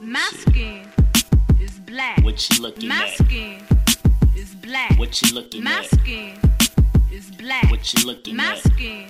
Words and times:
My 0.00 0.26
skin 0.32 0.86
is 1.60 1.78
black. 1.80 2.22
What 2.22 2.48
you 2.50 2.62
looking 2.62 2.88
My 2.88 3.04
at? 3.06 3.10
skin 3.26 3.62
is 4.36 4.54
black. 4.56 4.98
What 4.98 5.20
you 5.22 5.34
looking 5.34 5.64
My 5.64 5.78
at? 5.80 5.86
skin 5.86 6.38
is 7.12 7.30
black. 7.32 7.70
What 7.70 7.92
you 7.94 8.06
looking 8.06 8.36
My 8.36 8.52
at? 8.52 8.58
skin 8.58 9.06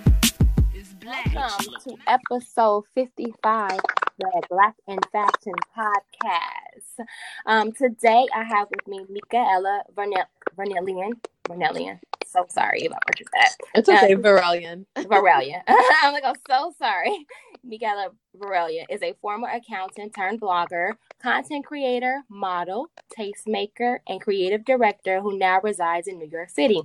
is 0.74 0.88
black. 0.94 1.32
Welcome 1.34 1.74
to 1.84 1.96
episode 2.06 2.84
55 2.94 3.72
of 3.72 3.78
the 4.18 4.42
Black 4.50 4.74
and 4.88 4.98
Fashion 5.12 5.54
podcast. 5.76 7.06
Um, 7.46 7.72
today 7.72 8.26
I 8.34 8.44
have 8.44 8.68
with 8.70 8.86
me 8.88 9.04
Michaela 9.10 9.82
Vernell- 9.94 10.26
Vernellian. 10.56 11.12
Vernellian. 11.48 11.98
So 12.26 12.44
sorry 12.50 12.82
if 12.84 12.92
I 12.92 12.98
butchered 13.06 13.28
that. 13.32 13.54
It's 13.74 13.88
okay, 13.88 14.14
Varelian. 14.14 14.84
Varelia. 14.96 15.62
I'm 16.02 16.12
like, 16.12 16.24
I'm 16.24 16.34
so 16.48 16.74
sorry. 16.78 17.26
Michaela 17.64 18.10
Varelia 18.36 18.84
is 18.88 19.02
a 19.02 19.14
former 19.20 19.48
accountant 19.48 20.14
turned 20.14 20.40
blogger, 20.40 20.92
content 21.22 21.64
creator, 21.64 22.22
model, 22.28 22.90
tastemaker, 23.16 23.98
and 24.06 24.20
creative 24.20 24.64
director 24.64 25.20
who 25.20 25.38
now 25.38 25.60
resides 25.62 26.08
in 26.08 26.18
New 26.18 26.28
York 26.28 26.50
City. 26.50 26.80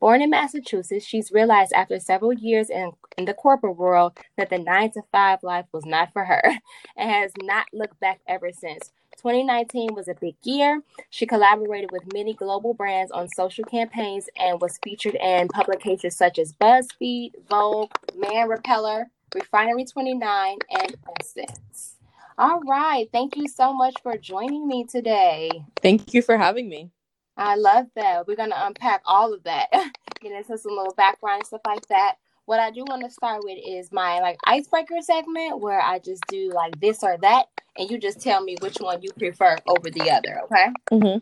Born 0.00 0.20
in 0.20 0.30
Massachusetts, 0.30 1.06
she's 1.06 1.30
realized 1.30 1.72
after 1.72 2.00
several 2.00 2.32
years 2.32 2.70
in, 2.70 2.90
in 3.16 3.24
the 3.24 3.34
corporate 3.34 3.76
world 3.76 4.18
that 4.36 4.50
the 4.50 4.58
nine 4.58 4.90
to 4.92 5.02
five 5.12 5.38
life 5.44 5.66
was 5.72 5.86
not 5.86 6.12
for 6.12 6.24
her 6.24 6.42
and 6.96 7.10
has 7.10 7.32
not 7.40 7.66
looked 7.72 8.00
back 8.00 8.20
ever 8.26 8.50
since. 8.52 8.90
2019 9.18 9.94
was 9.94 10.08
a 10.08 10.14
big 10.14 10.34
year. 10.42 10.82
She 11.10 11.26
collaborated 11.26 11.92
with 11.92 12.12
many 12.12 12.34
global 12.34 12.74
brands 12.74 13.12
on 13.12 13.28
social 13.28 13.64
campaigns 13.64 14.28
and 14.36 14.60
was 14.60 14.80
featured 14.82 15.14
in 15.14 15.46
publications 15.46 16.16
such 16.16 16.40
as 16.40 16.52
BuzzFeed, 16.54 17.32
Vogue, 17.48 17.92
Man 18.16 18.48
Repeller, 18.48 19.08
Refinery 19.34 19.84
29, 19.84 20.58
and 20.70 20.96
Essence. 21.20 21.96
All 22.38 22.60
right. 22.60 23.08
Thank 23.12 23.36
you 23.36 23.46
so 23.48 23.72
much 23.72 23.94
for 24.02 24.16
joining 24.16 24.66
me 24.66 24.84
today. 24.84 25.50
Thank 25.82 26.14
you 26.14 26.22
for 26.22 26.36
having 26.36 26.68
me. 26.68 26.90
I 27.36 27.56
love 27.56 27.86
that. 27.94 28.26
We're 28.26 28.36
gonna 28.36 28.56
unpack 28.58 29.02
all 29.06 29.32
of 29.32 29.42
that, 29.44 29.68
get 30.20 30.32
into 30.32 30.58
some 30.58 30.72
little 30.76 30.94
background 30.94 31.40
and 31.40 31.46
stuff 31.46 31.62
like 31.66 31.86
that. 31.88 32.16
What 32.44 32.60
I 32.60 32.70
do 32.70 32.84
want 32.86 33.04
to 33.04 33.10
start 33.10 33.42
with 33.44 33.58
is 33.64 33.92
my 33.92 34.20
like 34.20 34.38
icebreaker 34.46 35.00
segment 35.00 35.60
where 35.60 35.80
I 35.80 35.98
just 35.98 36.22
do 36.28 36.50
like 36.54 36.78
this 36.80 37.02
or 37.02 37.16
that, 37.22 37.46
and 37.78 37.90
you 37.90 37.98
just 37.98 38.20
tell 38.20 38.42
me 38.42 38.56
which 38.60 38.78
one 38.78 39.02
you 39.02 39.10
prefer 39.18 39.56
over 39.66 39.90
the 39.90 40.10
other. 40.10 40.40
Okay. 40.44 40.66
Mm-hmm. 40.90 41.18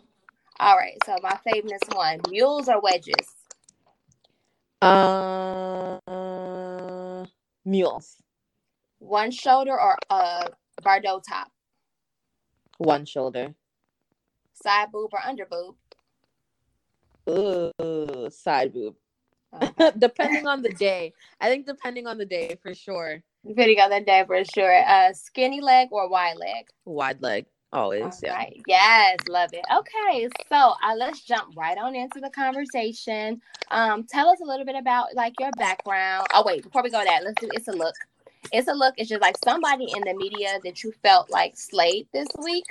All 0.59 0.77
right. 0.77 0.97
So 1.05 1.17
my 1.23 1.39
favorite 1.45 1.83
one: 1.95 2.21
mules 2.31 2.69
or 2.69 2.81
wedges. 2.81 3.15
Uh, 4.83 5.99
mules. 7.65 8.17
One 8.99 9.31
shoulder 9.31 9.79
or 9.81 9.97
a 10.11 10.51
Bardot 10.83 11.23
top. 11.29 11.51
One 12.79 13.05
shoulder. 13.05 13.55
Side 14.53 14.93
boob 14.93 15.11
or 15.13 15.21
under 15.27 15.47
boob. 15.47 15.77
Ooh, 17.29 18.31
side 18.31 18.73
boob. 18.73 18.95
Okay. 19.55 19.91
depending 19.99 20.47
on 20.47 20.63
the 20.63 20.71
day. 20.71 21.13
I 21.41 21.49
think 21.49 21.67
depending 21.67 22.07
on 22.07 22.19
the 22.19 22.27
day 22.27 22.57
for 22.63 22.75
sure. 22.75 23.23
Depending 23.47 23.81
on 23.81 23.91
the 23.91 24.01
day 24.01 24.25
for 24.27 24.45
sure. 24.45 24.85
Uh, 24.87 25.13
skinny 25.13 25.61
leg 25.61 25.89
or 25.91 26.09
wide 26.09 26.37
leg. 26.37 26.67
Wide 26.85 27.23
leg. 27.23 27.47
Always. 27.73 28.03
All 28.03 28.13
yeah. 28.23 28.35
right. 28.35 28.61
Yes, 28.67 29.17
love 29.29 29.51
it. 29.53 29.65
Okay, 29.75 30.29
so 30.49 30.57
uh, 30.57 30.95
let's 30.97 31.21
jump 31.21 31.57
right 31.57 31.79
on 31.79 31.95
into 31.95 32.21
the 32.21 32.31
conversation. 32.31 33.41
Um, 33.71 34.05
tell 34.05 34.29
us 34.29 34.41
a 34.41 34.45
little 34.45 34.67
bit 34.67 34.75
about 34.77 35.15
like 35.15 35.35
your 35.39 35.51
background. 35.53 36.27
Oh 36.35 36.43
wait, 36.45 36.65
before 36.65 36.83
we 36.83 36.91
go 36.91 37.03
that, 37.05 37.23
let's 37.25 37.41
do 37.41 37.49
it's 37.53 37.69
a 37.69 37.73
look. 37.73 37.95
It's 38.53 38.67
a 38.69 38.73
look. 38.73 38.95
It's 38.99 39.09
just 39.09 39.21
like 39.23 39.37
somebody 39.45 39.87
in 39.95 40.01
the 40.03 40.15
media 40.15 40.59
that 40.65 40.83
you 40.83 40.93
felt 41.03 41.31
like 41.31 41.57
slayed 41.57 42.09
this 42.13 42.27
week. 42.43 42.65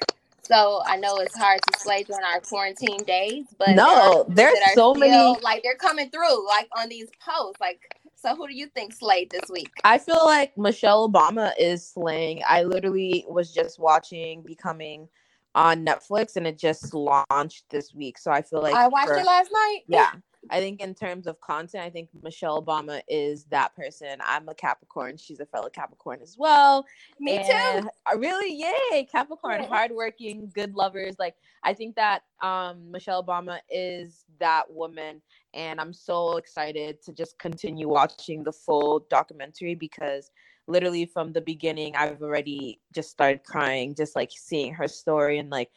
So 0.44 0.82
I 0.86 0.98
know 0.98 1.16
it's 1.18 1.38
hard 1.38 1.60
to 1.72 1.80
slay 1.80 2.02
during 2.04 2.24
our 2.24 2.40
quarantine 2.42 3.04
days, 3.04 3.46
but 3.60 3.76
No, 3.76 4.26
there 4.28 4.48
are 4.48 4.52
people 4.52 4.64
there's 4.66 4.74
so 4.74 4.94
many- 4.96 5.40
like 5.44 5.62
they're 5.64 5.76
coming 5.76 6.10
through 6.10 6.46
like 6.48 6.68
on 6.76 6.90
these 6.90 7.08
posts. 7.24 7.62
Like, 7.62 7.80
so 8.22 8.36
who 8.36 8.48
do 8.48 8.56
you 8.56 8.68
think 8.68 8.94
slayed 8.94 9.30
this 9.32 9.50
week? 9.50 9.72
I 9.84 9.98
feel 9.98 10.24
like 10.26 10.58
Michelle 10.58 11.10
Obama 11.10 11.52
is 11.58 11.88
slaying. 11.88 12.42
I 12.48 12.64
literally 12.64 13.26
was 13.28 13.54
just 13.54 13.80
watching 13.80 14.44
Becoming 14.44 15.08
on 15.56 15.86
Netflix 15.86 16.36
and 16.36 16.46
it 16.46 16.58
just 16.58 16.94
launched 16.94 17.66
this 17.70 17.94
week. 17.94 18.18
So 18.18 18.32
I 18.32 18.42
feel 18.42 18.62
like 18.62 18.76
I 18.76 18.88
watched 18.88 19.08
for- 19.08 19.18
it 19.18 19.26
last 19.26 19.52
night. 19.52 19.80
yeah 19.88 20.12
i 20.52 20.60
think 20.60 20.80
in 20.82 20.96
terms 20.96 21.28
of 21.28 21.40
content 21.42 21.84
i 21.84 21.90
think 21.90 22.08
michelle 22.24 22.64
obama 22.64 23.02
is 23.10 23.44
that 23.46 23.76
person 23.76 24.18
i'm 24.26 24.48
a 24.48 24.54
capricorn 24.56 25.18
she's 25.18 25.42
a 25.42 25.46
fellow 25.46 25.70
capricorn 25.70 26.20
as 26.22 26.38
well 26.40 26.86
me 27.20 27.38
too. 27.38 27.52
And 27.52 27.90
I 28.06 28.14
really 28.14 28.54
yay 28.54 29.04
capricorn 29.12 29.64
hardworking 29.64 30.50
good 30.56 30.76
lovers 30.76 31.16
like 31.20 31.36
i 31.64 31.74
think 31.74 31.96
that 31.98 32.22
um 32.42 32.90
michelle 32.90 33.24
obama 33.24 33.60
is 33.70 34.24
that 34.40 34.72
woman 34.72 35.22
and 35.54 35.80
i'm 35.80 35.94
so 35.94 36.38
excited 36.38 37.02
to 37.02 37.14
just 37.14 37.38
continue 37.40 37.88
watching 37.88 38.44
the 38.44 38.52
full 38.52 39.06
documentary 39.10 39.76
because 39.76 40.32
literally 40.68 41.06
from 41.06 41.32
the 41.34 41.42
beginning 41.42 41.96
i've 41.96 42.22
already 42.22 42.80
just 42.94 43.10
started 43.10 43.44
crying 43.44 43.96
just 43.96 44.16
like 44.16 44.30
seeing 44.36 44.74
her 44.74 44.88
story 44.88 45.40
and 45.40 45.50
like 45.50 45.70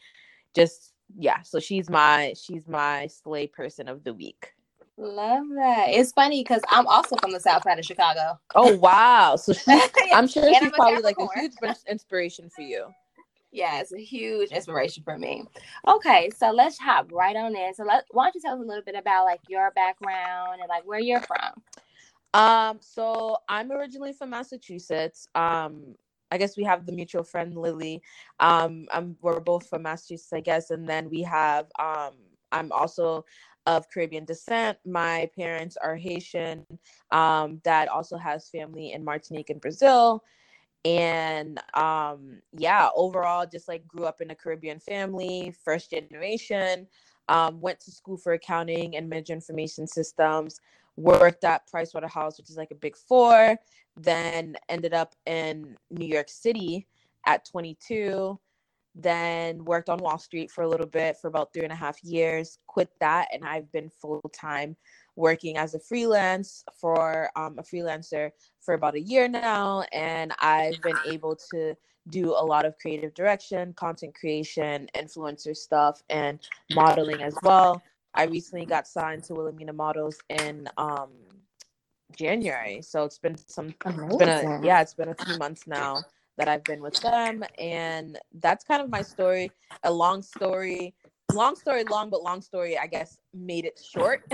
just 0.55 0.93
yeah 1.17 1.41
so 1.41 1.59
she's 1.59 1.89
my 1.89 2.33
she's 2.39 2.67
my 2.67 3.07
slay 3.07 3.47
person 3.47 3.87
of 3.87 4.03
the 4.03 4.13
week 4.13 4.53
Love 4.95 5.45
that. 5.55 5.87
It's 5.89 6.11
funny 6.11 6.43
because 6.43 6.61
I'm 6.69 6.85
also 6.85 7.15
from 7.15 7.31
the 7.31 7.39
south 7.39 7.63
side 7.63 7.79
of 7.79 7.85
Chicago. 7.85 8.39
oh 8.53 8.77
wow 8.77 9.35
so 9.35 9.51
she, 9.51 9.71
i'm 10.13 10.27
sure 10.27 10.47
she's 10.53 10.61
I'm 10.61 10.71
probably 10.71 11.01
like 11.01 11.17
a 11.17 11.27
huge 11.39 11.53
inspiration 11.89 12.49
for 12.55 12.61
you 12.61 12.93
Yeah, 13.53 13.79
it's 13.81 13.93
a 13.93 13.99
huge 13.99 14.49
inspiration 14.49 15.03
for 15.03 15.17
me. 15.17 15.45
Okay, 15.87 16.31
so 16.35 16.49
let's 16.49 16.79
hop 16.79 17.11
right 17.11 17.35
on 17.35 17.55
in. 17.55 17.73
So 17.75 17.83
let 17.83 18.05
why 18.09 18.25
don't 18.25 18.35
you 18.35 18.41
tell 18.41 18.55
us 18.55 18.63
a 18.63 18.67
little 18.67 18.83
bit 18.83 18.95
about 18.95 19.25
like 19.25 19.41
your 19.47 19.71
background 19.71 20.59
and 20.59 20.67
like 20.67 20.85
where 20.85 20.99
you're 20.99 21.21
from? 21.21 21.61
Um, 22.33 22.79
so 22.81 23.37
I'm 23.47 23.71
originally 23.71 24.11
from 24.11 24.31
Massachusetts. 24.31 25.27
Um, 25.35 25.95
I 26.31 26.39
guess 26.39 26.57
we 26.57 26.63
have 26.63 26.87
the 26.87 26.93
mutual 26.93 27.23
friend 27.23 27.55
Lily. 27.55 28.01
Um, 28.39 28.87
I'm 28.91 29.15
we're 29.21 29.39
both 29.39 29.69
from 29.69 29.83
Massachusetts, 29.83 30.33
I 30.33 30.39
guess, 30.39 30.71
and 30.71 30.89
then 30.89 31.07
we 31.11 31.21
have 31.21 31.67
um, 31.77 32.13
I'm 32.51 32.71
also 32.71 33.23
of 33.67 33.87
Caribbean 33.89 34.25
descent. 34.25 34.79
My 34.83 35.29
parents 35.37 35.77
are 35.77 35.95
Haitian. 35.95 36.65
Um, 37.11 37.61
dad 37.63 37.87
also 37.87 38.17
has 38.17 38.49
family 38.49 38.93
in 38.93 39.05
Martinique 39.05 39.51
and 39.51 39.61
Brazil. 39.61 40.23
And 40.85 41.59
um, 41.75 42.41
yeah, 42.57 42.89
overall, 42.95 43.45
just 43.49 43.67
like 43.67 43.87
grew 43.87 44.05
up 44.05 44.21
in 44.21 44.31
a 44.31 44.35
Caribbean 44.35 44.79
family, 44.79 45.53
first 45.63 45.91
generation. 45.91 46.87
Um, 47.29 47.61
went 47.61 47.79
to 47.81 47.91
school 47.91 48.17
for 48.17 48.33
accounting 48.33 48.97
and 48.97 49.09
major 49.09 49.31
information 49.31 49.87
systems 49.87 50.59
worked 50.95 51.43
at 51.43 51.69
Pricewaterhouse, 51.69 52.37
which 52.37 52.49
is 52.49 52.57
like 52.57 52.71
a 52.71 52.75
big 52.75 52.95
four, 52.95 53.57
then 53.95 54.55
ended 54.69 54.93
up 54.93 55.15
in 55.25 55.77
New 55.89 56.05
York 56.05 56.29
City 56.29 56.87
at 57.25 57.45
22, 57.45 58.39
then 58.95 59.65
worked 59.65 59.89
on 59.89 59.97
Wall 59.97 60.17
Street 60.17 60.51
for 60.51 60.63
a 60.63 60.67
little 60.67 60.85
bit 60.87 61.17
for 61.17 61.27
about 61.27 61.53
three 61.53 61.63
and 61.63 61.71
a 61.71 61.75
half 61.75 62.03
years, 62.03 62.59
quit 62.67 62.89
that, 62.99 63.27
and 63.33 63.43
I've 63.43 63.71
been 63.71 63.89
full 63.89 64.21
time 64.33 64.75
working 65.15 65.57
as 65.57 65.75
a 65.75 65.79
freelance 65.79 66.63
for 66.79 67.29
um, 67.35 67.57
a 67.59 67.63
freelancer 67.63 68.31
for 68.61 68.73
about 68.73 68.95
a 68.95 69.01
year 69.01 69.27
now, 69.27 69.83
and 69.91 70.33
I've 70.39 70.81
been 70.81 70.97
able 71.05 71.35
to 71.51 71.75
do 72.09 72.31
a 72.31 72.45
lot 72.45 72.65
of 72.65 72.77
creative 72.79 73.13
direction, 73.13 73.73
content 73.73 74.13
creation, 74.15 74.89
influencer 74.95 75.55
stuff, 75.55 76.01
and 76.09 76.39
modeling 76.73 77.21
as 77.21 77.37
well. 77.43 77.81
I 78.13 78.25
recently 78.25 78.65
got 78.65 78.87
signed 78.87 79.23
to 79.25 79.33
Wilhelmina 79.33 79.73
Models 79.73 80.17
in 80.29 80.67
um 80.77 81.09
January. 82.15 82.81
So 82.81 83.03
it's 83.03 83.17
been 83.17 83.37
some 83.37 83.73
it's 83.85 84.17
been 84.17 84.29
a 84.29 84.59
yeah, 84.63 84.81
it's 84.81 84.93
been 84.93 85.09
a 85.09 85.15
few 85.15 85.37
months 85.37 85.65
now 85.67 86.03
that 86.37 86.47
I've 86.47 86.63
been 86.63 86.81
with 86.81 86.95
them 87.01 87.43
and 87.59 88.19
that's 88.35 88.63
kind 88.63 88.81
of 88.81 88.89
my 88.89 89.01
story. 89.01 89.51
A 89.83 89.91
long 89.91 90.21
story. 90.21 90.93
Long 91.33 91.55
story 91.55 91.83
long, 91.85 92.09
but 92.09 92.21
long 92.23 92.41
story, 92.41 92.77
I 92.77 92.87
guess, 92.87 93.17
made 93.33 93.65
it 93.65 93.79
short. 93.83 94.23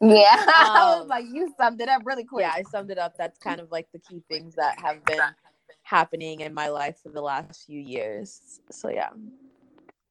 Yeah, 0.00 0.34
I 0.48 0.96
was 0.96 1.02
Um, 1.02 1.08
like 1.08 1.26
you 1.32 1.54
summed 1.56 1.80
it 1.80 1.88
up 1.88 2.02
really 2.04 2.24
quick. 2.24 2.42
yeah, 2.42 2.52
I 2.54 2.62
summed 2.62 2.90
it 2.90 2.98
up. 2.98 3.16
That's 3.16 3.38
kind 3.38 3.60
of 3.60 3.70
like 3.70 3.86
the 3.92 4.00
key 4.00 4.22
things 4.28 4.54
that 4.56 4.76
have 4.80 5.04
been 5.04 5.20
happening 5.84 6.40
in 6.40 6.52
my 6.52 6.68
life 6.68 6.98
for 7.02 7.10
the 7.10 7.20
last 7.22 7.66
few 7.66 7.80
years. 7.80 8.60
So 8.70 8.88
yeah. 8.90 9.10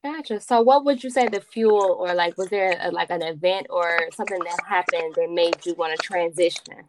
Gotcha. 0.03 0.39
So, 0.39 0.62
what 0.62 0.85
would 0.85 1.03
you 1.03 1.09
say 1.09 1.27
the 1.27 1.41
fuel, 1.41 1.97
or 2.00 2.13
like, 2.15 2.38
was 2.38 2.47
there 2.50 2.77
a, 2.81 2.89
like 2.91 3.09
an 3.12 3.21
event 3.21 3.67
or 3.69 4.00
something 4.13 4.39
that 4.44 4.59
happened 4.67 5.13
that 5.15 5.29
made 5.29 5.65
you 5.65 5.75
want 5.75 6.00
to 6.00 6.03
transition? 6.07 6.85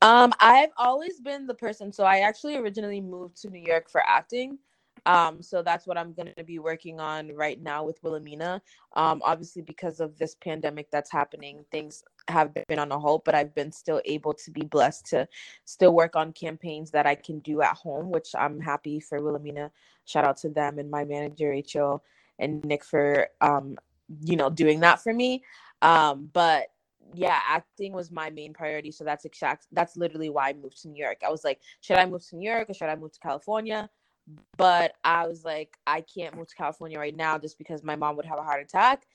Um, 0.00 0.32
I've 0.40 0.70
always 0.76 1.20
been 1.20 1.46
the 1.46 1.54
person. 1.54 1.92
So 1.92 2.04
I 2.04 2.18
actually 2.20 2.56
originally 2.56 3.00
moved 3.00 3.40
to 3.42 3.50
New 3.50 3.60
York 3.60 3.90
for 3.90 4.02
acting. 4.06 4.58
Um, 5.06 5.42
so 5.42 5.62
that's 5.62 5.86
what 5.86 5.98
I'm 5.98 6.12
going 6.12 6.32
to 6.36 6.44
be 6.44 6.58
working 6.58 7.00
on 7.00 7.34
right 7.34 7.60
now 7.60 7.84
with 7.84 8.02
Wilhelmina. 8.02 8.62
Um, 8.94 9.20
obviously, 9.24 9.62
because 9.62 10.00
of 10.00 10.16
this 10.18 10.34
pandemic 10.34 10.90
that's 10.90 11.12
happening, 11.12 11.64
things 11.70 12.02
have 12.28 12.54
been 12.68 12.78
on 12.78 12.90
a 12.90 12.98
hold, 12.98 13.24
but 13.24 13.34
I've 13.34 13.54
been 13.54 13.70
still 13.70 14.00
able 14.04 14.32
to 14.34 14.50
be 14.50 14.62
blessed 14.62 15.06
to 15.06 15.28
still 15.64 15.94
work 15.94 16.16
on 16.16 16.32
campaigns 16.32 16.90
that 16.92 17.06
I 17.06 17.14
can 17.14 17.40
do 17.40 17.60
at 17.60 17.76
home, 17.76 18.10
which 18.10 18.30
I'm 18.36 18.60
happy 18.60 19.00
for 19.00 19.20
Wilhelmina. 19.20 19.70
Shout 20.06 20.24
out 20.24 20.38
to 20.38 20.48
them 20.48 20.78
and 20.78 20.90
my 20.90 21.04
manager, 21.04 21.50
Rachel 21.50 22.02
and 22.38 22.64
Nick, 22.64 22.84
for 22.84 23.28
um, 23.40 23.76
you 24.22 24.36
know 24.36 24.50
doing 24.50 24.80
that 24.80 25.02
for 25.02 25.12
me. 25.12 25.42
Um, 25.82 26.30
but 26.32 26.68
yeah, 27.12 27.40
acting 27.46 27.92
was 27.92 28.10
my 28.10 28.30
main 28.30 28.52
priority. 28.52 28.90
So 28.90 29.04
that's 29.04 29.24
exact. 29.24 29.66
That's 29.72 29.96
literally 29.96 30.30
why 30.30 30.48
I 30.48 30.52
moved 30.54 30.80
to 30.82 30.88
New 30.88 31.02
York. 31.02 31.18
I 31.24 31.30
was 31.30 31.44
like, 31.44 31.60
should 31.80 31.98
I 31.98 32.06
move 32.06 32.26
to 32.28 32.36
New 32.36 32.50
York 32.50 32.70
or 32.70 32.74
should 32.74 32.88
I 32.88 32.96
move 32.96 33.12
to 33.12 33.20
California? 33.20 33.88
But 34.56 34.94
I 35.04 35.26
was 35.26 35.44
like, 35.44 35.76
I 35.86 36.00
can't 36.00 36.36
move 36.36 36.48
to 36.48 36.54
California 36.54 36.98
right 36.98 37.16
now 37.16 37.38
just 37.38 37.58
because 37.58 37.82
my 37.82 37.96
mom 37.96 38.16
would 38.16 38.24
have 38.26 38.38
a 38.38 38.42
heart 38.42 38.62
attack. 38.62 39.06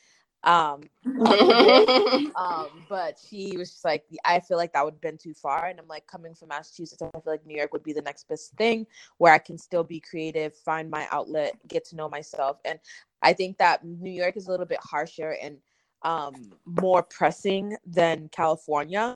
Um, 0.43 0.81
um, 2.35 2.67
but 2.87 3.19
she 3.27 3.57
was 3.57 3.71
just 3.71 3.85
like, 3.85 4.05
I 4.23 4.39
feel 4.39 4.57
like 4.57 4.73
that 4.73 4.85
would 4.85 4.95
have 4.95 5.01
been 5.01 5.17
too 5.17 5.33
far. 5.33 5.65
And 5.65 5.79
I'm 5.79 5.87
like, 5.87 6.07
coming 6.07 6.33
from 6.33 6.49
Massachusetts, 6.49 7.01
I 7.01 7.09
feel 7.11 7.23
like 7.25 7.45
New 7.45 7.57
York 7.57 7.73
would 7.73 7.83
be 7.83 7.93
the 7.93 8.01
next 8.01 8.27
best 8.27 8.53
thing 8.53 8.85
where 9.17 9.33
I 9.33 9.37
can 9.39 9.57
still 9.57 9.83
be 9.83 9.99
creative, 9.99 10.55
find 10.55 10.89
my 10.89 11.07
outlet, 11.11 11.55
get 11.67 11.85
to 11.85 11.95
know 11.95 12.09
myself. 12.09 12.57
And 12.65 12.79
I 13.21 13.33
think 13.33 13.57
that 13.57 13.83
New 13.83 14.11
York 14.11 14.37
is 14.37 14.47
a 14.47 14.51
little 14.51 14.65
bit 14.65 14.79
harsher 14.81 15.35
and 15.41 15.57
um, 16.03 16.33
more 16.65 17.03
pressing 17.03 17.75
than 17.85 18.29
California. 18.29 19.15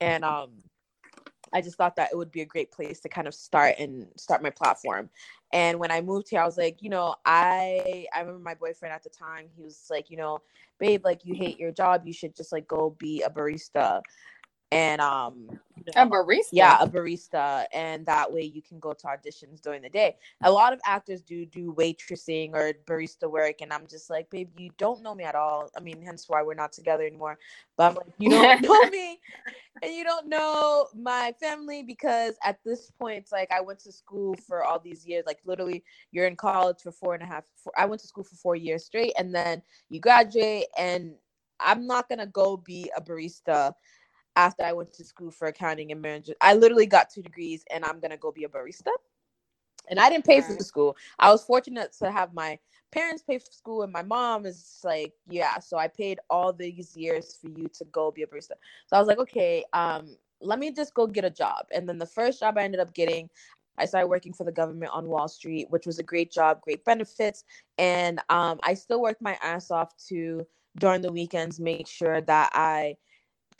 And 0.00 0.24
um, 0.24 0.50
I 1.52 1.60
just 1.60 1.76
thought 1.76 1.96
that 1.96 2.10
it 2.12 2.16
would 2.16 2.32
be 2.32 2.42
a 2.42 2.46
great 2.46 2.72
place 2.72 3.00
to 3.00 3.08
kind 3.08 3.26
of 3.28 3.34
start 3.34 3.76
and 3.78 4.08
start 4.16 4.42
my 4.42 4.50
platform. 4.50 5.10
And 5.52 5.78
when 5.78 5.90
I 5.90 6.00
moved 6.00 6.28
here, 6.28 6.40
I 6.40 6.44
was 6.44 6.58
like, 6.58 6.82
you 6.82 6.90
know, 6.90 7.14
I 7.24 8.06
I 8.14 8.20
remember 8.20 8.40
my 8.40 8.54
boyfriend 8.54 8.92
at 8.92 9.02
the 9.02 9.10
time, 9.10 9.46
he 9.56 9.62
was 9.62 9.86
like, 9.90 10.10
you 10.10 10.16
know, 10.16 10.40
babe, 10.78 11.04
like 11.04 11.24
you 11.24 11.34
hate 11.34 11.58
your 11.58 11.72
job, 11.72 12.02
you 12.04 12.12
should 12.12 12.36
just 12.36 12.52
like 12.52 12.66
go 12.66 12.96
be 12.98 13.22
a 13.22 13.30
barista 13.30 14.02
and 14.72 15.00
um 15.00 15.48
a 15.94 16.06
barista. 16.06 16.48
Yeah 16.52 16.78
a 16.80 16.88
barista. 16.88 17.64
And 17.72 18.04
that 18.06 18.32
way 18.32 18.42
you 18.42 18.62
can 18.62 18.78
go 18.80 18.92
to 18.92 19.06
auditions 19.06 19.60
during 19.60 19.82
the 19.82 19.88
day. 19.88 20.16
A 20.42 20.50
lot 20.50 20.72
of 20.72 20.80
actors 20.84 21.22
do 21.22 21.46
do 21.46 21.72
waitressing 21.74 22.54
or 22.54 22.72
barista 22.86 23.30
work. 23.30 23.60
And 23.60 23.72
i'm 23.72 23.86
just 23.86 24.10
like 24.10 24.28
babe 24.30 24.50
you 24.58 24.70
don't 24.78 25.02
know 25.02 25.14
me 25.14 25.24
at 25.24 25.34
all. 25.34 25.70
I 25.76 25.80
mean 25.80 26.02
hence 26.02 26.24
why 26.28 26.42
we're 26.42 26.54
not 26.54 26.72
together 26.72 27.04
anymore. 27.04 27.38
But 27.76 27.90
i'm 27.90 27.94
like 27.94 28.06
you 28.18 28.30
don't 28.30 28.62
know 28.62 28.82
me. 28.90 29.20
And 29.82 29.92
you 29.92 30.04
don't 30.04 30.28
know 30.28 30.88
my 30.96 31.34
family. 31.38 31.82
Because 31.82 32.34
at 32.42 32.58
this 32.64 32.90
point 32.98 33.18
it's 33.18 33.32
like 33.32 33.50
i 33.52 33.60
went 33.60 33.78
to 33.80 33.92
school 33.92 34.34
for 34.46 34.64
all 34.64 34.80
these 34.80 35.06
years. 35.06 35.24
Like 35.26 35.38
literally 35.44 35.84
you're 36.10 36.26
in 36.26 36.36
college 36.36 36.78
for 36.82 36.90
four 36.90 37.14
and 37.14 37.22
a 37.22 37.26
half 37.26 37.44
four, 37.56 37.72
i 37.76 37.86
went 37.86 38.00
to 38.00 38.08
school 38.08 38.24
for 38.24 38.36
four 38.36 38.56
years 38.56 38.84
straight. 38.84 39.12
And 39.18 39.32
then 39.34 39.62
you 39.88 40.00
graduate. 40.00 40.64
And 40.76 41.14
i'm 41.60 41.86
not 41.86 42.06
gonna 42.08 42.26
go 42.26 42.56
be 42.58 42.90
a 42.94 43.00
barista 43.00 43.72
after 44.36 44.62
I 44.62 44.72
went 44.72 44.92
to 44.94 45.04
school 45.04 45.30
for 45.30 45.48
accounting 45.48 45.90
and 45.92 46.00
management. 46.00 46.38
I 46.40 46.54
literally 46.54 46.86
got 46.86 47.10
two 47.10 47.22
degrees 47.22 47.64
and 47.72 47.84
I'm 47.84 47.98
gonna 48.00 48.16
go 48.18 48.30
be 48.30 48.44
a 48.44 48.48
barista. 48.48 48.92
And 49.88 49.98
I 49.98 50.10
didn't 50.10 50.24
pay 50.24 50.40
for 50.40 50.52
the 50.52 50.64
school. 50.64 50.96
I 51.18 51.30
was 51.30 51.44
fortunate 51.44 51.92
to 52.00 52.10
have 52.10 52.34
my 52.34 52.58
parents 52.90 53.22
pay 53.22 53.38
for 53.38 53.50
school 53.52 53.82
and 53.82 53.92
my 53.92 54.02
mom 54.02 54.46
is 54.46 54.80
like, 54.84 55.12
yeah. 55.28 55.58
So 55.58 55.76
I 55.76 55.88
paid 55.88 56.18
all 56.28 56.52
these 56.52 56.96
years 56.96 57.38
for 57.40 57.48
you 57.48 57.68
to 57.74 57.84
go 57.86 58.10
be 58.10 58.22
a 58.22 58.26
barista. 58.26 58.52
So 58.86 58.96
I 58.96 58.98
was 58.98 59.08
like, 59.08 59.18
okay, 59.18 59.64
um, 59.72 60.16
let 60.40 60.58
me 60.58 60.70
just 60.72 60.94
go 60.94 61.06
get 61.06 61.24
a 61.24 61.30
job. 61.30 61.66
And 61.72 61.88
then 61.88 61.98
the 61.98 62.06
first 62.06 62.40
job 62.40 62.58
I 62.58 62.64
ended 62.64 62.80
up 62.80 62.94
getting, 62.94 63.30
I 63.78 63.84
started 63.84 64.08
working 64.08 64.32
for 64.32 64.44
the 64.44 64.52
government 64.52 64.92
on 64.92 65.06
Wall 65.06 65.28
Street, 65.28 65.66
which 65.70 65.86
was 65.86 65.98
a 65.98 66.02
great 66.02 66.32
job, 66.32 66.60
great 66.62 66.84
benefits. 66.84 67.44
And 67.78 68.20
um, 68.28 68.58
I 68.62 68.74
still 68.74 69.00
worked 69.00 69.22
my 69.22 69.38
ass 69.42 69.70
off 69.70 69.96
to 70.08 70.46
during 70.78 71.00
the 71.00 71.12
weekends 71.12 71.60
make 71.60 71.86
sure 71.86 72.20
that 72.22 72.50
I 72.52 72.96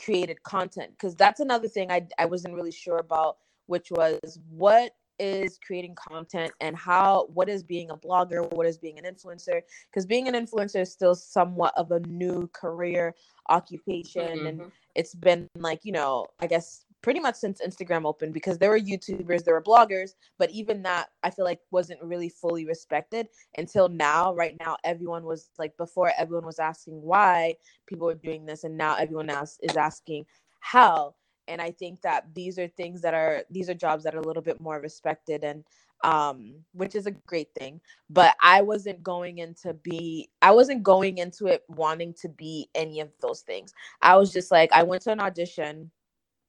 created 0.02 0.42
content 0.42 0.90
because 0.92 1.14
that's 1.14 1.40
another 1.40 1.68
thing 1.68 1.90
I, 1.90 2.06
I 2.18 2.26
wasn't 2.26 2.54
really 2.54 2.72
sure 2.72 2.98
about 2.98 3.38
which 3.66 3.90
was 3.90 4.38
what 4.50 4.92
is 5.18 5.58
creating 5.66 5.94
content 5.94 6.52
and 6.60 6.76
how 6.76 7.26
what 7.32 7.48
is 7.48 7.62
being 7.62 7.90
a 7.90 7.96
blogger 7.96 8.50
what 8.52 8.66
is 8.66 8.78
being 8.78 8.98
an 8.98 9.04
influencer 9.04 9.62
because 9.90 10.04
being 10.04 10.28
an 10.28 10.34
influencer 10.34 10.80
is 10.80 10.92
still 10.92 11.14
somewhat 11.14 11.72
of 11.76 11.90
a 11.92 12.00
new 12.00 12.48
career 12.52 13.14
occupation 13.48 14.38
mm-hmm. 14.38 14.46
and 14.46 14.62
it's 14.94 15.14
been 15.14 15.48
like 15.56 15.80
you 15.84 15.92
know 15.92 16.26
i 16.40 16.46
guess 16.46 16.84
pretty 17.06 17.20
much 17.20 17.36
since 17.36 17.60
Instagram 17.64 18.04
opened 18.04 18.34
because 18.34 18.58
there 18.58 18.68
were 18.68 18.80
YouTubers, 18.80 19.44
there 19.44 19.54
were 19.54 19.62
bloggers, 19.62 20.14
but 20.40 20.50
even 20.50 20.82
that 20.82 21.10
I 21.22 21.30
feel 21.30 21.44
like 21.44 21.60
wasn't 21.70 22.02
really 22.02 22.28
fully 22.28 22.66
respected 22.66 23.28
until 23.56 23.88
now. 23.88 24.34
Right 24.34 24.56
now, 24.58 24.76
everyone 24.82 25.22
was 25.22 25.50
like, 25.56 25.76
before 25.76 26.10
everyone 26.18 26.44
was 26.44 26.58
asking 26.58 27.00
why 27.00 27.54
people 27.86 28.08
were 28.08 28.16
doing 28.16 28.44
this, 28.44 28.64
and 28.64 28.76
now 28.76 28.96
everyone 28.96 29.30
else 29.30 29.56
is 29.62 29.76
asking 29.76 30.26
how. 30.58 31.14
And 31.46 31.62
I 31.62 31.70
think 31.70 32.02
that 32.02 32.24
these 32.34 32.58
are 32.58 32.66
things 32.66 33.02
that 33.02 33.14
are 33.14 33.44
these 33.52 33.70
are 33.70 33.74
jobs 33.74 34.02
that 34.02 34.16
are 34.16 34.18
a 34.18 34.26
little 34.26 34.42
bit 34.42 34.60
more 34.60 34.80
respected 34.80 35.44
and 35.44 35.62
um 36.04 36.56
which 36.72 36.94
is 36.94 37.06
a 37.06 37.10
great 37.10 37.48
thing 37.58 37.80
but 38.10 38.36
i 38.42 38.60
wasn't 38.60 39.02
going 39.02 39.38
into 39.38 39.72
be 39.72 40.28
i 40.42 40.50
wasn't 40.50 40.82
going 40.82 41.16
into 41.16 41.46
it 41.46 41.62
wanting 41.68 42.12
to 42.12 42.28
be 42.28 42.68
any 42.74 43.00
of 43.00 43.08
those 43.22 43.40
things 43.40 43.72
i 44.02 44.14
was 44.14 44.30
just 44.30 44.50
like 44.50 44.70
i 44.74 44.82
went 44.82 45.00
to 45.00 45.10
an 45.10 45.20
audition 45.20 45.90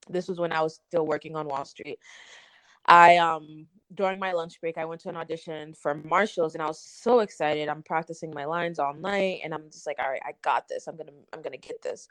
this 0.09 0.27
was 0.27 0.39
when 0.39 0.51
I 0.51 0.61
was 0.61 0.79
still 0.87 1.05
working 1.05 1.35
on 1.35 1.47
Wall 1.47 1.65
Street. 1.65 1.99
I 2.85 3.17
um 3.17 3.67
during 3.93 4.19
my 4.19 4.33
lunch 4.33 4.59
break 4.61 4.77
I 4.77 4.85
went 4.85 5.01
to 5.01 5.09
an 5.09 5.17
audition 5.17 5.73
for 5.73 5.95
Marshalls 5.95 6.53
and 6.55 6.61
I 6.61 6.67
was 6.67 6.79
so 6.79 7.19
excited. 7.19 7.69
I'm 7.69 7.83
practicing 7.83 8.33
my 8.33 8.45
lines 8.45 8.79
all 8.79 8.93
night 8.93 9.41
and 9.43 9.53
I'm 9.53 9.69
just 9.71 9.87
like, 9.87 9.97
all 9.99 10.09
right, 10.09 10.21
I 10.25 10.33
got 10.41 10.67
this. 10.67 10.87
I'm 10.87 10.97
gonna 10.97 11.11
I'm 11.33 11.41
gonna 11.41 11.57
get 11.57 11.81
this. 11.81 12.07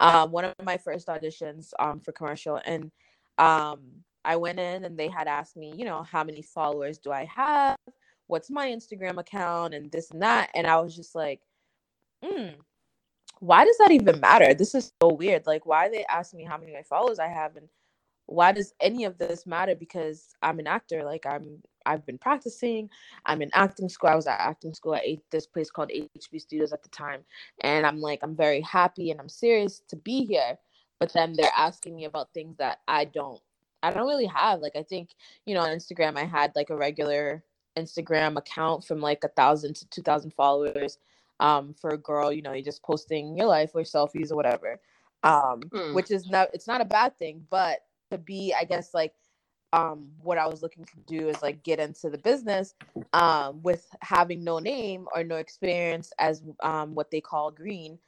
Um, 0.00 0.30
one 0.32 0.44
of 0.44 0.54
my 0.62 0.78
first 0.78 1.08
auditions 1.08 1.72
um 1.78 2.00
for 2.00 2.12
commercial 2.12 2.60
and 2.64 2.90
um 3.38 3.80
I 4.24 4.36
went 4.36 4.58
in 4.58 4.84
and 4.84 4.98
they 4.98 5.08
had 5.08 5.28
asked 5.28 5.56
me, 5.56 5.72
you 5.76 5.84
know, 5.84 6.02
how 6.02 6.24
many 6.24 6.42
followers 6.42 6.98
do 6.98 7.10
I 7.10 7.24
have? 7.34 7.76
What's 8.26 8.50
my 8.50 8.68
Instagram 8.68 9.18
account 9.18 9.74
and 9.74 9.90
this 9.90 10.10
and 10.10 10.22
that. 10.22 10.50
And 10.54 10.66
I 10.66 10.80
was 10.80 10.94
just 10.94 11.14
like, 11.14 11.40
hmm, 12.22 12.50
why 13.40 13.64
does 13.64 13.78
that 13.78 13.90
even 13.90 14.20
matter? 14.20 14.54
This 14.54 14.74
is 14.74 14.92
so 15.02 15.12
weird. 15.14 15.46
Like, 15.46 15.66
why 15.66 15.88
they 15.88 16.04
ask 16.04 16.34
me 16.34 16.44
how 16.44 16.58
many 16.58 16.72
my 16.72 16.82
followers 16.82 17.18
I 17.18 17.28
have, 17.28 17.56
and 17.56 17.68
why 18.26 18.52
does 18.52 18.74
any 18.80 19.04
of 19.04 19.18
this 19.18 19.46
matter? 19.46 19.74
Because 19.74 20.36
I'm 20.42 20.58
an 20.58 20.66
actor. 20.66 21.02
Like, 21.04 21.26
I'm 21.26 21.62
I've 21.86 22.04
been 22.04 22.18
practicing. 22.18 22.90
I'm 23.24 23.40
in 23.40 23.50
acting 23.54 23.88
school. 23.88 24.10
I 24.10 24.14
was 24.14 24.26
at 24.26 24.38
acting 24.38 24.74
school 24.74 24.94
at 24.94 25.04
this 25.30 25.46
place 25.46 25.70
called 25.70 25.90
HB 25.90 26.40
Studios 26.40 26.72
at 26.72 26.82
the 26.82 26.90
time, 26.90 27.20
and 27.62 27.86
I'm 27.86 28.00
like, 28.00 28.20
I'm 28.22 28.36
very 28.36 28.60
happy 28.60 29.10
and 29.10 29.18
I'm 29.18 29.28
serious 29.28 29.82
to 29.88 29.96
be 29.96 30.24
here. 30.26 30.58
But 31.00 31.12
then 31.14 31.32
they're 31.32 31.50
asking 31.56 31.96
me 31.96 32.04
about 32.04 32.34
things 32.34 32.58
that 32.58 32.80
I 32.86 33.06
don't, 33.06 33.40
I 33.82 33.90
don't 33.90 34.06
really 34.06 34.26
have. 34.26 34.60
Like, 34.60 34.76
I 34.76 34.82
think 34.82 35.10
you 35.46 35.54
know, 35.54 35.62
on 35.62 35.70
Instagram, 35.70 36.18
I 36.18 36.24
had 36.24 36.52
like 36.54 36.68
a 36.68 36.76
regular 36.76 37.42
Instagram 37.78 38.36
account 38.36 38.84
from 38.84 39.00
like 39.00 39.24
a 39.24 39.28
thousand 39.28 39.76
to 39.76 39.88
two 39.88 40.02
thousand 40.02 40.34
followers 40.34 40.98
um, 41.40 41.74
for 41.74 41.90
a 41.90 41.98
girl, 41.98 42.30
you 42.30 42.42
know, 42.42 42.52
you're 42.52 42.62
just 42.62 42.82
posting 42.82 43.36
your 43.36 43.46
life 43.46 43.72
or 43.74 43.80
selfies 43.80 44.30
or 44.30 44.36
whatever, 44.36 44.78
um, 45.24 45.62
mm. 45.70 45.94
which 45.94 46.10
is 46.10 46.28
not, 46.30 46.48
it's 46.52 46.68
not 46.68 46.80
a 46.80 46.84
bad 46.84 47.18
thing, 47.18 47.44
but 47.50 47.80
to 48.10 48.18
be, 48.18 48.54
I 48.58 48.64
guess, 48.64 48.94
like, 48.94 49.14
um, 49.72 50.08
what 50.22 50.36
I 50.36 50.46
was 50.46 50.62
looking 50.62 50.84
to 50.84 50.96
do 51.06 51.28
is 51.28 51.42
like 51.42 51.62
get 51.62 51.78
into 51.78 52.10
the 52.10 52.18
business, 52.18 52.74
um, 53.12 53.62
with 53.62 53.86
having 54.00 54.44
no 54.44 54.58
name 54.58 55.06
or 55.14 55.24
no 55.24 55.36
experience 55.36 56.12
as, 56.18 56.42
um, 56.62 56.94
what 56.94 57.10
they 57.10 57.20
call 57.20 57.50
green. 57.50 57.98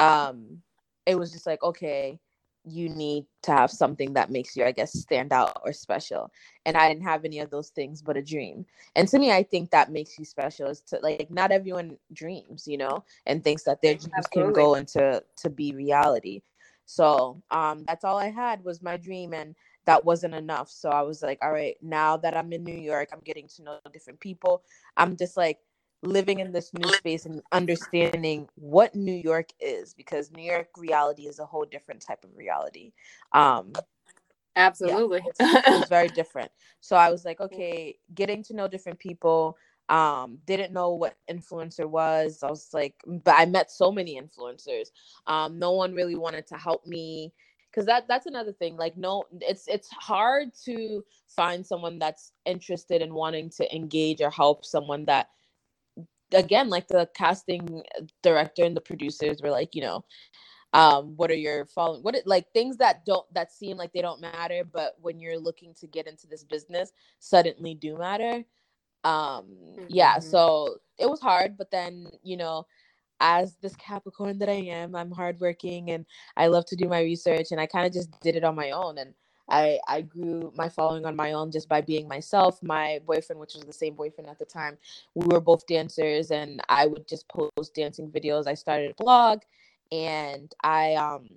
Um, 0.00 0.62
it 1.06 1.14
was 1.14 1.30
just 1.30 1.46
like, 1.46 1.62
okay, 1.62 2.18
you 2.64 2.88
need 2.88 3.26
to 3.42 3.52
have 3.52 3.70
something 3.70 4.12
that 4.14 4.30
makes 4.30 4.56
you, 4.56 4.64
I 4.64 4.72
guess, 4.72 4.92
stand 4.92 5.32
out 5.32 5.60
or 5.64 5.72
special. 5.72 6.30
And 6.64 6.76
I 6.76 6.88
didn't 6.88 7.04
have 7.04 7.24
any 7.24 7.40
of 7.40 7.50
those 7.50 7.70
things 7.70 8.02
but 8.02 8.16
a 8.16 8.22
dream. 8.22 8.66
And 8.94 9.08
to 9.08 9.18
me, 9.18 9.32
I 9.32 9.42
think 9.42 9.70
that 9.70 9.90
makes 9.90 10.18
you 10.18 10.24
special 10.24 10.68
is 10.68 10.80
to 10.82 10.98
like 11.02 11.30
not 11.30 11.50
everyone 11.50 11.96
dreams, 12.12 12.66
you 12.66 12.78
know, 12.78 13.04
and 13.26 13.42
thinks 13.42 13.64
that 13.64 13.82
their 13.82 13.94
dreams 13.94 14.12
Absolutely. 14.16 14.52
can 14.52 14.52
go 14.52 14.74
into 14.74 15.22
to 15.36 15.50
be 15.50 15.72
reality. 15.74 16.42
So 16.84 17.42
um 17.50 17.84
that's 17.86 18.04
all 18.04 18.18
I 18.18 18.30
had 18.30 18.64
was 18.64 18.82
my 18.82 18.96
dream 18.96 19.34
and 19.34 19.54
that 19.84 20.04
wasn't 20.04 20.34
enough. 20.34 20.70
So 20.70 20.90
I 20.90 21.02
was 21.02 21.22
like, 21.22 21.38
all 21.42 21.52
right, 21.52 21.76
now 21.82 22.16
that 22.18 22.36
I'm 22.36 22.52
in 22.52 22.62
New 22.62 22.76
York, 22.76 23.08
I'm 23.12 23.20
getting 23.24 23.48
to 23.56 23.62
know 23.62 23.78
different 23.92 24.20
people. 24.20 24.62
I'm 24.96 25.16
just 25.16 25.36
like 25.36 25.58
living 26.02 26.40
in 26.40 26.52
this 26.52 26.72
new 26.74 26.90
space 26.90 27.26
and 27.26 27.42
understanding 27.52 28.48
what 28.56 28.94
New 28.94 29.14
York 29.14 29.50
is 29.60 29.94
because 29.94 30.32
New 30.32 30.42
York 30.42 30.68
reality 30.76 31.22
is 31.22 31.38
a 31.38 31.46
whole 31.46 31.64
different 31.64 32.00
type 32.00 32.24
of 32.24 32.30
reality. 32.36 32.92
Um 33.32 33.72
absolutely. 34.56 35.22
Yeah, 35.24 35.54
it's, 35.54 35.68
it's 35.68 35.88
very 35.88 36.08
different. 36.20 36.50
So 36.80 36.96
I 36.96 37.10
was 37.10 37.24
like, 37.24 37.40
okay, 37.40 37.96
getting 38.14 38.42
to 38.44 38.54
know 38.54 38.68
different 38.68 38.98
people 38.98 39.56
um 39.88 40.38
didn't 40.46 40.72
know 40.72 40.90
what 40.94 41.16
influencer 41.30 41.88
was. 41.88 42.42
I 42.42 42.50
was 42.50 42.68
like 42.72 42.94
but 43.06 43.34
I 43.36 43.46
met 43.46 43.70
so 43.70 43.92
many 43.92 44.20
influencers. 44.20 44.88
Um 45.26 45.58
no 45.58 45.72
one 45.72 45.94
really 45.94 46.16
wanted 46.16 46.46
to 46.48 46.56
help 46.56 46.84
me 46.84 47.32
because 47.70 47.86
that 47.86 48.06
that's 48.08 48.26
another 48.26 48.52
thing 48.52 48.76
like 48.76 48.96
no 48.96 49.24
it's 49.40 49.66
it's 49.66 49.88
hard 49.88 50.48
to 50.64 51.02
find 51.26 51.66
someone 51.66 51.98
that's 51.98 52.32
interested 52.44 53.00
in 53.00 53.14
wanting 53.14 53.48
to 53.48 53.74
engage 53.74 54.20
or 54.20 54.30
help 54.30 54.64
someone 54.64 55.04
that 55.06 55.30
again 56.34 56.70
like 56.70 56.88
the 56.88 57.08
casting 57.14 57.82
director 58.22 58.64
and 58.64 58.76
the 58.76 58.82
producers 58.82 59.40
were 59.42 59.50
like 59.50 59.74
you 59.74 59.82
know 59.82 60.04
um 60.74 61.16
what 61.16 61.30
are 61.30 61.36
your 61.36 61.66
following 61.66 62.02
what 62.02 62.16
it, 62.16 62.26
like 62.26 62.46
things 62.52 62.78
that 62.78 63.04
don't 63.06 63.32
that 63.34 63.52
seem 63.52 63.76
like 63.76 63.92
they 63.92 64.02
don't 64.02 64.20
matter 64.20 64.64
but 64.64 64.94
when 65.02 65.20
you're 65.20 65.38
looking 65.38 65.74
to 65.74 65.86
get 65.88 66.06
into 66.08 66.28
this 66.28 66.44
business 66.44 66.92
suddenly 67.20 67.74
do 67.74 67.98
matter 67.98 68.44
um 69.04 69.46
yeah 69.88 70.18
Mhm. 70.18 70.22
so 70.22 70.78
it 70.98 71.10
was 71.10 71.20
hard 71.20 71.56
but 71.58 71.70
then 71.70 72.08
you 72.22 72.36
know 72.36 72.66
as 73.20 73.56
this 73.62 73.76
capricorn 73.76 74.38
that 74.38 74.50
i 74.50 74.52
am 74.54 74.96
i'm 74.96 75.12
hardworking 75.12 75.90
and 75.92 76.06
i 76.36 76.48
love 76.48 76.66
to 76.66 76.76
do 76.76 76.88
my 76.88 77.00
research 77.02 77.48
and 77.52 77.60
i 77.60 77.66
kind 77.66 77.86
of 77.86 77.92
just 77.94 78.10
did 78.22 78.36
it 78.36 78.44
on 78.44 78.56
my 78.56 78.72
own 78.72 78.98
and 78.98 79.14
i 79.52 79.78
i 79.86 80.00
grew 80.00 80.52
my 80.56 80.68
following 80.68 81.04
on 81.04 81.14
my 81.14 81.32
own 81.32 81.50
just 81.52 81.68
by 81.68 81.80
being 81.80 82.08
myself 82.08 82.62
my 82.62 83.00
boyfriend 83.06 83.40
which 83.40 83.54
was 83.54 83.64
the 83.64 83.72
same 83.72 83.94
boyfriend 83.94 84.28
at 84.28 84.38
the 84.38 84.44
time 84.44 84.76
we 85.14 85.26
were 85.26 85.40
both 85.40 85.66
dancers 85.66 86.30
and 86.30 86.60
i 86.68 86.86
would 86.86 87.06
just 87.06 87.28
post 87.28 87.74
dancing 87.74 88.10
videos 88.10 88.46
i 88.46 88.54
started 88.54 88.90
a 88.90 89.02
blog 89.02 89.40
and 89.92 90.54
i 90.64 90.94
um 90.94 91.28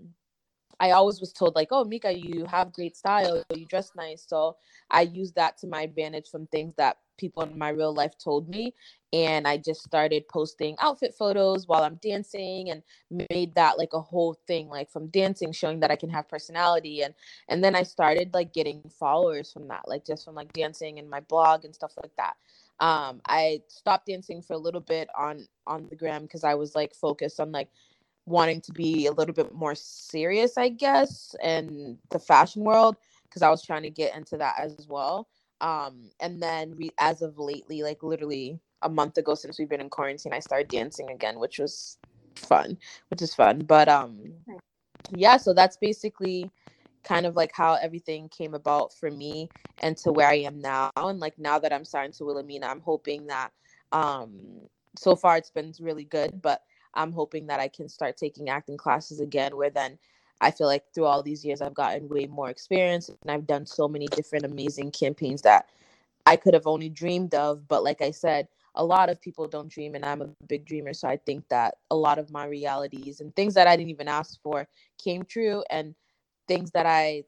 I 0.79 0.91
always 0.91 1.21
was 1.21 1.31
told 1.31 1.55
like, 1.55 1.69
"Oh, 1.71 1.85
Mika, 1.85 2.11
you 2.11 2.45
have 2.45 2.73
great 2.73 2.97
style. 2.97 3.41
You 3.55 3.65
dress 3.65 3.91
nice." 3.95 4.25
So 4.27 4.57
I 4.91 5.01
used 5.03 5.35
that 5.35 5.57
to 5.59 5.67
my 5.67 5.83
advantage 5.83 6.29
from 6.29 6.47
things 6.47 6.73
that 6.75 6.97
people 7.17 7.43
in 7.43 7.57
my 7.57 7.69
real 7.69 7.93
life 7.93 8.17
told 8.17 8.49
me, 8.49 8.73
and 9.13 9.47
I 9.47 9.57
just 9.57 9.83
started 9.83 10.27
posting 10.27 10.75
outfit 10.79 11.13
photos 11.17 11.67
while 11.67 11.83
I'm 11.83 11.99
dancing, 12.01 12.69
and 12.69 12.83
made 13.29 13.55
that 13.55 13.77
like 13.77 13.93
a 13.93 14.01
whole 14.01 14.35
thing, 14.47 14.67
like 14.69 14.89
from 14.89 15.07
dancing, 15.07 15.51
showing 15.51 15.79
that 15.81 15.91
I 15.91 15.95
can 15.95 16.09
have 16.09 16.27
personality, 16.27 17.03
and 17.03 17.13
and 17.49 17.63
then 17.63 17.75
I 17.75 17.83
started 17.83 18.33
like 18.33 18.53
getting 18.53 18.81
followers 18.99 19.51
from 19.51 19.67
that, 19.69 19.87
like 19.87 20.05
just 20.05 20.25
from 20.25 20.35
like 20.35 20.51
dancing 20.53 20.99
and 20.99 21.09
my 21.09 21.19
blog 21.21 21.65
and 21.65 21.73
stuff 21.73 21.93
like 22.01 22.15
that. 22.17 22.35
Um, 22.79 23.21
I 23.27 23.61
stopped 23.67 24.07
dancing 24.07 24.41
for 24.41 24.53
a 24.53 24.57
little 24.57 24.81
bit 24.81 25.09
on 25.17 25.47
on 25.65 25.87
the 25.89 25.95
gram 25.95 26.23
because 26.23 26.43
I 26.43 26.55
was 26.55 26.75
like 26.75 26.93
focused 26.93 27.39
on 27.39 27.51
like 27.51 27.69
wanting 28.25 28.61
to 28.61 28.73
be 28.73 29.05
a 29.05 29.11
little 29.11 29.33
bit 29.33 29.53
more 29.53 29.75
serious, 29.75 30.57
I 30.57 30.69
guess, 30.69 31.35
in 31.43 31.97
the 32.09 32.19
fashion 32.19 32.63
world 32.63 32.97
because 33.23 33.41
I 33.41 33.49
was 33.49 33.63
trying 33.63 33.83
to 33.83 33.89
get 33.89 34.15
into 34.15 34.37
that 34.37 34.55
as 34.59 34.87
well. 34.89 35.27
Um, 35.61 36.11
and 36.19 36.41
then 36.41 36.75
we, 36.77 36.93
as 36.99 37.21
of 37.21 37.39
lately, 37.39 37.83
like 37.83 38.03
literally 38.03 38.59
a 38.81 38.89
month 38.89 39.17
ago 39.17 39.35
since 39.35 39.59
we've 39.59 39.69
been 39.69 39.81
in 39.81 39.89
quarantine, 39.89 40.33
I 40.33 40.39
started 40.39 40.69
dancing 40.69 41.11
again, 41.11 41.39
which 41.39 41.59
was 41.59 41.97
fun, 42.35 42.77
which 43.09 43.21
is 43.21 43.35
fun. 43.35 43.59
But 43.61 43.89
um, 43.89 44.33
yeah, 45.11 45.37
so 45.37 45.53
that's 45.53 45.77
basically 45.77 46.51
kind 47.03 47.25
of 47.25 47.35
like 47.35 47.51
how 47.53 47.75
everything 47.75 48.29
came 48.29 48.53
about 48.53 48.93
for 48.93 49.11
me 49.11 49.51
and 49.81 49.97
to 49.97 50.11
where 50.11 50.29
I 50.29 50.35
am 50.39 50.59
now. 50.61 50.91
And 50.97 51.19
like 51.19 51.39
now 51.39 51.59
that 51.59 51.73
I'm 51.73 51.85
signed 51.85 52.13
to 52.15 52.25
Wilhelmina, 52.25 52.67
I'm 52.67 52.81
hoping 52.81 53.27
that 53.27 53.51
um 53.93 54.61
so 54.97 55.15
far 55.15 55.37
it's 55.37 55.51
been 55.51 55.73
really 55.79 56.05
good, 56.05 56.41
but 56.41 56.63
I'm 56.95 57.13
hoping 57.13 57.47
that 57.47 57.59
I 57.61 57.69
can 57.69 57.89
start 57.89 58.17
taking 58.17 58.49
acting 58.49 58.77
classes 58.77 59.19
again 59.21 59.55
where 59.57 59.69
then 59.71 59.99
I 60.41 60.51
feel 60.51 60.67
like 60.67 60.83
through 60.93 61.05
all 61.05 61.23
these 61.23 61.45
years 61.45 61.61
I've 61.61 61.73
gotten 61.73 62.09
way 62.09 62.27
more 62.27 62.49
experience 62.49 63.09
and 63.09 63.31
I've 63.31 63.47
done 63.47 63.65
so 63.65 63.87
many 63.87 64.07
different 64.07 64.45
amazing 64.45 64.91
campaigns 64.91 65.41
that 65.43 65.69
I 66.25 66.35
could 66.35 66.53
have 66.53 66.67
only 66.67 66.89
dreamed 66.89 67.33
of. 67.35 67.67
But 67.67 67.83
like 67.83 68.01
I 68.01 68.11
said, 68.11 68.47
a 68.75 68.83
lot 68.83 69.09
of 69.09 69.21
people 69.21 69.47
don't 69.47 69.69
dream 69.69 69.95
and 69.95 70.05
I'm 70.05 70.21
a 70.21 70.29
big 70.47 70.65
dreamer. 70.65 70.93
So 70.93 71.07
I 71.07 71.17
think 71.17 71.47
that 71.49 71.75
a 71.91 71.95
lot 71.95 72.19
of 72.19 72.31
my 72.31 72.45
realities 72.45 73.21
and 73.21 73.35
things 73.35 73.53
that 73.53 73.67
I 73.67 73.75
didn't 73.75 73.91
even 73.91 74.07
ask 74.07 74.41
for 74.41 74.67
came 75.01 75.23
true 75.23 75.63
and 75.69 75.95
things 76.47 76.71
that 76.71 76.85
I 76.85 77.23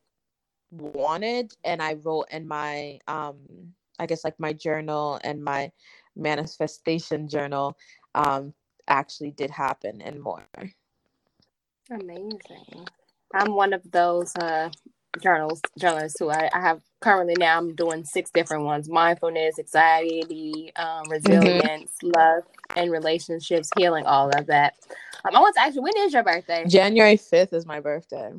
wanted 0.72 1.54
and 1.64 1.82
I 1.82 1.94
wrote 1.94 2.28
in 2.32 2.48
my 2.48 3.00
um 3.08 3.38
I 4.00 4.06
guess 4.06 4.24
like 4.26 4.40
my 4.40 4.54
journal 4.54 5.20
and 5.24 5.44
my 5.44 5.72
manifestation 6.16 7.28
journal 7.28 7.78
um 8.16 8.54
actually 8.88 9.32
did 9.32 9.50
happen 9.50 10.02
and 10.02 10.22
more. 10.22 10.46
Amazing. 11.90 12.88
I'm 13.34 13.54
one 13.54 13.74
of 13.74 13.82
those 13.92 14.36
uh 14.36 14.70
journals 15.22 15.62
journalists 15.80 16.20
who 16.20 16.30
I, 16.30 16.50
I 16.54 16.62
have 16.62 16.82
currently 17.02 17.36
now 17.40 17.58
I'm 17.58 17.76
doing 17.76 18.04
six 18.04 18.30
different 18.30 18.66
ones. 18.66 18.90
Mindfulness, 18.90 19.58
anxiety, 19.60 20.72
um, 20.76 21.04
resilience, 21.10 21.92
love 22.04 22.44
and 22.76 22.92
relationships, 22.92 23.70
healing, 23.76 24.06
all 24.06 24.30
of 24.30 24.48
that. 24.48 24.76
Um, 25.26 25.36
I 25.36 25.40
want 25.40 25.56
to 25.56 25.62
ask 25.62 25.76
you, 25.76 25.82
when 25.82 25.98
is 25.98 26.14
your 26.14 26.24
birthday? 26.24 26.66
January 26.68 27.18
5th 27.18 27.54
is 27.54 27.66
my 27.66 27.80
birthday. 27.80 28.32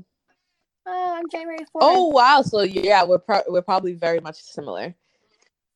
Oh, 0.86 1.14
I'm 1.16 1.28
January 1.28 1.58
4th. 1.58 1.80
Oh 1.80 2.08
wow, 2.08 2.42
so 2.42 2.62
yeah, 2.62 3.04
we're 3.04 3.18
pro- 3.18 3.42
we're 3.48 3.62
probably 3.62 3.94
very 3.94 4.20
much 4.20 4.36
similar. 4.36 4.94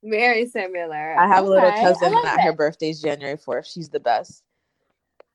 very 0.02 0.47
similar. 0.47 1.19
I 1.19 1.26
have 1.26 1.45
a 1.45 1.49
little 1.49 1.73
cousin 1.73 2.12
that 2.23 2.41
her 2.41 2.52
birthday's 2.52 3.00
January 3.02 3.37
4th. 3.37 3.67
She's 3.67 3.88
the 3.88 4.00
best. 4.00 4.43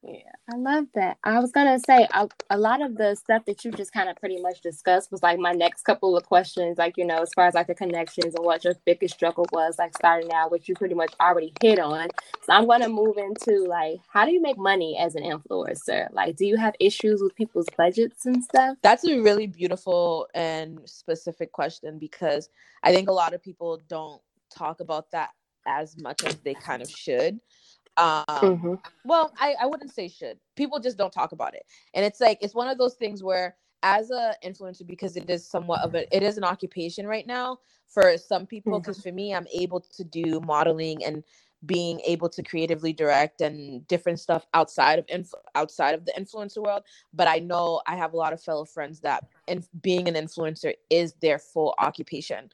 Yeah, 0.08 0.32
I 0.54 0.56
love 0.56 0.86
that. 0.96 1.18
I 1.26 1.40
was 1.40 1.52
gonna 1.52 1.80
say 1.80 2.08
a, 2.14 2.30
a 2.50 2.58
lot 2.58 2.82
of 2.82 2.96
the 2.96 3.16
stuff 3.16 3.44
that 3.46 3.66
you 3.66 3.72
just 3.72 3.92
kind 3.92 4.08
of 4.10 4.16
pretty 4.16 4.42
much 4.42 4.62
discussed 4.62 5.12
was 5.12 5.22
like 5.22 5.38
my 5.38 5.52
next 5.52 5.84
couple 5.84 6.16
of 6.16 6.26
questions, 6.26 6.78
like 6.78 6.98
you 6.98 7.06
know, 7.06 7.22
as 7.24 7.34
far 7.36 7.48
as 7.48 7.56
like 7.56 7.68
the 7.68 7.76
connections 7.76 8.34
and 8.34 8.46
what 8.46 8.64
your 8.64 8.76
biggest 8.86 9.16
struggle 9.16 9.46
was, 9.52 9.78
like 9.78 9.98
starting 9.98 10.32
out, 10.34 10.50
which 10.50 10.70
you 10.70 10.76
pretty 10.76 10.96
much 10.96 11.14
already 11.20 11.54
hit 11.62 11.78
on. 11.78 12.08
So 12.44 12.54
I'm 12.54 12.68
gonna 12.68 12.88
move 12.88 13.18
into 13.18 13.66
like, 13.66 14.00
how 14.08 14.26
do 14.26 14.32
you 14.32 14.42
make 14.42 14.58
money 14.58 14.98
as 14.98 15.16
an 15.16 15.24
influencer? 15.24 16.08
Like, 16.14 16.38
do 16.38 16.46
you 16.46 16.56
have 16.56 16.76
issues 16.80 17.22
with 17.22 17.36
people's 17.36 17.68
budgets 17.78 18.26
and 18.26 18.42
stuff? 18.42 18.78
That's 18.82 19.04
a 19.04 19.20
really 19.20 19.48
beautiful 19.48 20.30
and 20.34 20.80
specific 20.86 21.52
question 21.52 22.00
because 22.00 22.50
I 22.82 22.94
think 22.94 23.10
a 23.10 23.14
lot 23.14 23.34
of 23.34 23.44
people 23.44 23.82
don't 23.90 24.22
talk 24.56 24.80
about 24.80 25.12
that 25.12 25.32
as 25.68 26.02
much 26.02 26.24
as 26.24 26.36
they 26.38 26.54
kind 26.54 26.82
of 26.82 26.90
should. 26.90 27.42
Um, 27.98 28.26
Mm-hmm. 28.44 28.76
well 29.06 29.34
I, 29.40 29.56
I 29.62 29.66
wouldn't 29.68 29.92
say 29.94 30.08
should. 30.10 30.40
People 30.56 30.80
just 30.80 30.98
don't 30.98 31.14
talk 31.14 31.32
about 31.34 31.56
it. 31.56 31.64
And 31.94 32.06
it's 32.06 32.22
like 32.22 32.40
it's 32.42 32.56
one 32.56 32.70
of 32.70 32.78
those 32.78 32.96
things 32.96 33.24
where 33.24 33.56
as 33.84 34.12
a 34.12 34.36
influencer 34.46 34.86
because 34.88 35.18
it 35.18 35.30
is 35.30 35.48
somewhat 35.48 35.82
of 35.82 35.96
a 35.96 36.16
it 36.16 36.24
is 36.24 36.38
an 36.38 36.44
occupation 36.44 37.08
right 37.08 37.28
now 37.28 37.60
for 37.88 38.18
some 38.18 38.46
people 38.46 38.80
because 38.80 39.00
for 39.02 39.12
me 39.12 39.34
i'm 39.36 39.48
able 39.54 39.80
to 39.80 40.04
do 40.04 40.42
modeling 40.42 41.04
and 41.06 41.24
being 41.66 42.00
able 42.02 42.30
to 42.30 42.44
creatively 42.44 42.94
direct 42.94 43.42
and 43.42 43.88
different 43.88 44.20
stuff 44.20 44.46
outside 44.54 45.00
of 45.00 45.06
inf- 45.10 45.34
outside 45.56 45.96
of 45.96 46.06
the 46.06 46.14
influencer 46.20 46.64
world. 46.64 46.84
But 47.14 47.28
i 47.28 47.40
know 47.40 47.82
i 47.88 47.96
have 47.96 48.14
a 48.14 48.18
lot 48.18 48.34
of 48.34 48.42
fellow 48.42 48.66
friends 48.66 49.02
that 49.02 49.26
and 49.48 49.68
being 49.82 50.08
an 50.08 50.16
influencer 50.16 50.74
is 50.90 51.14
their 51.22 51.40
full 51.40 51.76
occupation. 51.80 52.50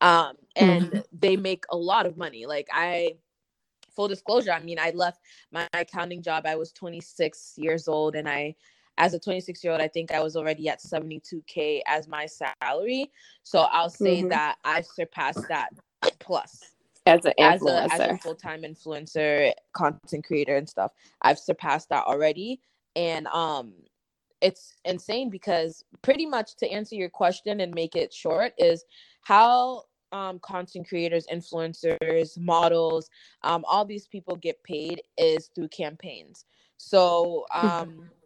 Um 0.00 0.34
and 0.56 1.02
they 1.12 1.36
make 1.36 1.64
a 1.70 1.76
lot 1.76 2.06
of 2.06 2.16
money. 2.16 2.46
Like 2.46 2.68
i 2.72 3.16
full 3.94 4.08
disclosure 4.08 4.52
i 4.52 4.60
mean 4.60 4.78
i 4.78 4.90
left 4.90 5.20
my 5.52 5.66
accounting 5.74 6.22
job 6.22 6.44
i 6.46 6.54
was 6.56 6.72
26 6.72 7.54
years 7.56 7.88
old 7.88 8.14
and 8.14 8.28
i 8.28 8.54
as 8.98 9.14
a 9.14 9.18
26 9.18 9.62
year 9.64 9.72
old 9.72 9.82
i 9.82 9.88
think 9.88 10.12
i 10.12 10.20
was 10.20 10.36
already 10.36 10.68
at 10.68 10.80
72k 10.80 11.80
as 11.86 12.06
my 12.08 12.26
salary. 12.26 13.10
So 13.42 13.60
i'll 13.72 13.90
say 13.90 14.22
Mhm. 14.22 14.30
that 14.30 14.56
i 14.64 14.80
surpassed 14.80 15.48
that 15.48 15.70
plus. 16.20 16.74
As 17.06 17.24
an 17.26 17.34
as 17.38 17.62
a, 17.66 17.82
as 17.92 18.00
a 18.00 18.18
full-time 18.18 18.62
influencer 18.62 19.52
content 19.72 20.24
creator 20.24 20.56
and 20.56 20.68
stuff 20.68 20.92
i've 21.22 21.38
surpassed 21.38 21.88
that 21.90 22.04
already. 22.04 22.60
And 22.96 23.26
um 23.28 23.74
it's 24.40 24.74
insane 24.84 25.30
because 25.30 25.84
pretty 26.02 26.26
much 26.26 26.54
to 26.56 26.68
answer 26.70 26.94
your 26.94 27.08
question 27.08 27.60
and 27.60 27.74
make 27.74 27.96
it 27.96 28.12
short 28.12 28.52
is 28.58 28.84
how 29.22 29.84
um, 30.14 30.38
content 30.38 30.88
creators 30.88 31.26
influencers 31.32 32.38
models 32.38 33.10
um, 33.42 33.64
all 33.68 33.84
these 33.84 34.06
people 34.06 34.36
get 34.36 34.62
paid 34.62 35.02
is 35.18 35.50
through 35.54 35.68
campaigns 35.68 36.46
so 36.76 37.44
um 37.52 38.10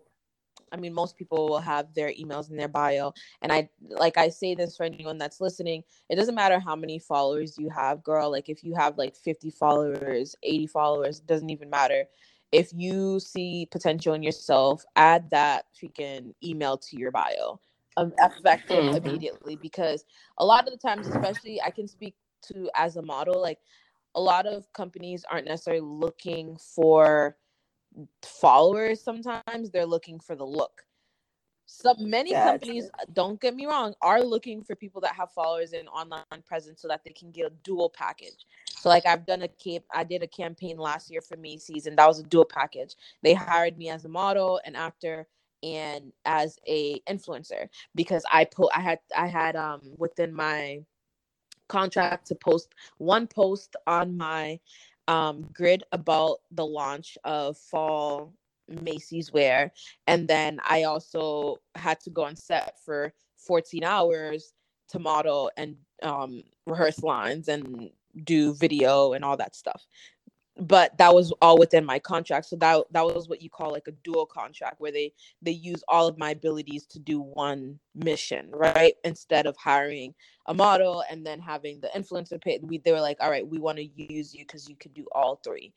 I 0.73 0.77
mean, 0.77 0.93
most 0.95 1.17
people 1.17 1.49
will 1.49 1.61
have 1.61 1.95
their 1.95 2.11
emails 2.11 2.51
in 2.51 2.57
their 2.57 2.69
bio. 2.69 3.13
And 3.43 3.53
I, 3.53 3.69
like, 3.89 4.19
I 4.19 4.29
say 4.29 4.55
this 4.55 4.77
for 4.77 4.85
anyone 4.85 5.19
that's 5.19 5.41
listening 5.41 5.83
it 6.09 6.17
doesn't 6.17 6.35
matter 6.35 6.61
how 6.61 6.77
many 6.77 6.99
followers 6.99 7.57
you 7.59 7.71
have, 7.71 8.03
girl. 8.03 8.31
Like, 8.31 8.49
if 8.49 8.63
you 8.63 8.75
have 8.75 8.99
like 8.99 9.17
50 9.17 9.51
followers, 9.51 10.37
80 10.43 10.67
followers, 10.67 11.21
it 11.21 11.27
doesn't 11.27 11.51
even 11.51 11.71
matter. 11.71 12.05
If 12.53 12.71
you 12.75 13.21
see 13.21 13.67
potential 13.71 14.15
in 14.15 14.23
yourself, 14.23 14.85
add 14.97 15.31
that 15.31 15.67
freaking 15.81 16.35
email 16.43 16.79
to 16.79 16.99
your 16.99 17.11
bio 17.11 17.61
um, 17.99 18.13
effective 18.21 18.85
Mhm. 18.85 18.97
immediately 18.97 19.57
because 19.57 20.05
a 20.39 20.45
lot 20.45 20.67
of 20.67 20.73
the 20.73 20.79
times, 20.79 21.07
especially 21.09 21.61
I 21.61 21.71
can 21.71 21.87
speak 21.89 22.15
to 22.43 22.71
as 22.75 22.97
a 22.97 23.03
model, 23.03 23.41
like, 23.41 23.59
a 24.15 24.21
lot 24.21 24.47
of 24.47 24.73
companies 24.73 25.25
aren't 25.31 25.47
necessarily 25.47 25.83
looking 25.83 26.57
for 26.57 27.37
followers 28.23 29.03
sometimes 29.03 29.71
they're 29.71 29.87
looking 29.87 30.21
for 30.21 30.37
the 30.37 30.45
look 30.45 30.85
so 31.67 31.95
many 31.99 32.33
Gotcha. 32.33 32.49
companies 32.49 32.91
don't 33.13 33.41
get 33.41 33.55
me 33.55 33.67
wrong 33.67 33.95
are 34.01 34.23
looking 34.23 34.63
for 34.63 34.75
people 34.75 35.01
that 35.01 35.15
have 35.15 35.31
followers 35.33 35.73
and 35.73 35.89
online 35.89 36.23
presence 36.47 36.81
so 36.81 36.89
that 36.89 37.03
they 37.05 37.11
can 37.11 37.31
get 37.31 37.47
a 37.47 37.53
dual 37.63 37.91
package 37.91 38.47
so 38.71 38.89
like 38.89 39.05
i've 39.07 39.27
done 39.27 39.43
a 39.43 39.49
camp 39.49 39.85
i 39.93 40.03
did 40.05 40.23
a 40.23 40.27
campaign 40.27 40.79
last 40.79 41.11
year 41.11 41.21
for 41.21 41.37
macy's 41.37 41.87
and 41.87 41.97
that 41.99 42.09
was 42.09 42.21
a 42.21 42.25
dual 42.25 42.45
package 42.45 42.95
they 43.23 43.35
hired 43.35 43.77
me 43.77 43.89
as 43.89 44.05
a 44.05 44.09
model 44.09 44.61
and 44.65 44.77
after 44.77 45.27
and 45.63 46.13
as 46.25 46.59
a 46.67 47.01
influencer 47.09 47.69
because 47.95 48.25
I 48.31 48.45
put 48.45 48.71
I 48.75 48.81
had 48.81 48.99
I 49.17 49.27
had 49.27 49.57
um 49.57 49.81
within 49.97 50.33
my 50.33 50.81
contract 51.69 52.27
to 52.29 52.35
post 52.35 52.75
one 52.99 53.27
post 53.27 53.77
on 53.87 54.17
my 54.17 54.59
um, 55.07 55.49
grid 55.53 55.85
about 55.93 56.39
the 56.51 56.67
launch 56.67 57.17
of 57.25 57.57
fall 57.57 58.35
Macy's 58.69 59.33
wear. 59.33 59.73
And 60.07 60.29
then 60.29 60.61
I 60.69 60.85
also 60.85 61.57
had 61.75 62.01
to 62.01 62.11
go 62.11 62.25
on 62.25 62.37
set 62.37 62.77
for 62.85 63.13
14 63.39 63.85
hours 63.85 64.53
to 64.91 64.99
model 64.99 65.51
and 65.57 65.77
um, 66.03 66.43
rehearse 66.67 67.03
lines 67.03 67.49
and 67.49 67.91
do 68.25 68.55
video 68.55 69.13
and 69.13 69.25
all 69.25 69.37
that 69.37 69.55
stuff 69.55 69.87
but 70.61 70.97
that 70.99 71.15
was 71.15 71.33
all 71.41 71.59
within 71.59 71.85
my 71.85 71.99
contract. 71.99 72.47
So 72.47 72.57
that 72.57 72.85
that 72.93 73.05
was 73.05 73.29
what 73.29 73.43
you 73.43 73.51
call 73.51 73.73
like 73.73 73.89
a 73.89 73.93
dual 73.93 74.27
contract 74.27 74.81
where 74.81 74.93
they 74.93 75.13
they 75.43 75.53
use 75.53 75.83
all 75.89 76.09
of 76.09 76.19
my 76.19 76.31
abilities 76.31 76.87
to 76.87 76.99
do 76.99 77.21
one 77.21 77.79
mission 77.95 78.51
right? 78.53 78.95
Instead 79.05 79.47
of 79.47 79.57
hiring 79.57 80.15
a 80.47 80.55
model 80.55 81.05
and 81.11 81.27
then 81.27 81.41
having 81.41 81.81
the 81.81 81.91
influencer 81.97 82.41
pay 82.41 82.59
we 82.63 82.79
they 82.79 82.93
were 82.93 83.01
like 83.01 83.19
all 83.21 83.31
right 83.31 83.47
we 83.47 83.59
want 83.59 83.79
to 83.79 83.89
use 84.13 84.35
you 84.35 84.45
because 84.45 84.69
you 84.69 84.77
could 84.77 84.95
do 84.95 85.07
all 85.13 85.41
three 85.45 85.73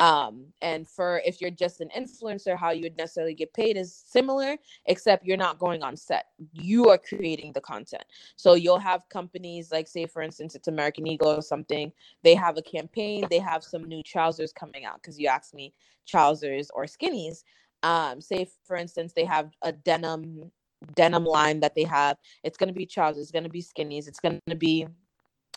um, 0.00 0.46
and 0.62 0.88
for 0.88 1.20
if 1.26 1.42
you're 1.42 1.50
just 1.50 1.82
an 1.82 1.90
influencer, 1.96 2.56
how 2.56 2.70
you 2.70 2.82
would 2.84 2.96
necessarily 2.96 3.34
get 3.34 3.52
paid 3.52 3.76
is 3.76 3.94
similar, 3.94 4.56
except 4.86 5.26
you're 5.26 5.36
not 5.36 5.58
going 5.58 5.82
on 5.82 5.94
set. 5.94 6.28
You 6.54 6.88
are 6.88 6.96
creating 6.96 7.52
the 7.52 7.60
content. 7.60 8.04
So 8.36 8.54
you'll 8.54 8.78
have 8.78 9.06
companies 9.10 9.70
like, 9.70 9.86
say, 9.86 10.06
for 10.06 10.22
instance, 10.22 10.54
it's 10.54 10.68
American 10.68 11.06
Eagle 11.06 11.28
or 11.28 11.42
something. 11.42 11.92
They 12.22 12.34
have 12.34 12.56
a 12.56 12.62
campaign. 12.62 13.26
They 13.28 13.40
have 13.40 13.62
some 13.62 13.84
new 13.84 14.02
trousers 14.02 14.54
coming 14.54 14.86
out 14.86 15.02
because 15.02 15.20
you 15.20 15.28
asked 15.28 15.54
me 15.54 15.74
trousers 16.08 16.70
or 16.72 16.84
skinnies. 16.84 17.44
Um, 17.82 18.22
say, 18.22 18.48
for 18.64 18.76
instance, 18.76 19.12
they 19.12 19.26
have 19.26 19.50
a 19.62 19.72
denim 19.72 20.50
denim 20.94 21.26
line 21.26 21.60
that 21.60 21.74
they 21.74 21.84
have. 21.84 22.16
It's 22.42 22.56
going 22.56 22.68
to 22.68 22.74
be 22.74 22.86
trousers. 22.86 23.24
It's 23.24 23.32
going 23.32 23.44
to 23.44 23.50
be 23.50 23.62
skinnies. 23.62 24.08
It's 24.08 24.18
going 24.20 24.40
to 24.48 24.56
be 24.56 24.86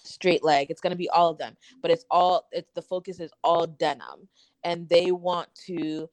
straight 0.04 0.44
leg. 0.44 0.68
It's 0.70 0.82
going 0.82 0.92
to 0.92 0.98
be 0.98 1.10
all 1.10 1.30
of 1.32 1.38
them 1.38 1.54
but 1.84 1.92
it's 1.92 2.06
all 2.12 2.48
it's 2.54 2.72
the 2.76 2.84
focus 2.84 3.22
is 3.22 3.32
all 3.44 3.68
denim. 3.68 4.30
And 4.66 4.90
they 4.90 5.12
want 5.14 5.50
to 5.68 6.10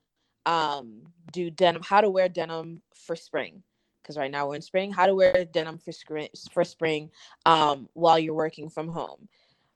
um 0.47 1.03
do 1.33 1.51
denim 1.51 1.83
how 1.83 2.01
to 2.01 2.11
wear 2.11 2.29
denim 2.29 2.83
for 2.95 3.17
spring. 3.17 3.63
Because 4.03 4.17
right 4.17 4.31
now 4.31 4.47
we're 4.49 4.55
in 4.57 4.63
spring 4.63 4.93
how 4.93 5.07
to 5.07 5.15
wear 5.15 5.45
denim 5.45 5.79
for 5.79 5.93
spring 5.93 6.29
for 6.53 6.65
spring 6.65 7.11
um 7.47 7.89
while 7.95 8.19
you're 8.19 8.35
working 8.35 8.69
from 8.69 8.89
home. 8.89 9.29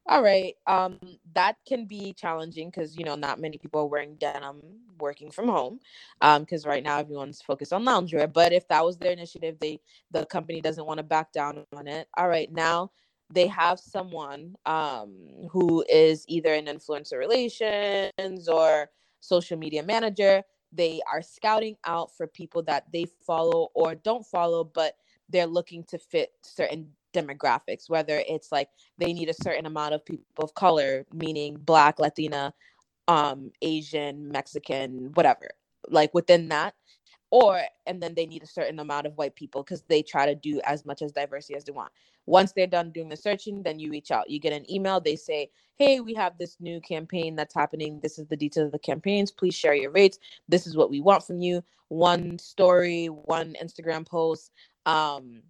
All 0.07 0.23
right 0.23 0.55
um 0.67 0.99
that 1.35 1.57
can 1.67 1.85
be 1.87 2.13
challenging 2.13 2.69
because 2.69 2.97
you 2.97 3.05
know 3.05 3.15
not 3.15 3.41
many 3.41 3.57
people 3.59 3.81
are 3.81 3.87
wearing 3.87 4.15
denim 4.17 4.61
working 4.99 5.31
from 5.31 5.49
home 5.49 5.79
um 6.21 6.43
because 6.43 6.65
right 6.65 6.83
now 6.83 6.99
everyone's 6.99 7.41
focused 7.43 7.73
on 7.73 7.85
loungewear. 7.85 8.31
But 8.33 8.53
if 8.53 8.67
that 8.69 8.85
was 8.85 8.97
their 8.97 9.13
initiative 9.13 9.57
they 9.61 9.79
the 10.11 10.25
company 10.27 10.61
doesn't 10.61 10.87
want 10.87 10.99
to 10.99 11.03
back 11.03 11.33
down 11.33 11.65
on 11.75 11.87
it. 11.87 12.07
All 12.17 12.29
right 12.29 12.51
now 12.53 12.91
they 13.31 13.47
have 13.47 13.79
someone 13.79 14.55
um, 14.65 15.13
who 15.49 15.83
is 15.89 16.25
either 16.27 16.53
an 16.53 16.65
influencer 16.65 17.17
relations 17.17 18.47
or 18.47 18.89
social 19.19 19.57
media 19.57 19.83
manager. 19.83 20.43
They 20.71 21.01
are 21.11 21.21
scouting 21.21 21.77
out 21.85 22.15
for 22.15 22.27
people 22.27 22.61
that 22.63 22.85
they 22.91 23.05
follow 23.25 23.69
or 23.73 23.95
don't 23.95 24.25
follow, 24.25 24.63
but 24.63 24.97
they're 25.29 25.47
looking 25.47 25.83
to 25.85 25.97
fit 25.97 26.33
certain 26.43 26.87
demographics, 27.13 27.89
whether 27.89 28.21
it's 28.27 28.51
like 28.51 28.69
they 28.97 29.13
need 29.13 29.29
a 29.29 29.33
certain 29.33 29.65
amount 29.65 29.93
of 29.93 30.05
people 30.05 30.25
of 30.43 30.53
color, 30.53 31.05
meaning 31.13 31.55
Black, 31.55 31.99
Latina, 31.99 32.53
um, 33.07 33.51
Asian, 33.61 34.29
Mexican, 34.29 35.11
whatever. 35.13 35.49
Like 35.87 36.13
within 36.13 36.49
that, 36.49 36.75
or 37.31 37.61
and 37.85 38.01
then 38.01 38.15
they 38.15 38.25
need 38.25 38.43
a 38.43 38.47
certain 38.47 38.79
amount 38.79 39.07
of 39.07 39.17
white 39.17 39.35
people 39.35 39.63
because 39.63 39.83
they 39.83 40.01
try 40.01 40.25
to 40.25 40.35
do 40.35 40.59
as 40.65 40.85
much 40.85 41.01
as 41.01 41.11
diversity 41.11 41.55
as 41.55 41.63
they 41.63 41.71
want 41.71 41.91
once 42.25 42.51
they're 42.51 42.67
done 42.67 42.91
doing 42.91 43.09
the 43.09 43.17
searching 43.17 43.61
then 43.63 43.79
you 43.79 43.89
reach 43.91 44.11
out. 44.11 44.29
You 44.29 44.39
get 44.39 44.53
an 44.53 44.69
email. 44.71 44.99
They 44.99 45.15
say 45.15 45.49
hey 45.75 45.99
we 45.99 46.13
have 46.13 46.37
this 46.37 46.57
new 46.59 46.79
campaign 46.81 47.35
that's 47.35 47.53
happening. 47.53 47.99
This 48.01 48.17
is 48.17 48.27
the 48.27 48.37
details 48.37 48.67
of 48.67 48.71
the 48.71 48.79
campaigns. 48.79 49.31
Please 49.31 49.55
share 49.55 49.75
your 49.75 49.91
rates. 49.91 50.19
This 50.47 50.67
is 50.67 50.75
what 50.75 50.89
we 50.89 51.01
want 51.01 51.25
from 51.25 51.39
you. 51.39 51.63
One 51.89 52.39
story 52.39 53.07
one 53.07 53.55
instagram 53.61 54.07
post 54.07 54.51
um 54.85 55.41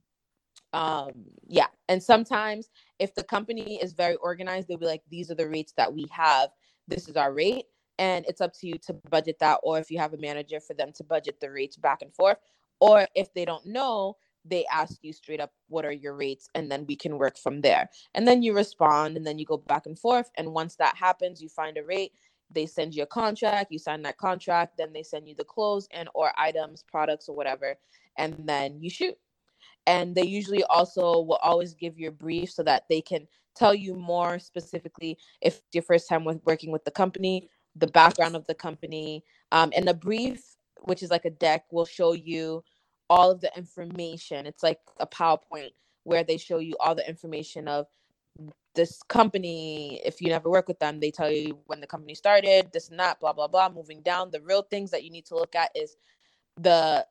um 0.73 1.11
yeah. 1.47 1.67
And 1.87 2.01
sometimes 2.01 2.69
if 2.99 3.13
the 3.15 3.23
company 3.23 3.79
is 3.81 3.93
very 3.93 4.15
organized 4.15 4.67
they'll 4.67 4.77
be 4.77 4.85
like 4.85 5.03
these 5.09 5.31
are 5.31 5.35
the 5.35 5.49
rates 5.49 5.73
that 5.77 5.93
we 5.93 6.07
have. 6.11 6.49
This 6.87 7.07
is 7.07 7.15
our 7.15 7.33
rate. 7.33 7.65
And 7.97 8.25
it's 8.27 8.41
up 8.41 8.51
to 8.59 8.67
you 8.67 8.77
to 8.87 8.93
budget 9.09 9.37
that 9.39 9.59
or 9.63 9.79
if 9.79 9.89
you 9.89 9.97
have 9.99 10.13
a 10.13 10.17
manager 10.17 10.59
for 10.59 10.73
them 10.73 10.91
to 10.95 11.03
budget 11.03 11.39
the 11.39 11.49
rates 11.49 11.77
back 11.77 12.01
and 12.01 12.13
forth 12.13 12.37
or 12.81 13.07
if 13.15 13.33
they 13.33 13.45
don't 13.45 13.65
know 13.65 14.17
they 14.47 14.65
ask 14.71 14.99
you 15.01 15.11
straight 15.11 15.39
up 15.39 15.51
what 15.67 15.85
are 15.85 15.91
your 15.91 16.15
rates? 16.15 16.49
And 16.55 16.71
then 16.71 16.85
we 16.87 16.95
can 16.95 17.17
work 17.17 17.37
from 17.37 17.61
there. 17.61 17.89
And 18.13 18.27
then 18.27 18.41
you 18.41 18.53
respond 18.53 19.17
and 19.17 19.25
then 19.25 19.39
you 19.39 19.45
go 19.45 19.57
back 19.57 19.85
and 19.85 19.97
forth. 19.97 20.29
And 20.35 20.53
once 20.53 20.75
that 20.75 20.95
happens 20.95 21.41
you 21.41 21.49
find 21.49 21.77
a 21.77 21.83
rate 21.83 22.13
they 22.51 22.67
send 22.67 22.93
you 22.93 23.01
a 23.01 23.07
contract 23.07 23.71
you 23.71 23.79
sign 23.79 24.03
that 24.03 24.19
contract 24.19 24.77
then 24.77 24.93
they 24.93 25.01
send 25.01 25.27
you 25.27 25.33
the 25.33 25.43
clothes 25.43 25.87
and 25.89 26.07
or 26.13 26.31
items 26.37 26.83
products 26.83 27.27
or 27.27 27.35
whatever 27.35 27.75
and 28.17 28.35
then 28.45 28.79
you 28.79 28.89
shoot. 28.89 29.15
And 29.87 30.15
they 30.15 30.25
usually 30.25 30.63
also 30.65 31.21
will 31.21 31.39
always 31.41 31.73
give 31.73 31.97
you 31.97 32.09
a 32.09 32.11
brief 32.11 32.51
so 32.51 32.63
that 32.63 32.85
they 32.89 33.01
can 33.01 33.27
tell 33.55 33.73
you 33.73 33.95
more 33.95 34.37
specifically 34.37 35.17
if 35.41 35.61
your 35.73 35.83
first 35.83 36.07
time 36.07 36.23
with 36.23 36.39
working 36.45 36.71
with 36.71 36.83
the 36.85 36.91
company 36.91 37.49
the 37.75 37.87
background 37.87 38.35
of 38.35 38.45
the 38.47 38.55
company, 38.55 39.23
um, 39.51 39.71
and 39.75 39.87
the 39.87 39.93
brief, 39.93 40.55
which 40.83 41.03
is 41.03 41.11
like 41.11 41.25
a 41.25 41.29
deck, 41.29 41.65
will 41.71 41.85
show 41.85 42.13
you 42.13 42.63
all 43.09 43.31
of 43.31 43.41
the 43.41 43.51
information. 43.55 44.45
It's 44.45 44.63
like 44.63 44.79
a 44.99 45.07
PowerPoint 45.07 45.71
where 46.03 46.23
they 46.23 46.37
show 46.37 46.59
you 46.59 46.75
all 46.79 46.95
the 46.95 47.07
information 47.07 47.67
of 47.67 47.87
this 48.75 49.01
company. 49.03 50.01
If 50.05 50.21
you 50.21 50.29
never 50.29 50.49
work 50.49 50.67
with 50.67 50.79
them, 50.79 50.99
they 50.99 51.11
tell 51.11 51.31
you 51.31 51.57
when 51.67 51.81
the 51.81 51.87
company 51.87 52.15
started, 52.15 52.71
this 52.73 52.89
and 52.89 52.99
that, 52.99 53.19
blah, 53.19 53.33
blah, 53.33 53.47
blah. 53.47 53.69
Moving 53.69 54.01
down, 54.01 54.31
the 54.31 54.41
real 54.41 54.63
things 54.63 54.91
that 54.91 55.03
you 55.03 55.11
need 55.11 55.25
to 55.27 55.35
look 55.35 55.55
at 55.55 55.71
is 55.75 55.97
the 56.57 57.05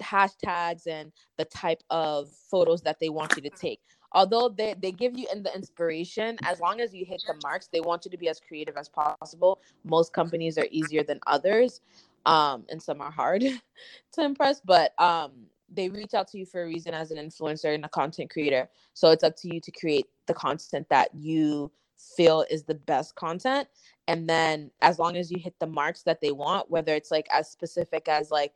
hashtags 0.00 0.86
and 0.86 1.12
the 1.36 1.44
type 1.46 1.82
of 1.90 2.30
photos 2.50 2.82
that 2.82 2.98
they 3.00 3.08
want 3.08 3.34
you 3.36 3.42
to 3.42 3.50
take 3.50 3.80
although 4.12 4.48
they, 4.48 4.74
they 4.80 4.92
give 4.92 5.18
you 5.18 5.26
in 5.32 5.42
the 5.42 5.54
inspiration 5.54 6.36
as 6.44 6.60
long 6.60 6.80
as 6.80 6.94
you 6.94 7.04
hit 7.04 7.22
the 7.26 7.34
marks 7.42 7.68
they 7.68 7.80
want 7.80 8.04
you 8.04 8.10
to 8.10 8.16
be 8.16 8.28
as 8.28 8.40
creative 8.40 8.76
as 8.76 8.88
possible 8.88 9.60
most 9.84 10.12
companies 10.12 10.56
are 10.56 10.66
easier 10.70 11.02
than 11.02 11.20
others 11.26 11.80
um, 12.26 12.64
and 12.68 12.82
some 12.82 13.00
are 13.00 13.10
hard 13.10 13.42
to 14.12 14.24
impress 14.24 14.60
but 14.60 14.98
um, 15.00 15.32
they 15.72 15.88
reach 15.88 16.14
out 16.14 16.28
to 16.28 16.38
you 16.38 16.46
for 16.46 16.62
a 16.62 16.66
reason 16.66 16.94
as 16.94 17.10
an 17.10 17.18
influencer 17.18 17.74
and 17.74 17.84
a 17.84 17.88
content 17.88 18.30
creator 18.30 18.68
so 18.94 19.10
it's 19.10 19.24
up 19.24 19.36
to 19.36 19.52
you 19.52 19.60
to 19.60 19.70
create 19.70 20.06
the 20.26 20.34
content 20.34 20.86
that 20.88 21.08
you 21.14 21.70
feel 22.16 22.44
is 22.50 22.64
the 22.64 22.74
best 22.74 23.14
content 23.14 23.68
and 24.08 24.28
then 24.28 24.70
as 24.82 24.98
long 24.98 25.16
as 25.16 25.30
you 25.30 25.38
hit 25.38 25.54
the 25.60 25.66
marks 25.66 26.02
that 26.02 26.20
they 26.20 26.32
want 26.32 26.70
whether 26.70 26.94
it's 26.94 27.10
like 27.10 27.26
as 27.32 27.50
specific 27.50 28.08
as 28.08 28.30
like 28.30 28.52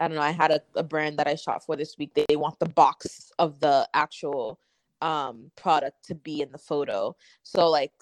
I 0.00 0.08
don't 0.08 0.16
know. 0.16 0.22
I 0.22 0.30
had 0.30 0.50
a, 0.50 0.60
a 0.74 0.82
brand 0.82 1.18
that 1.18 1.26
I 1.26 1.34
shot 1.34 1.64
for 1.64 1.76
this 1.76 1.96
week. 1.98 2.12
They, 2.14 2.36
want 2.36 2.58
the 2.58 2.68
box 2.68 3.30
of 3.38 3.60
the 3.60 3.88
actual 3.94 4.58
um 5.02 5.50
product 5.56 6.04
to 6.06 6.14
be 6.14 6.40
in 6.40 6.50
the 6.52 6.58
photo. 6.58 7.14
So 7.42 7.68
like 7.68 7.92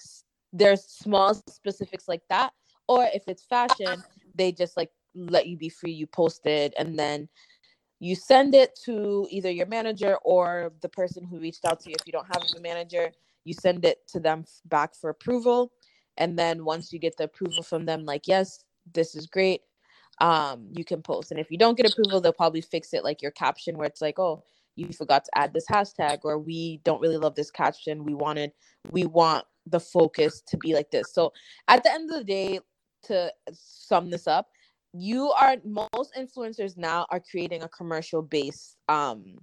there's 0.52 0.84
small 0.84 1.34
specifics 1.48 2.08
like 2.08 2.22
that. 2.30 2.52
Or 2.88 3.08
if 3.14 3.24
it's 3.26 3.44
fashion, 3.44 4.02
they 4.34 4.52
just 4.52 4.76
like 4.76 4.90
let 5.14 5.46
you 5.46 5.56
be 5.56 5.68
free. 5.68 5.92
You 5.92 6.06
post 6.06 6.46
it 6.46 6.74
and 6.78 6.98
then 6.98 7.28
you 8.00 8.14
send 8.14 8.54
it 8.54 8.78
to 8.84 9.26
either 9.30 9.50
your 9.50 9.66
manager 9.66 10.16
or 10.24 10.72
the 10.82 10.88
person 10.88 11.24
who 11.24 11.38
reached 11.38 11.64
out 11.64 11.80
to 11.80 11.90
you. 11.90 11.96
If 11.98 12.06
you 12.06 12.12
don't 12.12 12.26
have 12.26 12.42
a 12.56 12.60
manager, 12.60 13.10
you 13.44 13.54
send 13.54 13.84
it 13.84 14.06
to 14.08 14.20
them 14.20 14.44
back 14.66 14.94
for 14.94 15.10
approval. 15.10 15.72
And 16.16 16.38
then 16.38 16.64
once 16.64 16.92
you 16.92 16.98
get 16.98 17.16
the 17.16 17.24
approval 17.24 17.62
from 17.62 17.86
them, 17.86 18.04
like, 18.04 18.26
yes, 18.26 18.64
this 18.92 19.14
is 19.14 19.26
great 19.26 19.62
um, 20.20 20.68
you 20.72 20.84
can 20.84 21.02
post. 21.02 21.30
And 21.30 21.40
if 21.40 21.50
you 21.50 21.58
don't 21.58 21.76
get 21.76 21.90
approval, 21.90 22.20
they'll 22.20 22.32
probably 22.32 22.60
fix 22.60 22.92
it 22.94 23.04
like 23.04 23.22
your 23.22 23.30
caption 23.32 23.76
where 23.76 23.86
it's 23.86 24.00
like, 24.00 24.18
oh, 24.18 24.42
you 24.76 24.88
forgot 24.92 25.24
to 25.24 25.38
add 25.38 25.52
this 25.52 25.66
hashtag, 25.66 26.18
or 26.24 26.38
we 26.38 26.80
don't 26.84 27.00
really 27.00 27.16
love 27.16 27.34
this 27.34 27.50
caption. 27.50 28.04
We 28.04 28.14
wanted, 28.14 28.52
we 28.90 29.04
want 29.04 29.44
the 29.66 29.80
focus 29.80 30.42
to 30.48 30.56
be 30.58 30.74
like 30.74 30.90
this. 30.90 31.12
So 31.12 31.32
at 31.68 31.84
the 31.84 31.92
end 31.92 32.10
of 32.10 32.18
the 32.18 32.24
day, 32.24 32.60
to 33.04 33.32
sum 33.52 34.10
this 34.10 34.26
up, 34.26 34.48
you 34.92 35.30
are 35.32 35.56
most 35.64 36.14
influencers 36.14 36.76
now 36.76 37.06
are 37.10 37.20
creating 37.20 37.62
a 37.62 37.68
commercial 37.68 38.22
based 38.22 38.76
um 38.88 39.38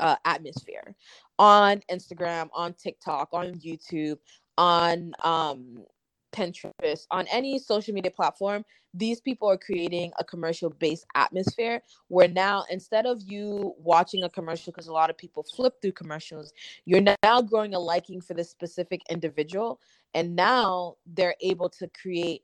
uh, 0.00 0.16
atmosphere 0.24 0.94
on 1.38 1.82
Instagram, 1.90 2.48
on 2.54 2.72
TikTok, 2.74 3.30
on 3.32 3.54
YouTube, 3.54 4.18
on 4.56 5.12
um 5.24 5.84
Pinterest, 6.32 7.06
on 7.10 7.26
any 7.32 7.58
social 7.58 7.94
media 7.94 8.10
platform, 8.10 8.64
these 8.94 9.20
people 9.20 9.48
are 9.48 9.56
creating 9.56 10.12
a 10.18 10.24
commercial 10.24 10.70
based 10.70 11.06
atmosphere 11.14 11.82
where 12.08 12.28
now 12.28 12.64
instead 12.70 13.06
of 13.06 13.22
you 13.22 13.74
watching 13.78 14.22
a 14.24 14.28
commercial, 14.28 14.72
because 14.72 14.88
a 14.88 14.92
lot 14.92 15.10
of 15.10 15.16
people 15.16 15.42
flip 15.56 15.74
through 15.80 15.92
commercials, 15.92 16.52
you're 16.84 17.02
now 17.22 17.42
growing 17.42 17.74
a 17.74 17.78
liking 17.78 18.20
for 18.20 18.34
this 18.34 18.50
specific 18.50 19.00
individual. 19.10 19.80
And 20.14 20.36
now 20.36 20.96
they're 21.06 21.36
able 21.40 21.68
to 21.70 21.88
create 22.00 22.42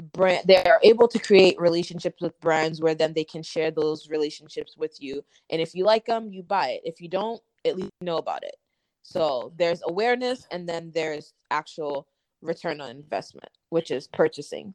brand 0.00 0.44
they're 0.46 0.80
able 0.82 1.08
to 1.08 1.18
create 1.18 1.60
relationships 1.60 2.20
with 2.20 2.38
brands 2.40 2.80
where 2.80 2.94
then 2.94 3.12
they 3.12 3.24
can 3.24 3.42
share 3.42 3.70
those 3.70 4.08
relationships 4.08 4.76
with 4.76 4.96
you. 5.00 5.24
And 5.50 5.60
if 5.60 5.74
you 5.74 5.84
like 5.84 6.06
them 6.06 6.32
you 6.32 6.42
buy 6.42 6.70
it. 6.70 6.82
If 6.84 7.00
you 7.00 7.08
don't 7.08 7.40
at 7.64 7.76
least 7.76 7.90
know 8.00 8.18
about 8.18 8.42
it. 8.42 8.56
So 9.02 9.52
there's 9.56 9.82
awareness 9.86 10.46
and 10.50 10.68
then 10.68 10.90
there's 10.94 11.34
actual 11.50 12.06
return 12.42 12.80
on 12.80 12.90
investment 12.90 13.50
which 13.70 13.90
is 13.90 14.08
purchasing. 14.08 14.74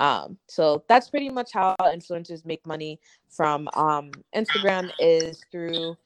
Um 0.00 0.38
so 0.48 0.84
that's 0.88 1.10
pretty 1.10 1.30
much 1.30 1.52
how 1.52 1.76
influencers 1.80 2.44
make 2.44 2.66
money 2.66 3.00
from 3.28 3.68
um 3.74 4.10
instagram 4.34 4.90
is 4.98 5.40
through 5.50 5.96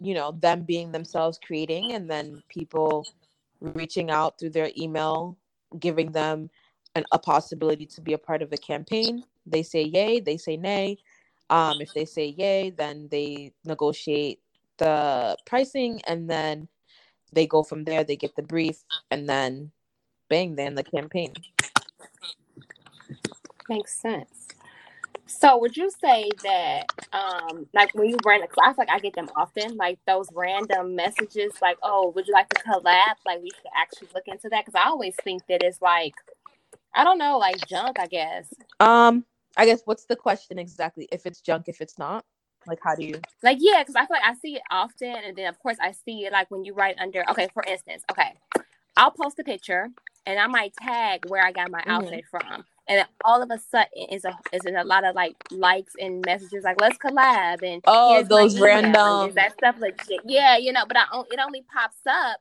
you 0.00 0.14
know 0.14 0.32
them 0.40 0.62
being 0.62 0.92
themselves 0.92 1.38
creating 1.44 1.92
and 1.92 2.10
then 2.10 2.42
people 2.48 3.06
reaching 3.60 4.10
out 4.10 4.38
through 4.38 4.50
their 4.50 4.70
email 4.76 5.36
giving 5.78 6.12
them 6.12 6.50
an, 6.96 7.04
a 7.12 7.20
possibility 7.20 7.86
to 7.86 8.02
be 8.02 8.14
a 8.14 8.18
part 8.18 8.42
of 8.42 8.50
the 8.50 8.58
campaign 8.58 9.24
they 9.46 9.62
say 9.64 9.82
yay 9.84 10.20
they 10.20 10.38
say 10.38 10.58
nay 10.58 10.98
um 11.50 11.80
if 11.82 11.94
they 11.94 12.06
say 12.06 12.34
yay 12.38 12.70
then 12.70 13.08
they 13.12 13.52
negotiate 13.64 14.40
the 14.78 15.38
pricing 15.46 16.02
and 16.08 16.30
then 16.30 16.68
they 17.32 17.46
go 17.46 17.62
from 17.64 17.84
there 17.84 18.04
they 18.04 18.16
get 18.16 18.36
the 18.36 18.42
brief 18.42 18.84
and 19.12 19.28
then 19.28 19.72
bang 20.30 20.56
they're 20.56 20.68
in 20.68 20.76
the 20.76 20.84
campaign 20.84 21.34
Makes 23.68 24.00
sense. 24.00 24.48
So 25.26 25.58
would 25.58 25.76
you 25.76 25.90
say 25.90 26.30
that 26.44 26.86
um 27.12 27.68
like 27.74 27.94
when 27.94 28.08
you 28.10 28.18
run 28.26 28.42
a 28.42 28.48
class, 28.48 28.78
like 28.78 28.90
I 28.90 29.00
get 29.00 29.14
them 29.16 29.30
often, 29.36 29.76
like 29.76 29.98
those 30.06 30.28
random 30.34 30.96
messages 30.96 31.54
like, 31.62 31.78
oh, 31.82 32.12
would 32.16 32.28
you 32.28 32.34
like 32.34 32.48
to 32.50 32.56
collab? 32.56 33.16
Like 33.26 33.42
we 33.42 33.50
should 33.50 33.70
actually 33.76 34.10
look 34.14 34.28
into 34.28 34.50
that 34.50 34.66
because 34.66 34.80
I 34.80 34.88
always 34.88 35.16
think 35.24 35.46
that 35.48 35.64
it's 35.64 35.82
like 35.82 36.14
I 36.96 37.04
don't 37.04 37.18
know, 37.18 37.38
like 37.38 37.56
junk, 37.68 37.98
I 38.00 38.06
guess. 38.06 38.52
um 38.80 39.24
i 39.56 39.64
guess 39.64 39.80
what's 39.86 40.04
the 40.04 40.16
question 40.16 40.58
exactly 40.58 41.08
if 41.10 41.24
it's 41.24 41.40
junk 41.40 41.64
if 41.66 41.80
it's 41.80 41.98
not 41.98 42.24
like 42.66 42.78
how 42.82 42.94
do 42.94 43.04
you 43.06 43.14
Like 43.42 43.58
yeah, 43.60 43.80
because 43.82 43.94
I 43.96 44.00
feel 44.06 44.16
like 44.20 44.24
I 44.30 44.34
see 44.34 44.56
it 44.56 44.62
often, 44.70 45.14
and 45.24 45.36
then 45.36 45.46
of 45.46 45.58
course 45.60 45.76
I 45.80 45.92
see 45.92 46.24
it 46.26 46.32
like 46.32 46.50
when 46.50 46.64
you 46.64 46.74
write 46.74 46.96
under. 46.98 47.22
Okay, 47.30 47.48
for 47.54 47.62
instance, 47.62 48.02
okay, 48.10 48.32
I'll 48.96 49.12
post 49.12 49.38
a 49.38 49.44
picture 49.44 49.88
and 50.26 50.38
I 50.40 50.46
might 50.48 50.74
tag 50.74 51.28
where 51.30 51.44
I 51.44 51.52
got 51.52 51.70
my 51.70 51.80
Mhm. 51.82 51.90
outfit 51.94 52.24
from, 52.30 52.64
and 52.88 53.06
all 53.24 53.40
of 53.40 53.50
a 53.52 53.58
sudden 53.58 54.08
is 54.10 54.24
a 54.24 54.36
is 54.52 54.64
a 54.66 54.82
lot 54.82 55.04
of 55.04 55.14
like 55.14 55.36
likes 55.52 55.92
and 56.00 56.22
messages 56.26 56.64
like 56.64 56.80
let's 56.80 56.98
collab 56.98 57.62
and 57.62 57.82
Oh, 57.86 58.22
those 58.24 58.58
random- 58.58 59.32
that 59.34 59.52
stuff 59.52 59.76
legit? 59.78 60.22
Yeah, 60.24 60.56
you 60.56 60.72
know, 60.72 60.84
but 60.86 60.96
I 60.96 61.04
it 61.30 61.38
only 61.38 61.62
pops 61.72 62.04
up 62.06 62.40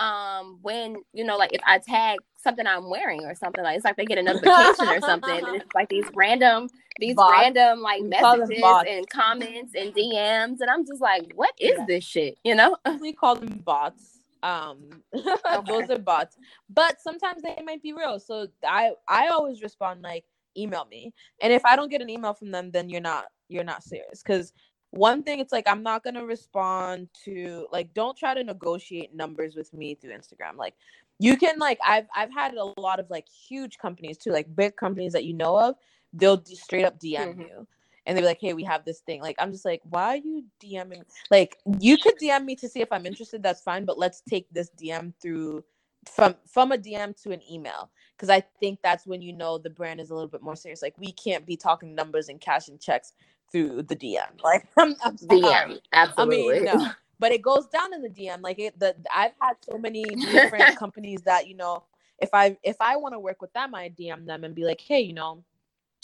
um 0.00 0.58
when 0.62 0.96
you 1.12 1.24
know 1.24 1.36
like 1.36 1.52
if 1.52 1.60
I 1.66 1.78
tag 1.78 2.20
something 2.36 2.66
I'm 2.66 2.88
wearing 2.88 3.24
or 3.24 3.34
something 3.34 3.62
like 3.62 3.76
it's 3.76 3.84
like 3.84 3.96
they 3.96 4.06
get 4.06 4.18
a 4.18 4.22
notification 4.24 4.88
or 4.88 5.00
something 5.02 5.44
and 5.46 5.56
it's 5.56 5.74
like 5.74 5.88
these 5.90 6.06
random 6.14 6.68
these 6.98 7.16
Bots. 7.16 7.30
random 7.30 7.80
like 7.80 8.00
We 8.02 8.10
call 8.10 8.38
them 8.38 8.48
messages 8.48 8.84
and 8.88 9.08
comments 9.10 9.74
and 9.76 9.94
DMs 9.94 10.60
and 10.60 10.70
I'm 10.70 10.86
just 10.86 11.02
like 11.02 11.30
what 11.34 11.52
is 11.60 11.72
Yeah. 11.78 11.84
this 11.86 12.04
shit 12.04 12.38
you 12.44 12.54
know 12.54 12.76
we 13.00 13.12
call 13.12 13.36
them 13.36 13.60
bots 13.64 14.20
um 14.42 15.02
those 15.66 15.90
are 15.90 15.98
bots 15.98 16.38
but 16.70 16.98
sometimes 16.98 17.42
they 17.42 17.62
might 17.62 17.82
be 17.82 17.92
real 17.92 18.18
so 18.18 18.46
i 18.66 18.92
i 19.06 19.28
always 19.28 19.60
respond 19.60 20.00
like 20.00 20.24
email 20.56 20.86
me 20.90 21.12
and 21.42 21.52
if 21.52 21.62
i 21.66 21.76
don't 21.76 21.90
get 21.90 22.00
an 22.00 22.08
email 22.08 22.32
from 22.32 22.50
them 22.50 22.70
then 22.70 22.88
you're 22.88 23.02
not 23.02 23.26
you're 23.48 23.64
not 23.64 23.82
serious 23.82 24.22
because 24.22 24.54
one 24.92 25.22
thing 25.22 25.40
it's 25.40 25.52
like 25.52 25.68
i'm 25.68 25.82
not 25.82 26.04
gonna 26.04 26.24
respond 26.24 27.08
to 27.24 27.66
like 27.72 27.92
don't 27.94 28.16
try 28.18 28.34
to 28.34 28.44
negotiate 28.44 29.14
numbers 29.14 29.56
with 29.56 29.72
me 29.74 29.94
through 29.94 30.12
instagram 30.12 30.56
like 30.56 30.74
you 31.18 31.36
can 31.36 31.58
like 31.58 31.78
i've 31.86 32.06
i've 32.16 32.32
had 32.32 32.54
a 32.54 32.80
lot 32.80 33.00
of 33.00 33.08
like 33.10 33.26
huge 33.28 33.78
companies 33.78 34.18
too 34.18 34.30
like 34.30 34.54
big 34.56 34.76
companies 34.76 35.12
that 35.12 35.24
you 35.24 35.34
know 35.34 35.58
of 35.58 35.76
they'll 36.14 36.42
straight 36.46 36.84
up 36.84 36.98
dm 37.00 37.36
Mhm. 37.36 37.40
you 37.40 37.68
and 38.06 38.16
they're 38.16 38.24
like 38.24 38.40
hey 38.40 38.54
we 38.54 38.64
have 38.64 38.84
this 38.84 39.00
thing 39.00 39.20
like 39.22 39.36
i'm 39.38 39.52
just 39.52 39.64
like 39.66 39.82
why 39.84 40.14
are 40.14 40.16
you 40.16 40.44
dming 40.64 41.02
like 41.30 41.58
you 41.80 41.98
could 41.98 42.18
dm 42.18 42.44
me 42.44 42.56
to 42.56 42.68
see 42.68 42.80
if 42.80 42.92
i'm 42.92 43.06
interested 43.06 43.42
that's 43.42 43.62
fine 43.62 43.84
but 43.84 43.98
let's 43.98 44.22
take 44.28 44.48
this 44.52 44.70
dm 44.80 45.12
through 45.22 45.64
from 46.10 46.34
from 46.46 46.72
a 46.72 46.78
dm 46.78 47.20
to 47.22 47.32
an 47.32 47.40
email 47.52 47.90
because 48.16 48.30
i 48.30 48.40
think 48.60 48.80
that's 48.82 49.06
when 49.06 49.22
you 49.22 49.34
know 49.34 49.58
the 49.58 49.70
brand 49.70 50.00
is 50.00 50.10
a 50.10 50.14
little 50.14 50.28
bit 50.30 50.42
more 50.42 50.56
serious 50.56 50.82
like 50.82 50.96
we 50.98 51.12
can't 51.12 51.46
be 51.46 51.56
talking 51.56 51.94
numbers 51.94 52.28
and 52.30 52.40
cash 52.40 52.68
and 52.68 52.80
checks 52.80 53.12
through 53.50 53.82
the 53.82 53.96
dm 53.96 54.28
like 54.44 54.66
i'm, 54.76 54.94
I'm. 55.04 55.16
DM 55.16 55.78
absolutely 55.92 56.68
I 56.68 56.74
mean, 56.74 56.80
no, 56.80 56.90
but 57.20 57.32
it 57.32 57.42
goes 57.42 57.66
down 57.66 57.94
in 57.94 58.02
the 58.02 58.08
DM. 58.08 58.40
Like 58.40 58.58
it, 58.58 58.76
the 58.80 58.96
I've 59.14 59.32
had 59.40 59.54
so 59.60 59.78
many 59.78 60.02
different 60.32 60.76
companies 60.76 61.20
that 61.22 61.46
you 61.46 61.54
know, 61.54 61.84
if 62.18 62.30
I 62.32 62.56
if 62.64 62.76
I 62.80 62.96
want 62.96 63.14
to 63.14 63.20
work 63.20 63.40
with 63.40 63.52
them, 63.52 63.74
I 63.74 63.90
DM 63.90 64.26
them 64.26 64.42
and 64.42 64.54
be 64.54 64.64
like, 64.64 64.80
hey, 64.80 65.00
you 65.00 65.12
know, 65.12 65.44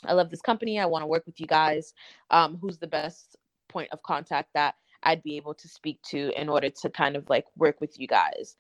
I 0.05 0.13
love 0.13 0.31
this 0.31 0.43
company. 0.43 0.79
I 0.79 0.87
want 0.87 1.03
to 1.03 1.07
work 1.07 1.27
with 1.27 1.41
you 1.41 1.47
guys. 1.47 1.95
Um, 2.31 2.59
who's 2.61 2.79
the 2.79 2.87
best 2.87 3.37
point 3.69 3.89
of 3.93 4.03
contact 4.03 4.51
that 4.55 4.77
I'd 5.03 5.23
be 5.23 5.37
able 5.37 5.55
to 5.55 5.69
speak 5.69 6.01
to 6.11 6.31
in 6.41 6.49
order 6.49 6.69
to 6.83 6.91
kind 6.91 7.17
of 7.17 7.29
like 7.31 7.47
work 7.57 7.81
with 7.81 7.99
you 7.99 8.07
guys? 8.07 8.57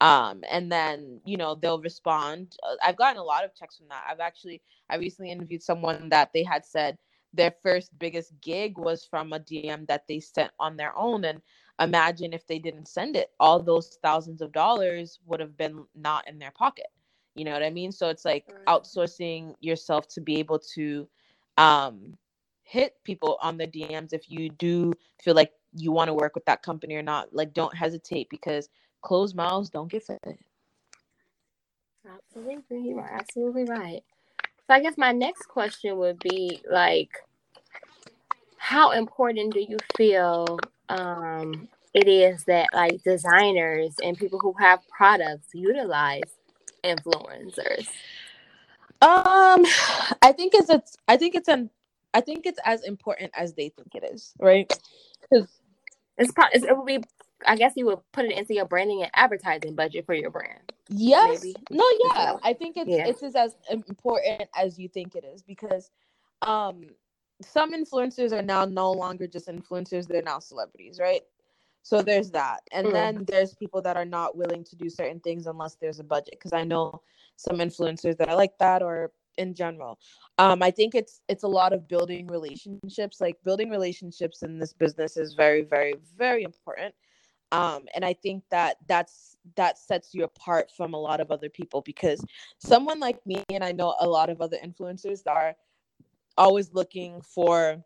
Um, 0.00 0.42
and 0.50 0.72
then 0.72 1.20
you 1.26 1.36
know 1.36 1.56
they'll 1.56 1.82
respond. 1.82 2.56
Uh, 2.62 2.76
I've 2.82 2.96
gotten 2.96 3.20
a 3.20 3.24
lot 3.24 3.44
of 3.44 3.54
texts 3.54 3.78
from 3.78 3.88
that. 3.88 4.04
I've 4.08 4.20
actually 4.20 4.62
I 4.88 4.96
recently 4.96 5.30
interviewed 5.30 5.62
someone 5.62 6.08
that 6.08 6.30
they 6.32 6.42
had 6.42 6.64
said 6.64 6.96
their 7.34 7.52
first 7.62 7.96
biggest 7.98 8.32
gig 8.40 8.78
was 8.78 9.04
from 9.04 9.32
a 9.32 9.40
DM 9.40 9.86
that 9.86 10.06
they 10.08 10.20
sent 10.20 10.50
on 10.58 10.76
their 10.76 10.96
own 10.96 11.24
and 11.24 11.40
imagine 11.80 12.32
if 12.32 12.46
they 12.46 12.58
didn't 12.58 12.88
send 12.88 13.16
it 13.16 13.30
all 13.38 13.60
those 13.62 13.98
thousands 14.02 14.40
of 14.40 14.52
dollars 14.52 15.20
would 15.26 15.40
have 15.40 15.56
been 15.56 15.84
not 15.94 16.26
in 16.28 16.38
their 16.38 16.50
pocket. 16.52 16.88
You 17.34 17.44
know 17.44 17.52
what 17.52 17.62
i 17.62 17.70
mean? 17.70 17.92
So 17.92 18.08
it's 18.08 18.24
like 18.24 18.52
outsourcing 18.66 19.54
yourself 19.60 20.08
to 20.08 20.20
be 20.20 20.38
able 20.38 20.58
to 20.74 21.08
um 21.56 22.16
hit 22.62 22.96
people 23.04 23.38
on 23.40 23.56
the 23.56 23.66
dms 23.66 24.12
if 24.12 24.30
you 24.30 24.50
do 24.50 24.92
feel 25.22 25.34
like 25.34 25.52
you 25.74 25.90
want 25.90 26.08
to 26.08 26.14
work 26.14 26.34
with 26.34 26.44
that 26.46 26.62
company 26.62 26.94
or 26.94 27.02
not. 27.02 27.34
Like 27.34 27.52
don't 27.52 27.74
hesitate 27.76 28.28
because 28.30 28.68
closed 29.02 29.36
mouths 29.36 29.70
don't 29.70 29.90
get 29.90 30.04
fed. 30.04 30.38
Absolutely, 32.06 32.80
you 32.88 32.98
are 32.98 33.10
absolutely 33.12 33.64
right. 33.64 34.02
So 34.68 34.74
I 34.74 34.80
guess 34.82 34.98
my 34.98 35.12
next 35.12 35.48
question 35.48 35.98
would 35.98 36.20
be 36.20 36.62
like, 36.70 37.10
how 38.58 38.92
important 38.92 39.54
do 39.54 39.60
you 39.60 39.78
feel 39.96 40.58
um, 40.88 41.68
it 41.94 42.08
is 42.08 42.44
that 42.46 42.68
like 42.74 43.02
designers 43.04 43.96
and 44.04 44.18
people 44.18 44.40
who 44.40 44.54
have 44.60 44.80
products 44.88 45.48
utilize 45.54 46.22
influencers? 46.84 47.88
Um, 49.02 49.64
I 50.22 50.32
think 50.32 50.54
it's 50.54 50.70
it's 50.70 50.96
I 51.08 51.16
think 51.16 51.34
it's 51.36 51.48
an 51.48 51.70
I 52.14 52.20
think 52.22 52.46
it's 52.46 52.60
as 52.64 52.84
important 52.84 53.32
as 53.36 53.54
they 53.54 53.70
think 53.70 53.94
it 53.94 54.04
is, 54.12 54.32
right? 54.40 54.72
Because 55.22 55.48
It's 56.18 56.32
pro- 56.32 56.46
it's- 56.46 56.64
it 56.64 56.76
would 56.76 56.86
be. 56.86 57.00
I 57.46 57.56
guess 57.56 57.74
you 57.76 57.86
would 57.86 58.00
put 58.12 58.24
it 58.26 58.32
into 58.32 58.54
your 58.54 58.66
branding 58.66 59.02
and 59.02 59.10
advertising 59.14 59.74
budget 59.74 60.06
for 60.06 60.14
your 60.14 60.30
brand. 60.30 60.72
Yes, 60.88 61.42
Maybe. 61.42 61.56
no, 61.70 61.84
yeah, 62.16 62.36
I 62.42 62.52
think 62.52 62.76
it's 62.76 62.90
Yeah. 62.90 63.06
it's 63.06 63.22
as 63.36 63.56
important 63.70 64.48
as 64.56 64.78
you 64.78 64.88
think 64.88 65.14
it 65.14 65.24
is 65.24 65.42
because, 65.42 65.90
um, 66.42 66.84
some 67.42 67.72
influencers 67.72 68.32
are 68.32 68.42
now 68.42 68.64
no 68.64 68.92
longer 68.92 69.26
just 69.26 69.48
influencers; 69.48 70.06
they're 70.06 70.22
now 70.22 70.38
celebrities, 70.40 70.98
right? 71.00 71.22
So 71.82 72.02
there's 72.02 72.30
that, 72.32 72.60
and 72.72 72.86
Mhm. 72.86 72.92
then 72.94 73.24
there's 73.26 73.54
people 73.54 73.80
that 73.82 73.96
are 73.96 74.04
not 74.04 74.36
willing 74.36 74.64
to 74.64 74.76
do 74.76 74.90
certain 74.90 75.20
things 75.20 75.46
unless 75.46 75.76
there's 75.76 76.00
a 76.00 76.04
budget. 76.04 76.32
Because 76.38 76.52
I 76.52 76.64
know 76.64 77.02
some 77.36 77.58
influencers 77.58 78.16
that 78.18 78.28
are 78.28 78.36
like 78.36 78.58
that, 78.58 78.82
or 78.82 79.12
in 79.38 79.54
general 79.54 80.00
um 80.38 80.62
i 80.64 80.70
think 80.70 80.96
it's 80.96 81.20
it's 81.28 81.44
a 81.44 81.48
lot 81.48 81.72
of 81.72 81.86
building 81.86 82.26
relationships 82.26 83.20
like 83.20 83.36
building 83.44 83.70
relationships 83.70 84.42
in 84.42 84.58
this 84.58 84.72
business 84.72 85.16
is 85.16 85.34
very 85.34 85.62
very 85.62 85.94
very 86.16 86.42
important 86.42 86.92
um 87.52 87.84
and 87.94 88.04
i 88.04 88.12
think 88.12 88.42
that 88.50 88.76
that's 88.86 89.36
that 89.56 89.78
sets 89.78 90.14
you 90.14 90.24
apart 90.24 90.70
from 90.76 90.94
a 90.94 91.00
lot 91.00 91.20
of 91.20 91.30
other 91.30 91.48
people 91.48 91.80
because 91.82 92.24
someone 92.58 93.00
like 93.00 93.24
me 93.26 93.42
and 93.50 93.64
i 93.64 93.72
know 93.72 93.94
a 94.00 94.08
lot 94.08 94.28
of 94.28 94.40
other 94.40 94.58
influencers 94.64 95.20
are 95.26 95.54
always 96.36 96.72
looking 96.72 97.20
for 97.22 97.82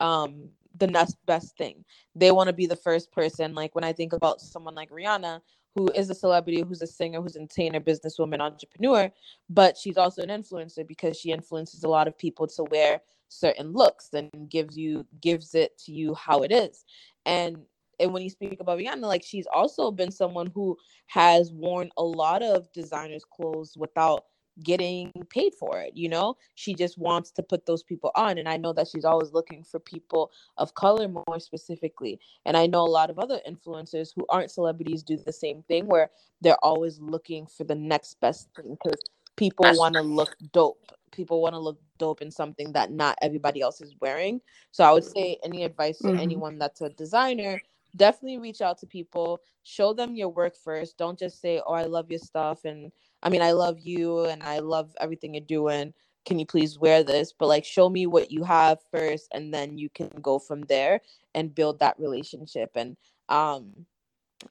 um 0.00 0.48
the 0.76 0.86
next 0.88 1.16
best 1.24 1.56
thing. 1.56 1.84
They 2.16 2.32
want 2.32 2.48
to 2.48 2.52
be 2.52 2.66
the 2.66 2.74
first 2.74 3.12
person 3.12 3.54
like 3.54 3.74
when 3.76 3.84
i 3.84 3.92
think 3.92 4.12
about 4.12 4.40
someone 4.40 4.74
like 4.74 4.90
rihanna 4.90 5.40
who 5.76 5.88
is 5.94 6.10
a 6.10 6.14
celebrity 6.14 6.62
who's 6.62 6.82
a 6.82 6.86
singer 6.86 7.22
who's 7.22 7.36
an 7.36 7.42
entertainer 7.42 7.80
businesswoman 7.80 8.40
entrepreneur 8.40 9.10
but 9.48 9.76
she's 9.76 9.96
also 9.96 10.20
an 10.22 10.30
influencer 10.30 10.86
because 10.86 11.16
she 11.16 11.30
influences 11.30 11.84
a 11.84 11.88
lot 11.88 12.08
of 12.08 12.18
people 12.18 12.46
to 12.48 12.64
wear 12.64 13.00
certain 13.34 13.72
looks 13.72 14.10
and 14.12 14.30
gives 14.48 14.76
you 14.76 15.06
gives 15.20 15.54
it 15.54 15.76
to 15.78 15.92
you 15.92 16.14
how 16.14 16.42
it 16.42 16.52
is. 16.52 16.84
And 17.26 17.58
and 18.00 18.12
when 18.12 18.22
you 18.22 18.30
speak 18.30 18.60
about 18.60 18.78
Rihanna, 18.78 19.02
like 19.02 19.24
she's 19.24 19.46
also 19.52 19.90
been 19.90 20.10
someone 20.10 20.50
who 20.54 20.76
has 21.06 21.52
worn 21.52 21.90
a 21.96 22.02
lot 22.02 22.42
of 22.42 22.70
designers' 22.72 23.24
clothes 23.24 23.76
without 23.76 24.24
getting 24.62 25.12
paid 25.30 25.52
for 25.58 25.80
it. 25.80 25.92
You 25.96 26.08
know, 26.08 26.36
she 26.54 26.74
just 26.74 26.96
wants 26.98 27.30
to 27.32 27.42
put 27.42 27.66
those 27.66 27.82
people 27.82 28.10
on, 28.14 28.38
and 28.38 28.48
I 28.48 28.56
know 28.56 28.72
that 28.74 28.88
she's 28.88 29.04
always 29.04 29.32
looking 29.32 29.64
for 29.64 29.80
people 29.80 30.30
of 30.56 30.74
color 30.74 31.08
more 31.08 31.40
specifically. 31.40 32.20
And 32.44 32.56
I 32.56 32.66
know 32.66 32.82
a 32.82 32.86
lot 32.86 33.10
of 33.10 33.18
other 33.18 33.40
influencers 33.48 34.10
who 34.14 34.24
aren't 34.28 34.50
celebrities 34.50 35.02
do 35.02 35.16
the 35.16 35.32
same 35.32 35.62
thing, 35.64 35.86
where 35.86 36.10
they're 36.40 36.62
always 36.62 37.00
looking 37.00 37.46
for 37.46 37.64
the 37.64 37.74
next 37.74 38.20
best 38.20 38.48
thing 38.54 38.76
because 38.82 39.00
people 39.36 39.66
want 39.76 39.94
to 39.94 40.02
look 40.02 40.36
dope. 40.52 40.92
People 41.12 41.40
want 41.42 41.54
to 41.54 41.58
look 41.60 41.80
dope 41.98 42.22
in 42.22 42.30
something 42.30 42.72
that 42.72 42.90
not 42.90 43.16
everybody 43.22 43.60
else 43.60 43.80
is 43.80 43.94
wearing. 44.00 44.40
So 44.72 44.84
I 44.84 44.92
would 44.92 45.04
say 45.04 45.38
any 45.44 45.64
advice 45.64 45.98
to 45.98 46.14
Mhm. 46.14 46.18
anyone 46.18 46.58
that's 46.58 46.80
a 46.80 46.90
designer, 46.90 47.60
definitely 47.96 48.38
reach 48.38 48.60
out 48.60 48.78
to 48.78 48.86
people, 48.86 49.40
show 49.62 49.92
them 49.92 50.14
your 50.16 50.28
work 50.28 50.56
first. 50.56 50.98
Don't 50.98 51.18
just 51.18 51.40
say, 51.40 51.60
"Oh, 51.66 51.74
I 51.74 51.84
love 51.84 52.10
your 52.10 52.20
stuff," 52.20 52.64
and 52.64 52.92
I 53.22 53.30
mean, 53.30 53.42
I 53.42 53.52
love 53.52 53.80
you, 53.80 54.24
and 54.26 54.42
I 54.42 54.58
love 54.60 54.94
everything 55.00 55.34
you're 55.34 55.40
doing. 55.44 55.94
Can 56.26 56.38
you 56.38 56.46
please 56.46 56.78
wear 56.78 57.02
this? 57.04 57.32
But 57.32 57.48
like, 57.48 57.64
show 57.64 57.88
me 57.88 58.06
what 58.06 58.30
you 58.30 58.44
have 58.44 58.80
first, 58.90 59.28
and 59.32 59.52
then 59.52 59.78
you 59.78 59.90
can 59.90 60.08
go 60.22 60.38
from 60.38 60.62
there 60.62 61.00
and 61.34 61.54
build 61.54 61.80
that 61.80 61.98
relationship. 61.98 62.70
And 62.76 62.96
um, 63.28 63.86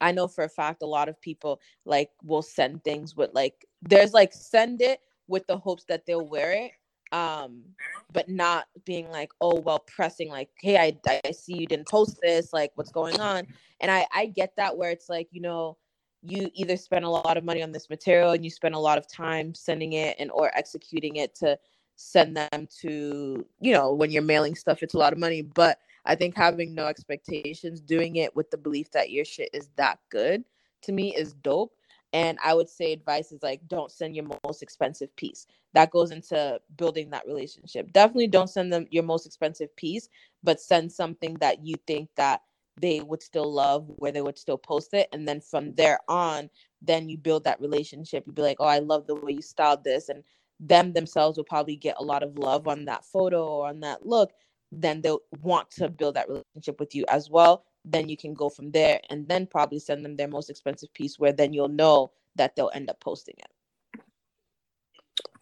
I 0.02 0.12
know 0.12 0.28
for 0.28 0.44
a 0.44 0.50
fact 0.50 0.82
a 0.82 0.88
lot 0.88 1.10
of 1.10 1.20
people 1.22 1.60
like 1.86 2.10
will 2.24 2.42
send 2.42 2.84
things 2.84 3.16
with 3.16 3.32
like 3.34 3.66
there's 3.82 4.14
like 4.14 4.34
send 4.34 4.82
it 4.82 5.00
with 5.28 5.46
the 5.48 5.58
hopes 5.58 5.86
that 5.86 6.06
they'll 6.06 6.28
wear 6.28 6.52
it 6.52 6.72
um 7.14 7.62
but 8.12 8.28
not 8.28 8.66
being 8.86 9.10
like 9.10 9.30
oh 9.40 9.60
well 9.62 9.80
pressing 9.80 10.30
like 10.30 10.50
hey 10.60 10.78
I, 10.78 11.20
I 11.26 11.32
see 11.32 11.56
you 11.56 11.68
didn't 11.68 11.88
post 11.88 12.20
this 12.22 12.52
like 12.52 12.72
what's 12.76 12.92
going 12.92 13.20
on? 13.22 13.48
And 13.80 13.90
i 13.90 14.06
i 14.14 14.26
get 14.26 14.54
that 14.58 14.76
where 14.76 14.90
it's 14.90 15.08
like 15.08 15.30
you 15.32 15.42
know 15.42 15.78
you 16.22 16.50
either 16.56 16.76
spend 16.76 17.06
a 17.06 17.10
lot 17.10 17.38
of 17.38 17.44
money 17.44 17.62
on 17.62 17.72
this 17.72 17.90
material 17.90 18.32
and 18.32 18.44
you 18.44 18.50
spend 18.50 18.76
a 18.76 18.80
lot 18.80 18.98
of 18.98 19.08
time 19.08 19.54
sending 19.54 19.94
it 19.94 20.16
and 20.20 20.32
or 20.32 20.52
executing 20.58 21.18
it 21.18 21.36
to 21.36 21.58
send 21.96 22.36
them 22.36 22.68
to 22.82 23.46
you 23.60 23.72
know 23.72 23.94
when 23.94 24.10
you're 24.10 24.24
mailing 24.24 24.56
stuff 24.56 24.82
it's 24.82 24.96
a 24.96 24.98
lot 24.98 25.14
of 25.14 25.20
money. 25.20 25.42
But 25.44 25.78
i 26.06 26.16
think 26.16 26.36
having 26.36 26.74
no 26.74 26.88
expectations 26.88 27.80
doing 27.80 28.16
it 28.16 28.36
with 28.36 28.50
the 28.50 28.58
belief 28.58 28.90
that 28.92 29.12
your 29.12 29.26
shit 29.26 29.50
is 29.54 29.70
that 29.76 30.00
good 30.10 30.44
to 30.82 30.92
me 30.92 31.16
is 31.16 31.34
dope 31.34 31.74
and 32.14 32.38
i 32.44 32.54
would 32.54 32.70
say 32.70 32.94
advice 32.94 33.32
is 33.32 33.44
like 33.44 33.60
don't 33.68 33.92
send 33.92 34.16
your 34.16 34.26
most 34.46 34.62
expensive 34.64 35.14
piece. 35.16 35.48
That 35.74 35.90
goes 35.92 36.12
into 36.12 36.60
building 36.78 37.10
that 37.10 37.26
relationship. 37.26 37.92
Definitely 37.92 38.28
don't 38.28 38.50
send 38.50 38.72
them 38.72 38.88
your 38.92 39.04
most 39.04 39.26
expensive 39.26 39.76
piece 39.76 40.08
but 40.44 40.62
send 40.62 40.92
something 40.92 41.36
that 41.36 41.66
you 41.66 41.76
think 41.88 42.10
that 42.16 42.42
they 42.80 43.02
would 43.02 43.22
still 43.22 43.52
love 43.52 43.90
where 43.98 44.12
they 44.12 44.22
would 44.22 44.38
still 44.38 44.58
post 44.58 44.94
it. 44.94 45.08
And 45.14 45.28
then 45.28 45.42
from 45.42 45.74
there 45.74 46.00
on 46.08 46.50
then 46.82 47.10
you 47.10 47.18
build 47.18 47.44
that 47.46 47.62
relationship. 47.62 48.24
You'd 48.26 48.36
be 48.36 48.42
like 48.42 48.58
oh 48.60 48.66
i 48.66 48.80
love 48.80 49.08
the 49.08 49.16
way 49.16 49.34
you 49.34 49.42
styled 49.42 49.84
this. 49.84 50.10
And 50.10 50.24
them 50.60 50.94
themselves 50.94 51.38
will 51.38 51.44
probably 51.46 51.76
get 51.76 51.96
a 52.00 52.04
lot 52.04 52.24
of 52.24 52.38
love 52.38 52.68
on 52.68 52.86
that 52.86 53.04
photo 53.06 53.46
or 53.46 53.68
on 53.68 53.80
that 53.82 54.06
look. 54.06 54.32
Then 54.72 55.02
they'll 55.02 55.22
want 55.42 55.70
to 55.72 55.90
build 55.90 56.16
that 56.16 56.30
relationship 56.30 56.80
with 56.80 56.96
you 56.96 57.06
as 57.10 57.30
well 57.30 57.66
then 57.86 58.10
you 58.10 58.18
can 58.18 58.34
go 58.34 58.50
from 58.50 58.72
there 58.72 59.00
and 59.10 59.28
then 59.28 59.46
probably 59.46 59.80
send 59.80 60.04
them 60.04 60.16
their 60.16 60.28
most 60.28 60.50
expensive 60.50 60.94
piece 60.94 61.20
where 61.20 61.34
then 61.34 61.54
you'll 61.54 61.68
know 61.68 62.12
that 62.36 62.56
they'll 62.56 62.72
end 62.74 62.90
up 62.90 63.00
posting 63.00 63.36
it. 63.38 63.52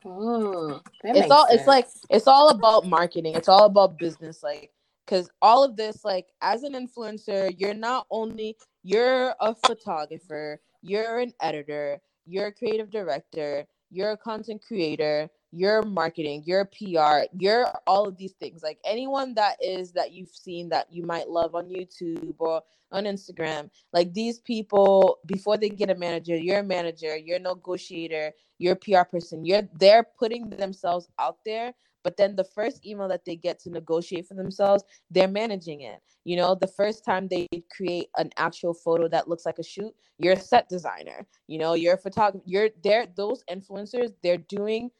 Mm, 0.03 0.81
it's 1.03 1.19
makes 1.19 1.31
all 1.31 1.45
it's 1.51 1.67
like 1.67 1.87
it's 2.09 2.27
all 2.27 2.49
about 2.49 2.87
marketing. 2.87 3.35
It's 3.35 3.47
all 3.47 3.65
about 3.65 3.99
business 3.99 4.41
like 4.41 4.71
because 5.05 5.29
all 5.41 5.63
of 5.63 5.75
this 5.75 6.03
like 6.03 6.27
as 6.41 6.63
an 6.63 6.73
influencer 6.73 7.53
you're 7.57 7.73
not 7.73 8.07
only 8.09 8.57
you're 8.83 9.35
a 9.39 9.53
photographer 9.53 10.59
you're 10.81 11.19
an 11.19 11.33
editor 11.41 11.99
you're 12.25 12.47
a 12.47 12.51
creative 12.51 12.89
director 12.89 13.65
you're 13.89 14.11
a 14.11 14.17
content 14.17 14.61
creator 14.65 15.29
you're 15.51 15.81
marketing 15.81 16.41
you're 16.45 16.65
pr 16.65 17.25
you're 17.37 17.67
all 17.85 18.07
of 18.07 18.17
these 18.17 18.33
things. 18.33 18.63
Like 18.63 18.79
anyone 18.85 19.33
that 19.35 19.57
is 19.61 19.91
that 19.93 20.11
you've 20.11 20.29
seen 20.29 20.69
that 20.69 20.87
you 20.91 21.03
might 21.03 21.29
love 21.29 21.55
on 21.55 21.65
youtube 21.65 22.35
or 22.39 22.61
on 22.91 23.05
instagram 23.05 23.69
like 23.93 24.13
these 24.13 24.39
people 24.39 25.19
before 25.25 25.57
they 25.57 25.69
get 25.69 25.89
a 25.89 25.95
manager 25.95 26.35
you're 26.35 26.59
a 26.59 26.63
manager 26.63 27.15
you're 27.17 27.37
a 27.37 27.39
negotiator 27.39 28.31
you're 28.57 28.73
a 28.73 28.75
pr 28.75 29.09
person 29.09 29.45
you're 29.45 29.63
they're 29.79 30.05
putting 30.17 30.49
themselves 30.49 31.07
out 31.19 31.37
there 31.45 31.73
but 32.03 32.17
then 32.17 32.35
the 32.35 32.43
first 32.43 32.85
email 32.85 33.07
that 33.07 33.25
they 33.25 33.35
get 33.35 33.59
to 33.59 33.69
negotiate 33.69 34.27
for 34.27 34.33
themselves 34.33 34.83
they're 35.09 35.27
managing 35.27 35.81
it. 35.81 36.01
You 36.23 36.37
know 36.37 36.55
the 36.55 36.67
first 36.67 37.03
time 37.03 37.27
they 37.27 37.47
create 37.75 38.09
an 38.17 38.31
actual 38.37 38.73
photo 38.73 39.07
that 39.09 39.27
looks 39.27 39.45
like 39.45 39.59
a 39.59 39.63
shoot 39.63 39.93
you're 40.17 40.33
a 40.33 40.39
set 40.39 40.69
designer. 40.69 41.25
You 41.47 41.59
know 41.59 41.73
you're 41.73 41.95
a 41.95 41.97
photographer 41.97 42.43
you're 42.45 42.69
there 42.83 43.05
those 43.15 43.43
influencers 43.49 44.13
they're 44.23 44.37
doing 44.37 44.91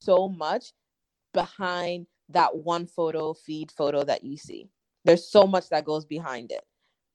so 0.00 0.28
much 0.28 0.72
behind 1.32 2.06
that 2.30 2.56
one 2.56 2.86
photo 2.86 3.34
feed 3.34 3.70
photo 3.70 4.04
that 4.04 4.24
you 4.24 4.36
see. 4.36 4.68
There's 5.04 5.30
so 5.30 5.46
much 5.46 5.68
that 5.68 5.84
goes 5.84 6.04
behind 6.04 6.50
it 6.50 6.64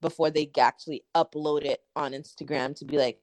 before 0.02 0.30
they 0.32 0.50
actually 0.60 1.04
upload 1.16 1.64
it 1.64 1.82
on 1.96 2.12
instagram 2.12 2.76
to 2.76 2.86
be 2.86 2.98
like 2.98 3.20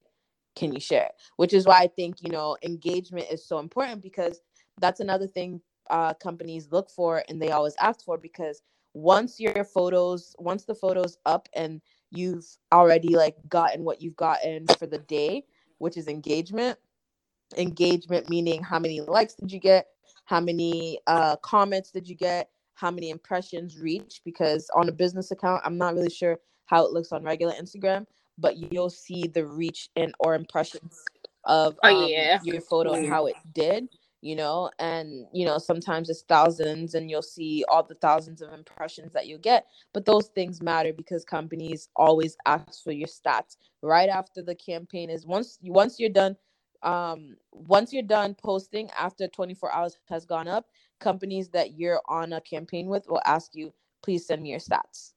can 0.57 0.73
you 0.73 0.81
share 0.81 1.11
which 1.37 1.53
is 1.53 1.67
why 1.67 1.79
i 1.79 1.87
think 1.87 2.23
you 2.23 2.31
know 2.31 2.57
engagement 2.63 3.27
is 3.31 3.47
so 3.47 3.59
important 3.59 4.03
because 4.03 4.41
that's 4.81 5.01
another 5.01 5.27
thing 5.27 5.61
uh, 5.91 6.13
companies 6.15 6.69
look 6.71 6.91
for 6.91 7.25
and 7.29 7.41
they 7.41 7.51
always 7.51 7.75
ask 7.81 8.05
for 8.05 8.19
because 8.19 8.61
once 8.93 9.41
your 9.41 9.65
photos 9.65 10.35
once 10.39 10.65
the 10.65 10.75
photos 10.75 11.17
up 11.25 11.49
and 11.55 11.81
you've 12.11 12.45
already 12.73 13.17
like 13.17 13.37
gotten 13.49 13.85
what 13.85 14.03
you've 14.03 14.17
gotten 14.17 14.67
for 14.79 14.87
the 14.87 14.99
day 14.99 15.43
which 15.79 15.97
is 15.97 16.07
engagement 16.07 16.79
engagement 17.57 18.29
meaning 18.29 18.63
how 18.63 18.79
many 18.79 19.01
likes 19.01 19.35
did 19.35 19.51
you 19.51 19.59
get 19.61 19.87
how 20.27 20.41
many 20.41 20.99
uh, 21.07 21.37
comments 21.37 21.91
did 21.91 22.07
you 22.09 22.15
get 22.15 22.51
how 22.75 22.91
many 22.91 23.11
impressions 23.11 23.79
reach 23.79 24.21
because 24.25 24.71
on 24.75 24.89
a 24.89 24.93
business 24.93 25.31
account 25.31 25.63
i'm 25.65 25.79
not 25.79 25.95
really 25.95 26.11
sure 26.11 26.39
how 26.67 26.85
it 26.85 26.93
looks 26.93 27.13
on 27.13 27.23
regular 27.25 27.53
instagram 27.55 28.05
but 28.39 28.57
you'll 28.57 28.91
see 28.91 29.27
the 29.27 29.45
reach 29.47 29.89
and 29.97 30.15
or 30.21 30.35
impressions 30.35 30.97
of 31.45 31.79
Oh, 31.83 32.05
um, 32.05 32.09
yeah. 32.11 32.39
your 32.43 32.61
photo 32.61 32.93
and 32.93 33.09
how 33.09 33.27
it 33.27 33.37
did 33.55 33.89
you 34.21 34.35
know 34.35 34.71
and 34.79 35.27
you 35.33 35.47
know 35.47 35.59
sometimes 35.59 36.11
it's 36.11 36.23
thousands 36.23 36.95
and 36.95 37.09
you'll 37.11 37.23
see 37.23 37.65
all 37.69 37.83
the 37.85 37.95
thousands 37.95 38.43
of 38.43 38.53
impressions 38.53 39.13
that 39.13 39.27
you 39.27 39.39
get 39.39 39.67
but 39.95 40.05
those 40.05 40.27
things 40.35 40.61
matter 40.61 40.93
because 40.93 41.25
companies 41.25 41.89
always 41.97 42.37
ask 42.45 42.83
for 42.83 42.93
your 42.93 43.07
stats 43.09 43.57
right 43.83 44.09
after 44.09 44.43
the 44.43 44.57
campaign 44.57 45.09
is 45.09 45.25
once 45.27 45.59
you 45.63 45.73
once 45.73 46.01
you're 46.01 46.11
done 46.11 46.37
um 46.83 47.37
once 47.53 47.93
you're 47.93 48.03
done 48.03 48.35
posting 48.35 48.89
after 48.97 49.27
24 49.27 49.73
hours 49.73 49.99
has 50.09 50.25
gone 50.25 50.47
up 50.47 50.67
companies 51.01 51.49
that 51.49 51.77
you're 51.77 52.01
on 52.09 52.33
a 52.35 52.41
campaign 52.41 52.87
with 52.87 53.09
will 53.09 53.21
ask 53.25 53.55
you 53.55 53.73
please 54.03 54.27
send 54.27 54.43
me 54.43 54.51
your 54.51 54.61
stats. 54.61 55.13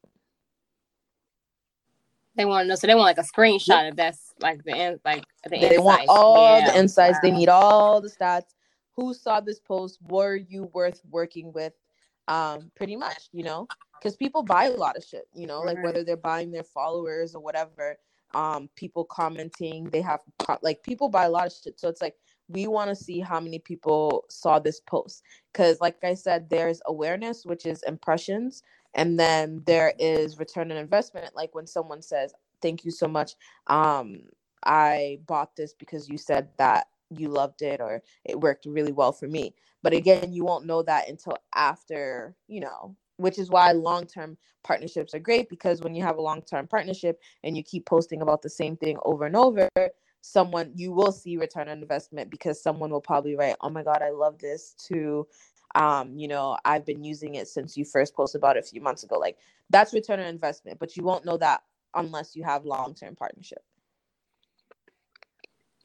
They 2.35 2.45
want 2.45 2.63
to 2.63 2.67
know, 2.69 2.75
so 2.75 2.87
they 2.87 2.95
want 2.95 3.05
like 3.05 3.17
a 3.17 3.29
screenshot 3.29 3.89
of 3.89 3.95
that's 3.95 4.33
like 4.39 4.63
the 4.63 4.99
like 5.03 5.25
the 5.43 5.49
they 5.49 5.77
want 5.77 6.03
all 6.07 6.59
Yeah. 6.59 6.71
the 6.71 6.79
insights. 6.79 7.19
They 7.21 7.31
need 7.31 7.49
all 7.49 8.01
the 8.01 8.09
stats. 8.09 8.53
Who 8.95 9.13
saw 9.13 9.41
this 9.41 9.59
post? 9.59 9.99
Were 10.07 10.35
you 10.35 10.63
worth 10.73 11.01
working 11.09 11.51
with? 11.51 11.73
Um 12.27 12.71
pretty 12.75 12.95
much 12.95 13.29
you 13.31 13.43
know? 13.43 13.67
Because 13.99 14.15
people 14.15 14.43
buy 14.43 14.65
a 14.65 14.71
lot 14.71 14.97
of 14.97 15.03
shit 15.03 15.27
you 15.33 15.45
know? 15.45 15.61
Like 15.61 15.83
whether 15.83 16.03
they're 16.03 16.17
buying 16.17 16.51
their 16.51 16.63
followers 16.63 17.35
or 17.35 17.41
whatever 17.41 17.97
um 18.33 18.69
people 18.75 19.03
commenting 19.05 19.85
they 19.91 20.01
have 20.01 20.21
like 20.61 20.83
people 20.83 21.09
buy 21.09 21.25
a 21.25 21.29
lot 21.29 21.47
of 21.47 21.53
shit. 21.53 21.79
So 21.79 21.89
it's 21.89 22.01
like 22.01 22.15
we 22.47 22.67
want 22.67 22.89
to 22.89 22.95
see 22.95 23.19
how 23.19 23.39
many 23.39 23.59
people 23.59 24.25
saw 24.29 24.59
this 24.59 24.79
post. 24.81 25.23
Because 25.51 25.79
like 25.81 25.97
i 26.03 26.13
said 26.13 26.49
there's 26.49 26.81
awareness 26.85 27.45
which 27.45 27.65
is 27.65 27.83
impressions 27.83 28.63
and 28.93 29.19
then 29.19 29.61
there 29.65 29.93
is 29.99 30.39
return 30.39 30.71
on 30.71 30.77
investment. 30.77 31.35
Like 31.35 31.55
when 31.55 31.67
someone 31.67 32.01
says 32.01 32.33
thank 32.61 32.85
you 32.85 32.91
so 32.91 33.07
much 33.07 33.33
um 33.67 34.21
i 34.63 35.19
bought 35.25 35.55
this 35.55 35.73
because 35.73 36.07
you 36.07 36.17
said 36.17 36.47
that 36.57 36.87
you 37.09 37.27
loved 37.27 37.61
it 37.61 37.81
or 37.81 38.01
it 38.23 38.39
worked 38.39 38.65
really 38.65 38.91
well 38.91 39.11
for 39.11 39.27
me. 39.27 39.53
But 39.83 39.93
again 39.93 40.31
you 40.31 40.45
won't 40.45 40.65
know 40.65 40.83
that 40.83 41.09
until 41.09 41.37
after 41.55 42.35
you 42.47 42.61
know 42.61 42.95
which 43.21 43.37
is 43.39 43.49
why 43.49 43.71
long-term 43.71 44.37
partnerships 44.63 45.13
are 45.13 45.19
great 45.19 45.49
because 45.49 45.81
when 45.81 45.95
you 45.95 46.03
have 46.03 46.17
a 46.17 46.21
long-term 46.21 46.67
partnership 46.67 47.19
and 47.43 47.55
you 47.55 47.63
keep 47.63 47.85
posting 47.85 48.21
about 48.21 48.41
the 48.41 48.49
same 48.49 48.75
thing 48.77 48.97
over 49.03 49.25
and 49.25 49.35
over 49.35 49.69
someone 50.21 50.71
you 50.75 50.91
will 50.91 51.11
see 51.11 51.37
return 51.37 51.67
on 51.67 51.79
investment 51.79 52.29
because 52.29 52.61
someone 52.61 52.91
will 52.91 53.01
probably 53.01 53.35
write 53.35 53.55
oh 53.61 53.69
my 53.69 53.83
god 53.83 54.01
i 54.01 54.09
love 54.11 54.37
this 54.37 54.75
to 54.77 55.27
um 55.75 56.15
you 56.15 56.27
know 56.27 56.57
i've 56.63 56.85
been 56.85 57.03
using 57.03 57.35
it 57.35 57.47
since 57.47 57.75
you 57.75 57.83
first 57.83 58.15
posted 58.15 58.39
about 58.39 58.55
it 58.55 58.63
a 58.63 58.67
few 58.67 58.81
months 58.81 59.03
ago 59.03 59.17
like 59.17 59.37
that's 59.69 59.93
return 59.93 60.19
on 60.19 60.27
investment 60.27 60.77
but 60.79 60.95
you 60.95 61.03
won't 61.03 61.25
know 61.25 61.37
that 61.37 61.63
unless 61.95 62.35
you 62.35 62.43
have 62.43 62.65
long-term 62.65 63.15
partnership 63.15 63.63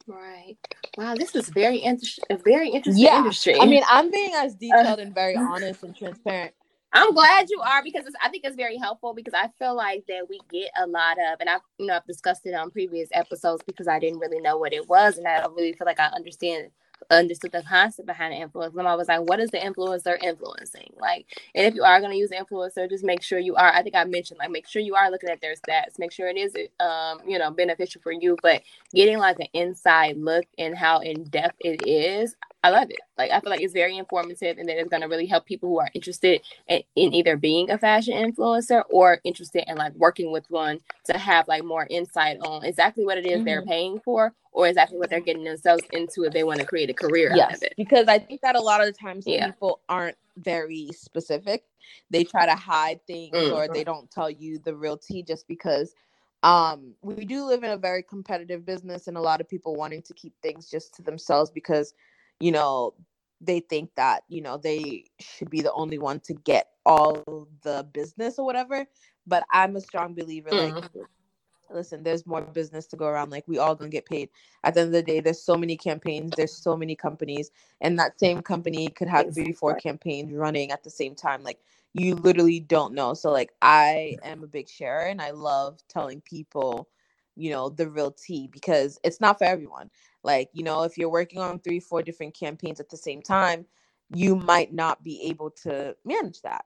Right. 0.09 0.57
Wow, 0.97 1.17
this 1.17 1.35
is 1.35 1.49
very 1.49 1.79
interesting. 1.79 2.25
Very 2.45 2.69
interesting 2.69 3.05
Yeah, 3.05 3.19
industry. 3.19 3.61
i 3.61 3.67
mean 3.67 3.83
i'm 3.89 4.11
being 4.11 4.33
as 4.35 4.55
detailed 4.61 5.01
and 5.01 5.15
very 5.15 5.37
honest 5.37 5.83
and 5.83 5.97
transparent 5.97 6.53
I'm 6.93 7.15
glad 7.15 7.51
you 7.51 7.61
are 7.61 7.83
because 7.85 8.05
I 8.23 8.31
think 8.31 8.45
it's 8.45 8.57
very 8.57 8.79
helpful 8.79 9.15
because 9.15 9.35
I 9.35 9.49
feel 9.59 9.77
like 9.77 10.05
that 10.09 10.29
we 10.29 10.41
get 10.51 10.71
a 10.79 10.87
lot 10.87 11.19
of, 11.19 11.41
and 11.41 11.49
I've 11.49 11.61
you 11.79 11.87
know 11.87 11.97
I've 11.97 12.07
discussed 12.07 12.47
it 12.47 12.55
on 12.55 12.71
previous 12.71 13.09
episodes 13.13 13.63
because 13.67 13.89
I 13.89 13.99
didn't 13.99 14.21
really 14.21 14.41
know 14.41 14.57
what 14.59 14.73
it 14.73 14.89
was, 14.89 15.19
and 15.19 15.29
I 15.29 15.41
don't 15.41 15.55
really 15.55 15.75
feel 15.75 15.87
like 15.87 16.01
I 16.01 16.07
understand 16.07 16.71
understood 17.11 17.53
the 17.53 17.63
concept 17.63 18.07
behind 18.07 18.33
the 18.33 18.39
influence. 18.39 18.75
I 18.77 18.95
was 18.95 19.09
like, 19.09 19.21
what 19.21 19.41
is 19.41 19.51
the 19.51 19.59
influencer 19.59 20.17
influencing? 20.23 20.93
Like, 20.99 21.27
and 21.55 21.67
if 21.67 21.75
you 21.75 21.85
are 21.85 22.01
going 22.01 22.13
to 22.13 22.19
use 22.19 22.31
influencer, 22.31 22.89
just 22.89 23.05
make 23.05 23.23
sure 23.23 23.39
you 23.39 23.55
are. 23.57 23.73
I 23.73 23.83
think 23.83 23.95
I 23.95 24.05
mentioned 24.05 24.39
like 24.39 24.51
make 24.51 24.67
sure 24.69 24.83
you 24.83 24.95
are 24.95 25.11
looking 25.11 25.31
at 25.31 25.41
their 25.41 25.55
stats. 25.55 25.99
Make 25.99 26.13
sure 26.13 26.29
it 26.29 26.37
is 26.39 26.55
um 26.81 27.21
you 27.27 27.39
know 27.39 27.51
beneficial 27.51 28.01
for 28.03 28.13
you. 28.13 28.37
But 28.43 28.63
getting 28.95 29.19
like 29.19 29.39
an 29.41 29.49
inside 29.53 30.17
look 30.17 30.47
in 30.57 30.75
how 30.75 31.01
in 31.01 31.25
depth 31.25 31.57
it 31.61 31.87
is, 31.87 32.37
I 32.63 32.71
love 32.71 32.91
it. 32.91 32.99
Like 33.17 33.31
I 33.31 33.41
feel 33.41 33.51
like 33.51 33.61
it's 33.61 33.73
very 33.73 33.97
informative 33.97 34.59
and 34.59 34.69
that 34.69 34.79
it's 34.79 34.89
gonna 34.89 35.09
really 35.09 35.27
help 35.27 35.47
people 35.47 35.69
who 35.69 35.79
are 35.79 35.91
interested 35.95 36.41
in, 36.67 36.83
in, 36.97 37.15
either 37.15 37.37
being 37.37 37.71
a 37.71 37.79
fashion 37.79 38.15
influencer 38.15 38.83
or 38.91 39.21
interested 39.25 39.65
in 39.69 39.77
like 39.77 39.95
working 39.95 40.33
with 40.33 40.51
one 40.51 40.81
to 41.05 41.17
have 41.17 41.47
like 41.49 41.65
more 41.65 41.87
insight 41.91 42.39
on 42.41 42.65
exactly 42.65 43.05
what 43.05 43.19
it 43.19 43.27
is 43.27 43.37
mm-hmm. 43.37 43.45
they're 43.45 43.63
paying 43.63 44.01
for 44.01 44.33
or 44.53 44.67
exactly 44.67 44.99
what 44.99 45.11
they're 45.11 45.21
getting 45.21 45.45
themselves 45.45 45.83
into 45.93 46.25
if 46.25 46.33
they 46.33 46.43
want 46.43 46.59
to 46.59 46.67
create 46.67 46.91
a 46.91 46.95
career 46.95 47.33
yes, 47.37 47.51
out 47.51 47.57
of 47.57 47.63
it. 47.63 47.75
Because 47.77 48.09
I 48.09 48.19
think 48.19 48.41
that 48.41 48.57
a 48.57 48.61
lot 48.61 48.81
of 48.81 48.87
the 48.87 48.93
times 48.93 49.25
yeah. 49.27 49.47
people 49.47 49.81
aren't 49.89 50.17
very 50.39 50.89
specific. 50.93 51.65
They 52.11 52.25
try 52.25 52.47
to 52.47 52.55
hide 52.55 53.01
things 53.07 53.37
mm-hmm. 53.37 53.55
or 53.55 53.69
they 53.73 53.85
don't 53.85 54.11
tell 54.11 54.31
you 54.31 54.59
the 54.59 54.75
real 54.75 54.97
tea 54.97 55.23
just 55.23 55.47
because 55.47 55.95
um 56.43 56.95
we 57.01 57.25
do 57.25 57.45
live 57.45 57.65
in 57.65 57.71
a 57.71 57.79
very 57.79 58.03
competitive 58.03 58.67
business 58.67 59.09
and 59.09 59.17
a 59.17 59.21
lot 59.21 59.41
of 59.41 59.49
people 59.49 59.75
wanting 59.75 60.03
to 60.03 60.13
keep 60.13 60.35
things 60.43 60.69
just 60.71 60.95
to 60.95 61.03
themselves 61.03 61.51
because 61.51 61.95
you 62.41 62.53
know, 62.53 62.95
they 63.41 63.61
think 63.61 63.91
that, 63.97 64.23
you 64.29 64.41
know, 64.41 64.57
they 64.57 65.05
should 65.21 65.51
be 65.51 65.61
the 65.61 65.73
only 65.73 65.99
one 65.99 66.21
to 66.21 66.35
get 66.35 66.69
all 66.85 67.49
the 67.63 67.87
business 67.93 68.39
or 68.39 68.47
whatever. 68.47 68.87
But 69.27 69.45
I'm 69.51 69.77
a 69.77 69.81
strong 69.81 70.15
believer, 70.15 70.51
like, 70.51 70.73
mm-hmm. 70.73 71.75
listen, 71.75 72.03
there's 72.03 72.27
more 72.27 72.43
business 72.43 72.87
to 72.87 72.97
go 72.97 73.07
around. 73.07 73.31
Like, 73.31 73.45
we 73.49 73.59
all 73.59 73.75
gonna 73.75 73.91
get 73.91 74.07
paid. 74.07 74.31
At 74.65 74.75
the 74.75 74.81
end 74.81 74.89
of 74.89 74.93
the 74.93 75.03
day, 75.03 75.21
there's 75.21 75.43
so 75.43 75.57
many 75.57 75.77
campaigns, 75.77 76.33
there's 76.37 76.55
so 76.55 76.77
many 76.77 76.95
companies, 76.95 77.51
and 77.81 77.99
that 77.99 78.19
same 78.21 78.41
company 78.41 78.89
could 78.89 79.09
have 79.09 79.35
three, 79.35 79.53
four 79.53 79.75
campaigns 79.75 80.33
running 80.33 80.71
at 80.71 80.85
the 80.85 80.91
same 80.91 81.15
time. 81.15 81.43
Like, 81.43 81.59
you 81.93 82.15
literally 82.15 82.61
don't 82.61 82.95
know. 82.95 83.15
So, 83.15 83.33
like, 83.33 83.53
I 83.63 84.17
am 84.23 84.43
a 84.43 84.47
big 84.47 84.69
sharer 84.69 85.07
and 85.07 85.21
I 85.21 85.31
love 85.31 85.81
telling 85.89 86.21
people, 86.21 86.89
you 87.37 87.51
know, 87.51 87.69
the 87.71 87.89
real 87.89 88.13
tea 88.13 88.49
because 88.53 89.01
it's 89.03 89.21
not 89.21 89.39
for 89.39 89.45
everyone. 89.45 89.91
Like, 90.27 90.51
you 90.53 90.65
know, 90.65 90.83
if 90.83 90.99
you're 90.99 91.09
working 91.09 91.39
on 91.39 91.61
three, 91.61 91.79
four 91.79 92.03
different 92.03 92.35
campaigns 92.35 92.81
at 92.81 92.91
the 92.91 92.97
same 92.97 93.23
time, 93.23 93.65
you 94.13 94.35
might 94.35 94.75
not 94.75 95.05
be 95.05 95.23
able 95.23 95.51
to 95.63 95.95
manage 96.05 96.43
that. 96.43 96.65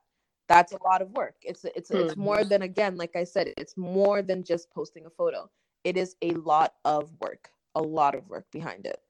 That's 0.48 0.72
a 0.72 0.82
lot 0.82 1.02
of 1.02 1.10
work. 1.10 1.34
It's 1.42 1.64
it's 1.76 1.90
mm-hmm. 1.90 2.06
it's 2.06 2.16
more 2.16 2.42
than 2.42 2.62
again, 2.62 2.96
like 2.96 3.14
I 3.14 3.24
said, 3.24 3.52
it's 3.58 3.76
more 3.76 4.22
than 4.22 4.42
just 4.42 4.70
posting 4.70 5.04
a 5.04 5.10
photo. 5.10 5.50
It 5.84 5.98
is 5.98 6.16
a 6.22 6.32
lot 6.32 6.72
of 6.86 7.12
work, 7.20 7.50
a 7.74 7.82
lot 7.82 8.14
of 8.14 8.26
work 8.28 8.46
behind 8.50 8.86
it. 8.86 9.00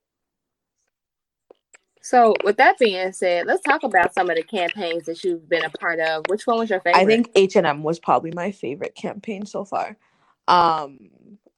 So, 2.02 2.34
with 2.42 2.56
that 2.56 2.76
being 2.78 3.12
said, 3.12 3.46
let's 3.46 3.62
talk 3.62 3.84
about 3.84 4.14
some 4.14 4.30
of 4.30 4.36
the 4.36 4.42
campaigns 4.42 5.04
that 5.04 5.22
you've 5.22 5.48
been 5.48 5.64
a 5.64 5.70
part 5.70 6.00
of. 6.00 6.24
Which 6.28 6.46
one 6.46 6.58
was 6.58 6.70
your 6.70 6.80
favorite? 6.80 7.00
I 7.00 7.06
think 7.06 7.30
H 7.36 7.54
and 7.54 7.66
M 7.66 7.84
was 7.84 8.00
probably 8.00 8.32
my 8.34 8.50
favorite 8.50 8.96
campaign 8.96 9.46
so 9.46 9.64
far. 9.64 9.96
Um, 10.48 10.98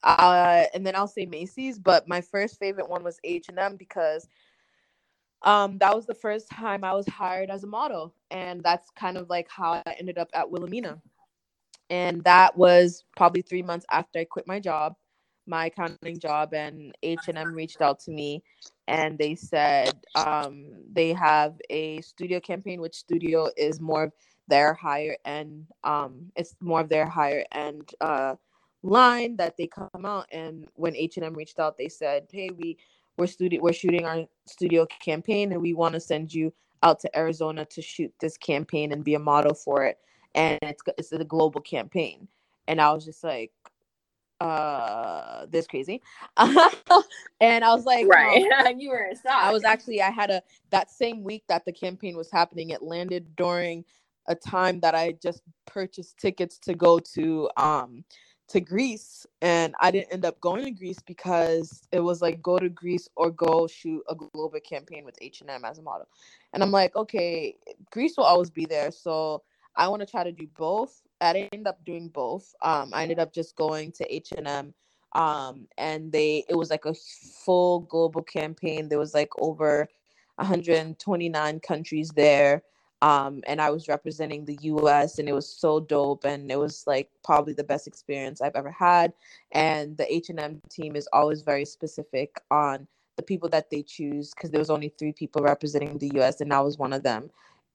uh, 0.03 0.65
and 0.73 0.85
then 0.85 0.95
I'll 0.95 1.07
say 1.07 1.25
Macy's, 1.25 1.79
but 1.79 2.07
my 2.07 2.21
first 2.21 2.59
favorite 2.59 2.89
one 2.89 3.03
was 3.03 3.19
H 3.23 3.49
and 3.49 3.59
M 3.59 3.77
because 3.77 4.27
um, 5.43 5.77
that 5.79 5.95
was 5.95 6.05
the 6.05 6.15
first 6.15 6.49
time 6.49 6.83
I 6.83 6.93
was 6.93 7.07
hired 7.07 7.49
as 7.49 7.63
a 7.63 7.67
model, 7.67 8.13
and 8.31 8.63
that's 8.63 8.89
kind 8.91 9.17
of 9.17 9.29
like 9.29 9.47
how 9.49 9.81
I 9.85 9.95
ended 9.99 10.17
up 10.17 10.29
at 10.33 10.49
Wilhelmina. 10.49 11.01
And 11.89 12.23
that 12.23 12.57
was 12.57 13.03
probably 13.15 13.41
three 13.41 13.61
months 13.61 13.85
after 13.91 14.19
I 14.19 14.25
quit 14.25 14.47
my 14.47 14.59
job, 14.59 14.95
my 15.45 15.65
accounting 15.67 16.19
job, 16.19 16.53
and 16.53 16.95
H 17.03 17.19
and 17.27 17.37
M 17.37 17.53
reached 17.53 17.81
out 17.81 17.99
to 18.01 18.11
me, 18.11 18.41
and 18.87 19.17
they 19.17 19.35
said 19.35 19.93
um, 20.15 20.67
they 20.91 21.13
have 21.13 21.55
a 21.69 21.99
studio 22.01 22.39
campaign, 22.39 22.79
which 22.79 22.95
studio 22.95 23.49
is 23.57 23.81
more 23.81 24.03
of 24.03 24.13
their 24.47 24.73
higher 24.73 25.17
end. 25.25 25.67
Um, 25.83 26.31
it's 26.35 26.55
more 26.61 26.81
of 26.81 26.89
their 26.89 27.05
higher 27.05 27.43
end. 27.51 27.91
Uh, 27.99 28.35
line 28.83 29.35
that 29.37 29.55
they 29.57 29.67
come 29.67 30.05
out 30.05 30.27
and 30.31 30.67
when 30.75 30.95
H&M 30.95 31.33
reached 31.33 31.59
out 31.59 31.77
they 31.77 31.89
said 31.89 32.27
hey 32.31 32.49
we 32.57 32.77
we're 33.17 33.27
studio 33.27 33.61
we're 33.61 33.73
shooting 33.73 34.05
our 34.05 34.25
studio 34.45 34.85
campaign 34.85 35.51
and 35.53 35.61
we 35.61 35.73
want 35.73 35.93
to 35.93 35.99
send 35.99 36.33
you 36.33 36.53
out 36.83 36.99
to 36.99 37.17
Arizona 37.17 37.65
to 37.65 37.81
shoot 37.81 38.13
this 38.19 38.37
campaign 38.37 38.91
and 38.91 39.03
be 39.03 39.15
a 39.15 39.19
model 39.19 39.55
for 39.55 39.85
it. 39.85 39.97
And 40.35 40.59
it's 40.61 40.83
it's 40.97 41.11
a 41.11 41.23
global 41.23 41.61
campaign. 41.61 42.27
And 42.67 42.79
I 42.79 42.91
was 42.91 43.05
just 43.05 43.23
like 43.23 43.51
uh 44.39 45.45
this 45.49 45.65
crazy. 45.65 46.01
And 47.39 47.65
I 47.65 47.73
was 47.73 47.85
like 47.85 48.07
right. 48.07 48.67
um, 48.67 48.75
you 48.79 48.89
were. 48.89 49.11
I 49.29 49.51
was 49.51 49.63
actually 49.65 50.01
I 50.01 50.11
had 50.11 50.29
a 50.29 50.41
that 50.69 50.91
same 50.91 51.23
week 51.23 51.43
that 51.49 51.65
the 51.65 51.73
campaign 51.73 52.15
was 52.15 52.31
happening 52.31 52.69
it 52.69 52.81
landed 52.81 53.35
during 53.35 53.83
a 54.27 54.35
time 54.35 54.79
that 54.79 54.95
I 54.95 55.13
just 55.21 55.41
purchased 55.65 56.17
tickets 56.17 56.57
to 56.59 56.73
go 56.73 56.99
to 57.15 57.49
um 57.57 58.05
to 58.49 58.59
Greece 58.59 59.25
and 59.41 59.73
I 59.79 59.89
didn't 59.89 60.13
end 60.13 60.25
up 60.25 60.39
going 60.41 60.65
to 60.65 60.71
Greece 60.71 60.99
because 61.05 61.87
it 61.91 61.99
was 61.99 62.21
like 62.21 62.41
go 62.41 62.59
to 62.59 62.69
Greece 62.69 63.07
or 63.15 63.31
go 63.31 63.67
shoot 63.67 64.03
a 64.09 64.15
global 64.15 64.59
campaign 64.59 65.05
with 65.05 65.17
H&M 65.21 65.65
as 65.65 65.79
a 65.79 65.81
model. 65.81 66.07
And 66.53 66.61
I'm 66.61 66.71
like, 66.71 66.95
okay, 66.95 67.55
Greece 67.91 68.15
will 68.17 68.25
always 68.25 68.49
be 68.49 68.65
there, 68.65 68.91
so 68.91 69.43
I 69.75 69.87
want 69.87 70.01
to 70.01 70.05
try 70.05 70.23
to 70.23 70.31
do 70.31 70.47
both. 70.57 71.01
I 71.19 71.49
ended 71.51 71.67
up 71.67 71.83
doing 71.85 72.09
both. 72.09 72.53
Um, 72.61 72.91
I 72.93 73.03
ended 73.03 73.17
up 73.17 73.33
just 73.33 73.55
going 73.55 73.91
to 73.93 74.13
H&M 74.13 74.73
um, 75.13 75.67
and 75.77 76.11
they 76.11 76.43
it 76.49 76.55
was 76.55 76.69
like 76.69 76.85
a 76.85 76.93
full 76.93 77.81
global 77.81 78.23
campaign. 78.23 78.89
There 78.89 78.99
was 78.99 79.13
like 79.13 79.29
over 79.39 79.87
129 80.35 81.59
countries 81.59 82.09
there 82.09 82.63
um, 83.03 83.41
and 83.47 83.61
I 83.61 83.69
was 83.69 83.89
representing 83.89 84.45
the 84.45 84.57
US 84.61 85.19
and 85.19 85.27
it 85.27 85.33
was 85.33 85.47
so 85.47 85.81
dope 85.81 86.23
and 86.23 86.49
it 86.49 86.57
was 86.57 86.85
like 86.87 87.09
probably 87.21 87.51
the 87.51 87.63
best 87.63 87.85
experience 87.85 88.41
I've 88.41 88.55
ever 88.55 88.71
had 88.71 89.11
and 89.51 89.97
the 89.97 90.11
H&M 90.11 90.61
team 90.69 90.95
is 90.95 91.09
always 91.11 91.41
very 91.41 91.65
specific 91.65 92.41
on 92.49 92.87
the 93.17 93.23
people 93.23 93.49
that 93.49 93.69
they 93.69 93.83
choose 93.83 94.31
because 94.33 94.51
there 94.51 94.59
was 94.59 94.69
only 94.69 94.87
three 94.97 95.11
people 95.11 95.43
representing 95.43 95.97
the 95.97 96.11
US 96.21 96.39
and 96.39 96.53
I 96.53 96.61
was 96.61 96.77
one 96.77 96.93
of 96.93 97.03
them 97.03 97.29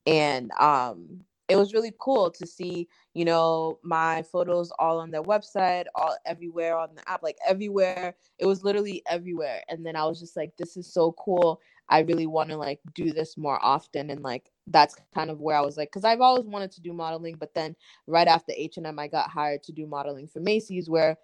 and 0.07 0.49
um, 0.59 1.23
it 1.47 1.55
was 1.55 1.73
really 1.75 1.93
cool 1.99 2.31
to 2.31 2.47
see 2.47 2.87
you 3.13 3.23
know 3.23 3.77
my 3.83 4.23
photos 4.23 4.71
all 4.79 4.99
on 4.99 5.11
their 5.11 5.23
website 5.23 5.85
all 5.95 6.15
everywhere 6.25 6.77
on 6.77 6.89
the 6.95 7.07
app 7.09 7.21
like 7.21 7.37
everywhere 7.47 8.15
it 8.37 8.45
was 8.45 8.63
literally 8.63 9.01
everywhere 9.07 9.63
and 9.67 9.83
then 9.83 9.95
i 9.95 10.05
was 10.05 10.19
just 10.19 10.37
like 10.37 10.55
this 10.57 10.77
is 10.77 10.91
so 10.91 11.11
cool 11.13 11.59
i 11.89 11.99
really 12.01 12.27
want 12.27 12.49
to 12.49 12.57
like 12.57 12.79
do 12.95 13.11
this 13.13 13.37
more 13.37 13.59
often 13.63 14.09
and 14.11 14.21
like 14.23 14.51
that's 14.67 14.95
kind 15.13 15.29
of 15.29 15.39
where 15.41 15.57
I 15.57 15.61
was 15.61 15.77
like, 15.77 15.89
because 15.89 16.05
I've 16.05 16.21
always 16.21 16.45
wanted 16.45 16.71
to 16.73 16.81
do 16.81 16.93
modeling, 16.93 17.35
but 17.39 17.53
then 17.53 17.75
right 18.07 18.27
after 18.27 18.53
H 18.55 18.77
and 18.77 18.87
M, 18.87 18.99
I 18.99 19.07
got 19.07 19.29
hired 19.29 19.63
to 19.63 19.71
do 19.71 19.85
modeling 19.87 20.27
for 20.27 20.39
Macy's, 20.39 20.89
where 20.89 21.17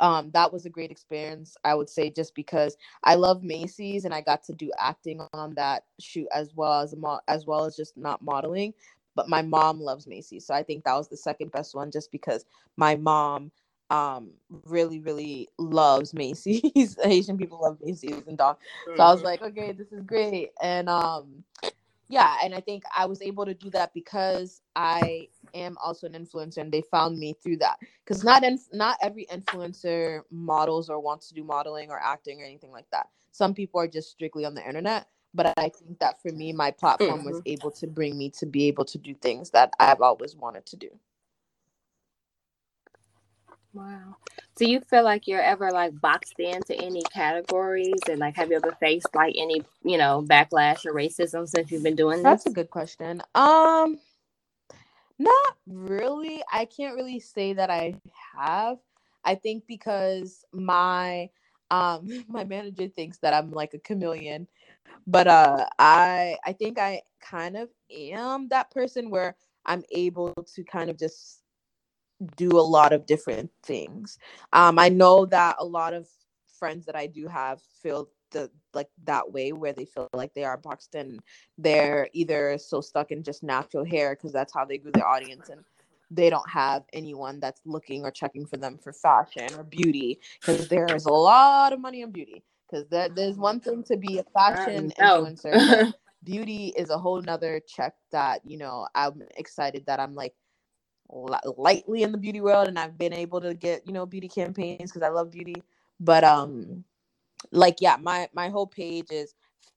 um, 0.00 0.30
that 0.32 0.52
was 0.52 0.66
a 0.66 0.70
great 0.70 0.90
experience. 0.90 1.56
I 1.64 1.74
would 1.74 1.88
say 1.88 2.10
just 2.10 2.34
because 2.34 2.76
I 3.04 3.14
love 3.14 3.42
Macy's 3.42 4.04
and 4.04 4.14
I 4.14 4.20
got 4.20 4.42
to 4.44 4.52
do 4.54 4.70
acting 4.78 5.20
on 5.32 5.54
that 5.54 5.84
shoot 6.00 6.28
as 6.34 6.52
well 6.54 6.80
as 6.82 6.94
mo- 6.96 7.20
as 7.28 7.46
well 7.46 7.64
as 7.64 7.76
just 7.76 7.96
not 7.96 8.22
modeling. 8.22 8.74
But 9.14 9.28
my 9.28 9.42
mom 9.42 9.80
loves 9.80 10.06
Macy's, 10.06 10.46
so 10.46 10.54
I 10.54 10.62
think 10.62 10.84
that 10.84 10.94
was 10.94 11.08
the 11.08 11.16
second 11.16 11.52
best 11.52 11.74
one, 11.74 11.90
just 11.90 12.12
because 12.12 12.44
my 12.76 12.96
mom 12.96 13.50
um 13.90 14.30
really 14.64 15.00
really 15.00 15.48
loves 15.58 16.12
Macy's. 16.12 16.96
Asian 17.04 17.38
people 17.38 17.60
love 17.62 17.78
Macy's 17.82 18.22
and 18.26 18.36
dog. 18.36 18.58
So 18.96 19.02
I 19.02 19.10
was 19.10 19.18
mm-hmm. 19.18 19.26
like, 19.26 19.42
okay, 19.42 19.72
this 19.72 19.92
is 19.92 20.02
great. 20.02 20.50
And 20.60 20.88
um 20.88 21.44
yeah 22.08 22.36
and 22.42 22.54
i 22.54 22.60
think 22.60 22.82
i 22.96 23.06
was 23.06 23.22
able 23.22 23.44
to 23.44 23.54
do 23.54 23.70
that 23.70 23.92
because 23.94 24.62
i 24.76 25.28
am 25.54 25.76
also 25.82 26.06
an 26.06 26.12
influencer 26.12 26.58
and 26.58 26.72
they 26.72 26.82
found 26.90 27.18
me 27.18 27.34
through 27.42 27.56
that 27.56 27.78
because 28.04 28.24
not 28.24 28.42
inf- 28.42 28.68
not 28.72 28.96
every 29.02 29.26
influencer 29.26 30.22
models 30.30 30.88
or 30.88 31.00
wants 31.00 31.28
to 31.28 31.34
do 31.34 31.44
modeling 31.44 31.90
or 31.90 32.00
acting 32.00 32.40
or 32.40 32.44
anything 32.44 32.72
like 32.72 32.86
that 32.90 33.08
some 33.30 33.54
people 33.54 33.80
are 33.80 33.88
just 33.88 34.10
strictly 34.10 34.44
on 34.44 34.54
the 34.54 34.66
internet 34.66 35.06
but 35.34 35.52
i 35.58 35.68
think 35.68 35.98
that 35.98 36.20
for 36.20 36.32
me 36.32 36.52
my 36.52 36.70
platform 36.70 37.20
mm-hmm. 37.20 37.30
was 37.30 37.42
able 37.46 37.70
to 37.70 37.86
bring 37.86 38.16
me 38.16 38.30
to 38.30 38.46
be 38.46 38.66
able 38.66 38.84
to 38.84 38.98
do 38.98 39.14
things 39.14 39.50
that 39.50 39.72
i've 39.78 40.00
always 40.00 40.34
wanted 40.34 40.64
to 40.66 40.76
do 40.76 40.88
Wow. 43.78 44.16
Do 44.56 44.68
you 44.68 44.80
feel 44.80 45.04
like 45.04 45.28
you're 45.28 45.40
ever 45.42 45.70
like 45.70 46.00
boxed 46.00 46.40
into 46.40 46.74
any 46.74 47.02
categories 47.02 48.00
and 48.10 48.18
like 48.18 48.34
have 48.36 48.50
you 48.50 48.56
ever 48.56 48.76
faced 48.80 49.14
like 49.14 49.34
any, 49.38 49.62
you 49.84 49.98
know, 49.98 50.24
backlash 50.26 50.84
or 50.84 50.92
racism 50.92 51.48
since 51.48 51.70
you've 51.70 51.84
been 51.84 51.94
doing 51.94 52.18
this? 52.18 52.24
That's 52.24 52.46
a 52.46 52.50
good 52.50 52.70
question. 52.70 53.22
Um 53.36 53.98
not 55.20 55.56
really. 55.66 56.42
I 56.52 56.64
can't 56.64 56.96
really 56.96 57.20
say 57.20 57.52
that 57.52 57.70
I 57.70 57.94
have. 58.36 58.78
I 59.24 59.36
think 59.36 59.64
because 59.68 60.44
my 60.52 61.30
um 61.70 62.08
my 62.28 62.44
manager 62.44 62.88
thinks 62.88 63.18
that 63.18 63.34
I'm 63.34 63.52
like 63.52 63.74
a 63.74 63.78
chameleon. 63.78 64.48
But 65.06 65.28
uh 65.28 65.66
I 65.78 66.36
I 66.44 66.52
think 66.52 66.80
I 66.80 67.02
kind 67.20 67.56
of 67.56 67.68
am 67.92 68.48
that 68.48 68.72
person 68.72 69.10
where 69.10 69.36
I'm 69.66 69.84
able 69.92 70.34
to 70.54 70.64
kind 70.64 70.90
of 70.90 70.98
just 70.98 71.42
do 72.36 72.50
a 72.50 72.60
lot 72.60 72.92
of 72.92 73.06
different 73.06 73.50
things. 73.62 74.18
Um, 74.52 74.78
I 74.78 74.88
know 74.88 75.26
that 75.26 75.56
a 75.58 75.64
lot 75.64 75.94
of 75.94 76.08
friends 76.58 76.86
that 76.86 76.96
I 76.96 77.06
do 77.06 77.28
have 77.28 77.60
feel 77.82 78.08
the 78.30 78.50
like 78.74 78.88
that 79.04 79.32
way 79.32 79.52
where 79.52 79.72
they 79.72 79.84
feel 79.84 80.08
like 80.12 80.34
they 80.34 80.44
are 80.44 80.56
boxed 80.56 80.94
in 80.94 81.18
they're 81.56 82.08
either 82.12 82.58
so 82.58 82.80
stuck 82.80 83.10
in 83.10 83.22
just 83.22 83.42
natural 83.42 83.84
hair 83.84 84.14
because 84.14 84.32
that's 84.32 84.52
how 84.52 84.64
they 84.64 84.78
grew 84.78 84.92
their 84.92 85.06
audience 85.06 85.48
and 85.48 85.64
they 86.10 86.30
don't 86.30 86.48
have 86.48 86.84
anyone 86.92 87.40
that's 87.40 87.60
looking 87.64 88.04
or 88.04 88.10
checking 88.10 88.46
for 88.46 88.56
them 88.56 88.78
for 88.78 88.92
fashion 88.92 89.48
or 89.56 89.64
beauty 89.64 90.18
because 90.40 90.68
there 90.68 90.94
is 90.94 91.06
a 91.06 91.10
lot 91.12 91.72
of 91.72 91.80
money 91.80 92.02
in 92.02 92.10
beauty 92.10 92.42
because 92.70 92.86
there, 92.88 93.08
there's 93.08 93.36
one 93.36 93.60
thing 93.60 93.82
to 93.82 93.96
be 93.96 94.18
a 94.18 94.24
fashion 94.34 94.92
influencer 94.98 95.92
beauty 96.24 96.72
is 96.76 96.90
a 96.90 96.98
whole 96.98 97.20
nother 97.22 97.60
check 97.66 97.94
that 98.10 98.40
you 98.44 98.58
know 98.58 98.86
i'm 98.94 99.22
excited 99.36 99.84
that 99.86 100.00
i'm 100.00 100.14
like 100.14 100.34
li- 100.34 100.34
lightly 101.08 102.02
in 102.02 102.12
the 102.12 102.18
beauty 102.18 102.40
world 102.40 102.68
and 102.68 102.78
i've 102.78 102.98
been 102.98 103.12
able 103.12 103.40
to 103.40 103.54
get 103.54 103.86
you 103.86 103.92
know 103.92 104.04
beauty 104.06 104.28
campaigns 104.28 104.90
because 104.92 105.02
i 105.02 105.08
love 105.08 105.30
beauty. 105.30 105.62
But 106.00 106.22
um 106.24 106.84
like 107.52 107.80
yeah 107.80 107.96
my 108.00 108.28
my 108.34 108.48
whole 108.48 108.66
page 108.66 109.06
is 109.10 109.34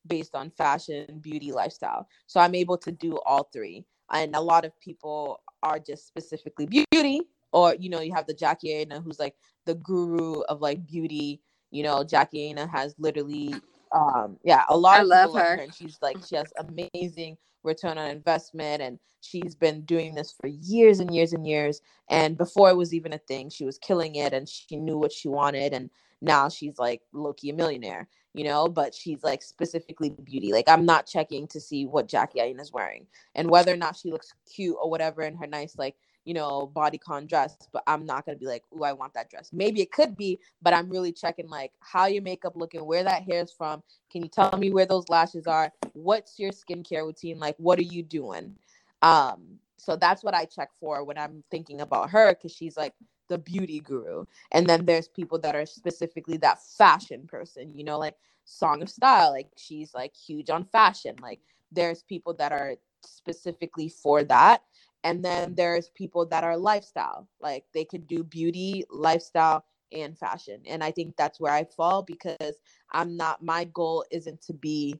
based 0.07 0.35
on 0.35 0.49
fashion 0.51 1.19
beauty 1.21 1.51
lifestyle. 1.51 2.07
So 2.27 2.39
i'm 2.39 2.55
able 2.55 2.77
to 2.79 2.91
do 2.91 3.17
all 3.25 3.49
three. 3.53 3.85
And 4.13 4.35
a 4.35 4.41
lot 4.41 4.65
of 4.65 4.77
people 4.81 5.41
are 5.63 5.79
just 5.79 6.07
specifically 6.07 6.65
beauty 6.65 7.21
or 7.53 7.75
you 7.79 7.89
know 7.89 8.01
you 8.01 8.13
have 8.13 8.27
the 8.27 8.33
jackie 8.33 8.73
Aina 8.73 8.99
who's 9.01 9.19
like 9.19 9.35
the 9.65 9.75
guru 9.75 10.41
of 10.41 10.61
like 10.61 10.85
beauty. 10.85 11.41
You 11.71 11.83
know 11.83 12.03
jackie 12.03 12.43
Aina 12.43 12.67
has 12.67 12.95
literally 12.97 13.55
um 13.93 14.37
yeah 14.43 14.63
a 14.69 14.77
lot 14.77 14.99
I 14.99 15.01
of 15.01 15.07
love 15.07 15.29
people 15.29 15.39
her. 15.41 15.55
and 15.55 15.73
she's 15.73 15.99
like 16.01 16.17
she 16.27 16.35
has 16.35 16.51
amazing 16.57 17.37
return 17.63 17.97
on 17.97 18.09
investment 18.09 18.81
and 18.81 18.99
she's 19.21 19.55
been 19.55 19.81
doing 19.81 20.15
this 20.15 20.33
for 20.39 20.47
years 20.47 20.99
and 20.99 21.13
years 21.13 21.33
and 21.33 21.45
years 21.47 21.81
and 22.09 22.37
before 22.37 22.69
it 22.69 22.77
was 22.77 22.93
even 22.93 23.13
a 23.13 23.17
thing 23.19 23.49
she 23.49 23.65
was 23.65 23.77
killing 23.77 24.15
it 24.15 24.33
and 24.33 24.49
she 24.49 24.75
knew 24.77 24.97
what 24.97 25.11
she 25.11 25.27
wanted 25.27 25.73
and 25.73 25.89
now 26.21 26.49
she's 26.49 26.77
like 26.77 27.01
Loki 27.13 27.49
a 27.49 27.53
millionaire, 27.53 28.07
you 28.33 28.43
know, 28.43 28.67
but 28.67 28.93
she's 28.95 29.23
like 29.23 29.41
specifically 29.41 30.11
beauty. 30.23 30.53
Like 30.53 30.69
I'm 30.69 30.85
not 30.85 31.07
checking 31.07 31.47
to 31.49 31.59
see 31.61 31.85
what 31.85 32.07
Jackie 32.07 32.39
Aina 32.41 32.61
is 32.61 32.71
wearing 32.71 33.07
and 33.35 33.49
whether 33.49 33.73
or 33.73 33.77
not 33.77 33.95
she 33.97 34.11
looks 34.11 34.33
cute 34.55 34.77
or 34.81 34.89
whatever 34.89 35.23
in 35.23 35.35
her 35.37 35.47
nice 35.47 35.77
like 35.77 35.95
you 36.25 36.33
know 36.33 36.71
bodycon 36.75 37.27
dress. 37.27 37.57
But 37.71 37.83
I'm 37.87 38.05
not 38.05 38.25
gonna 38.25 38.37
be 38.37 38.45
like, 38.45 38.63
oh, 38.73 38.83
I 38.83 38.93
want 38.93 39.13
that 39.13 39.29
dress. 39.29 39.49
Maybe 39.53 39.81
it 39.81 39.91
could 39.91 40.15
be, 40.15 40.39
but 40.61 40.73
I'm 40.73 40.89
really 40.89 41.11
checking 41.11 41.47
like 41.47 41.71
how 41.79 42.05
your 42.05 42.23
makeup 42.23 42.53
looking, 42.55 42.85
where 42.85 43.03
that 43.03 43.23
hair 43.23 43.41
is 43.41 43.51
from. 43.51 43.83
Can 44.11 44.23
you 44.23 44.29
tell 44.29 44.55
me 44.57 44.71
where 44.71 44.85
those 44.85 45.09
lashes 45.09 45.47
are? 45.47 45.71
What's 45.93 46.39
your 46.39 46.51
skincare 46.51 47.05
routine? 47.05 47.39
Like, 47.39 47.55
what 47.57 47.79
are 47.79 47.83
you 47.83 48.03
doing? 48.03 48.55
Um, 49.01 49.59
so 49.77 49.95
that's 49.95 50.23
what 50.23 50.35
I 50.35 50.45
check 50.45 50.69
for 50.79 51.03
when 51.03 51.17
I'm 51.17 51.43
thinking 51.49 51.81
about 51.81 52.11
her 52.11 52.33
because 52.33 52.51
she's 52.51 52.77
like 52.77 52.93
the 53.29 53.37
beauty 53.37 53.79
guru. 53.79 54.25
And 54.51 54.67
then 54.67 54.85
there's 54.85 55.07
people 55.07 55.39
that 55.39 55.55
are 55.55 55.65
specifically 55.65 56.37
that 56.37 56.61
fashion 56.63 57.25
person, 57.27 57.73
you 57.73 57.83
know, 57.83 57.97
like 57.97 58.15
Song 58.45 58.81
of 58.81 58.89
Style, 58.89 59.31
like 59.31 59.49
she's 59.57 59.93
like 59.93 60.15
huge 60.15 60.49
on 60.49 60.65
fashion. 60.65 61.15
Like 61.21 61.39
there's 61.71 62.03
people 62.03 62.33
that 62.35 62.51
are 62.51 62.75
specifically 63.03 63.89
for 63.89 64.23
that. 64.25 64.61
And 65.03 65.23
then 65.25 65.55
there's 65.55 65.89
people 65.89 66.25
that 66.27 66.43
are 66.43 66.57
lifestyle, 66.57 67.27
like 67.39 67.65
they 67.73 67.85
could 67.85 68.07
do 68.07 68.23
beauty, 68.23 68.83
lifestyle, 68.89 69.65
and 69.91 70.17
fashion. 70.17 70.61
And 70.67 70.83
I 70.83 70.91
think 70.91 71.15
that's 71.17 71.39
where 71.39 71.53
I 71.53 71.65
fall 71.65 72.03
because 72.03 72.57
I'm 72.91 73.17
not, 73.17 73.43
my 73.43 73.65
goal 73.65 74.05
isn't 74.11 74.41
to 74.43 74.53
be 74.53 74.95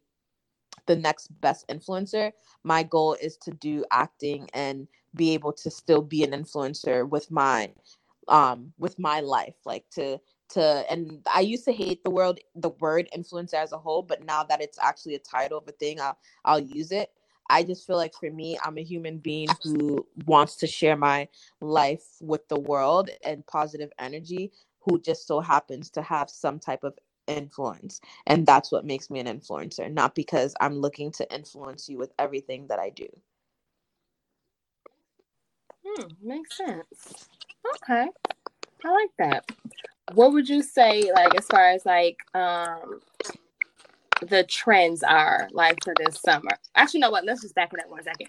the 0.88 0.96
next 0.96 1.28
best 1.42 1.68
influencer. 1.68 2.32
My 2.64 2.84
goal 2.84 3.16
is 3.22 3.38
to 3.38 3.52
do 3.52 3.86
acting 3.92 4.50
and 4.54 4.88
be 5.16 5.34
able 5.34 5.54
to 5.54 5.70
still 5.70 6.02
be 6.02 6.24
an 6.24 6.32
influencer 6.32 7.08
with 7.08 7.30
my 7.32 7.72
um 8.28 8.72
with 8.78 9.00
my 9.00 9.20
life 9.20 9.56
like 9.66 9.84
to 9.90 10.18
to 10.48 10.86
and 10.90 11.26
I 11.34 11.42
used 11.42 11.66
to 11.66 11.74
hate 11.74 12.04
the 12.04 12.12
world 12.12 12.40
the 12.56 12.70
word 12.70 13.10
influencer 13.18 13.56
as 13.56 13.72
a 13.72 13.78
whole 13.80 14.04
but 14.04 14.24
now 14.24 14.44
that 14.44 14.62
it's 14.62 14.78
actually 14.80 15.16
a 15.16 15.20
title 15.20 15.58
of 15.58 15.68
a 15.68 15.72
thing 15.72 16.00
I'll 16.00 16.18
I'll 16.46 16.60
use 16.60 16.92
it. 16.92 17.10
I 17.50 17.64
just 17.64 17.86
feel 17.86 17.98
like 17.98 18.14
for 18.14 18.30
me 18.32 18.58
I'm 18.64 18.78
a 18.78 18.84
human 18.84 19.18
being 19.18 19.48
who 19.64 20.06
wants 20.26 20.56
to 20.58 20.68
share 20.68 20.96
my 20.96 21.28
life 21.60 22.04
with 22.22 22.48
the 22.48 22.60
world 22.60 23.10
and 23.24 23.46
positive 23.48 23.92
energy 24.00 24.52
who 24.80 25.00
just 25.00 25.28
so 25.28 25.40
happens 25.40 25.90
to 25.92 26.02
have 26.02 26.30
some 26.30 26.60
type 26.60 26.84
of 26.84 26.98
influence 27.28 28.02
and 28.28 28.46
that's 28.46 28.72
what 28.72 28.86
makes 28.86 29.10
me 29.10 29.20
an 29.20 29.28
influencer 29.28 29.92
not 29.92 30.16
because 30.16 30.54
I'm 30.60 30.80
looking 30.80 31.12
to 31.14 31.34
influence 31.34 31.88
you 31.88 31.98
with 31.98 32.12
everything 32.20 32.68
that 32.68 32.80
I 32.80 32.90
do. 32.90 33.08
Hmm, 35.86 36.08
makes 36.22 36.58
sense. 36.58 37.30
Okay. 37.76 38.08
I 38.84 38.92
like 38.92 39.10
that. 39.20 39.46
What 40.14 40.34
would 40.34 40.50
you 40.50 40.62
say, 40.62 41.12
like, 41.14 41.36
as 41.36 41.46
far 41.46 41.70
as 41.70 41.86
like 41.86 42.18
um 42.34 43.00
the 44.22 44.44
trends 44.44 45.04
are 45.04 45.50
like 45.52 45.78
for 45.84 45.94
this 46.04 46.20
summer? 46.22 46.52
Actually, 46.76 47.00
you 47.00 47.02
know 47.02 47.12
what? 47.12 47.26
Let's 47.26 47.42
just 47.42 47.56
back 47.56 47.74
it 47.74 47.80
up 47.80 47.90
one 47.90 48.04
second. 48.04 48.28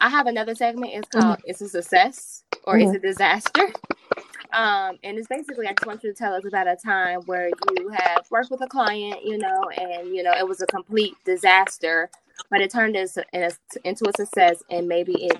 I 0.00 0.08
have 0.08 0.26
another 0.26 0.54
segment. 0.54 0.92
It's 0.94 1.08
called 1.08 1.38
"It's 1.44 1.60
a 1.60 1.68
Success" 1.68 2.44
or 2.64 2.78
"It's 2.78 2.92
a 2.94 2.98
Disaster." 2.98 3.68
Um, 4.52 4.98
and 5.04 5.18
it's 5.18 5.28
basically 5.28 5.66
I 5.66 5.72
just 5.72 5.86
want 5.86 6.02
you 6.04 6.12
to 6.12 6.16
tell 6.16 6.34
us 6.34 6.44
about 6.46 6.66
a 6.68 6.76
time 6.76 7.20
where 7.26 7.50
you 7.76 7.88
have 7.90 8.26
worked 8.30 8.50
with 8.50 8.62
a 8.62 8.66
client, 8.68 9.24
you 9.24 9.38
know, 9.38 9.62
and 9.76 10.14
you 10.14 10.22
know 10.22 10.32
it 10.32 10.46
was 10.46 10.60
a 10.62 10.66
complete 10.66 11.14
disaster, 11.24 12.10
but 12.50 12.60
it 12.60 12.70
turned 12.70 12.96
into, 12.96 13.24
into 13.84 14.08
a 14.08 14.12
success, 14.16 14.62
and 14.70 14.86
maybe 14.88 15.12
it 15.24 15.38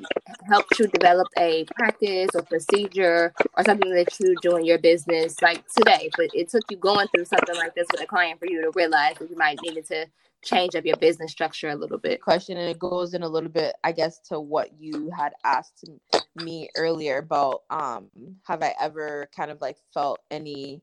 helped 0.48 0.78
you 0.78 0.86
develop 0.88 1.28
a 1.38 1.64
practice 1.74 2.30
or 2.34 2.42
procedure 2.42 3.32
or 3.56 3.64
something 3.64 3.94
that 3.94 4.18
you 4.20 4.34
do 4.42 4.56
in 4.56 4.64
your 4.64 4.78
business 4.78 5.40
like 5.42 5.64
today. 5.76 6.10
But 6.16 6.30
it 6.34 6.48
took 6.48 6.62
you 6.70 6.76
going 6.76 7.06
through 7.14 7.26
something 7.26 7.56
like 7.56 7.74
this 7.74 7.86
with 7.92 8.02
a 8.02 8.06
client 8.06 8.40
for 8.40 8.46
you 8.46 8.62
to 8.62 8.72
realize 8.74 9.16
that 9.18 9.30
you 9.30 9.36
might 9.36 9.58
need 9.62 9.84
to 9.86 10.06
change 10.44 10.74
up 10.74 10.84
your 10.84 10.96
business 10.96 11.32
structure 11.32 11.70
a 11.70 11.74
little 11.74 11.98
bit. 11.98 12.20
question 12.20 12.56
and 12.56 12.68
it 12.68 12.78
goes 12.78 13.14
in 13.14 13.22
a 13.22 13.28
little 13.28 13.48
bit 13.48 13.74
i 13.82 13.90
guess 13.90 14.20
to 14.20 14.38
what 14.38 14.70
you 14.78 15.10
had 15.16 15.32
asked 15.44 15.88
me 16.36 16.68
earlier 16.76 17.18
about 17.18 17.62
um 17.70 18.08
have 18.44 18.62
i 18.62 18.72
ever 18.80 19.28
kind 19.34 19.50
of 19.50 19.60
like 19.60 19.76
felt 19.92 20.20
any 20.30 20.80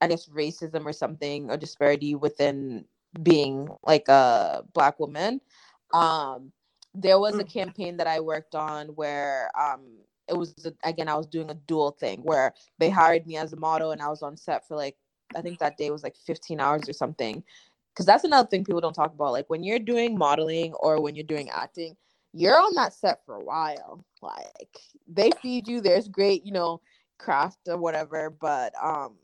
i 0.00 0.06
guess 0.06 0.28
racism 0.28 0.86
or 0.86 0.92
something 0.92 1.50
or 1.50 1.56
disparity 1.56 2.14
within 2.14 2.84
being 3.22 3.68
like 3.84 4.08
a 4.08 4.62
black 4.74 4.98
woman 5.00 5.40
um 5.92 6.52
there 6.94 7.18
was 7.18 7.38
a 7.38 7.44
Mm. 7.44 7.52
campaign 7.52 7.96
that 7.96 8.06
i 8.06 8.20
worked 8.20 8.54
on 8.54 8.88
where 8.88 9.50
um 9.58 9.80
it 10.28 10.36
was 10.36 10.54
again 10.84 11.08
i 11.08 11.14
was 11.16 11.26
doing 11.26 11.50
a 11.50 11.54
dual 11.54 11.90
thing 11.92 12.20
where 12.22 12.54
they 12.78 12.90
hired 12.90 13.26
me 13.26 13.36
as 13.36 13.52
a 13.52 13.56
model 13.56 13.92
and 13.92 14.02
i 14.02 14.08
was 14.08 14.22
on 14.22 14.36
set 14.36 14.66
for 14.66 14.76
like 14.76 14.96
i 15.36 15.40
think 15.42 15.58
that 15.58 15.76
day 15.76 15.90
was 15.90 16.02
like 16.04 16.16
15 16.16 16.60
hours 16.60 16.88
or 16.88 16.92
something 16.92 17.42
because 17.94 18.06
that's 18.06 18.24
another 18.24 18.48
thing 18.48 18.64
people 18.64 18.80
don't 18.80 18.94
talk 18.94 19.12
about. 19.14 19.32
Like 19.32 19.50
when 19.50 19.62
you're 19.62 19.78
doing 19.78 20.16
modeling 20.16 20.72
or 20.74 21.00
when 21.02 21.14
you're 21.14 21.24
doing 21.24 21.50
acting, 21.50 21.96
you're 22.32 22.58
on 22.58 22.74
that 22.76 22.94
set 22.94 23.24
for 23.26 23.34
a 23.36 23.44
while. 23.44 24.04
Like 24.22 24.78
they 25.08 25.30
feed 25.42 25.68
you, 25.68 25.80
there's 25.80 26.08
great, 26.08 26.44
you 26.46 26.52
know, 26.52 26.80
craft 27.18 27.58
or 27.68 27.76
whatever, 27.78 28.30
but 28.30 28.72
um 28.82 29.16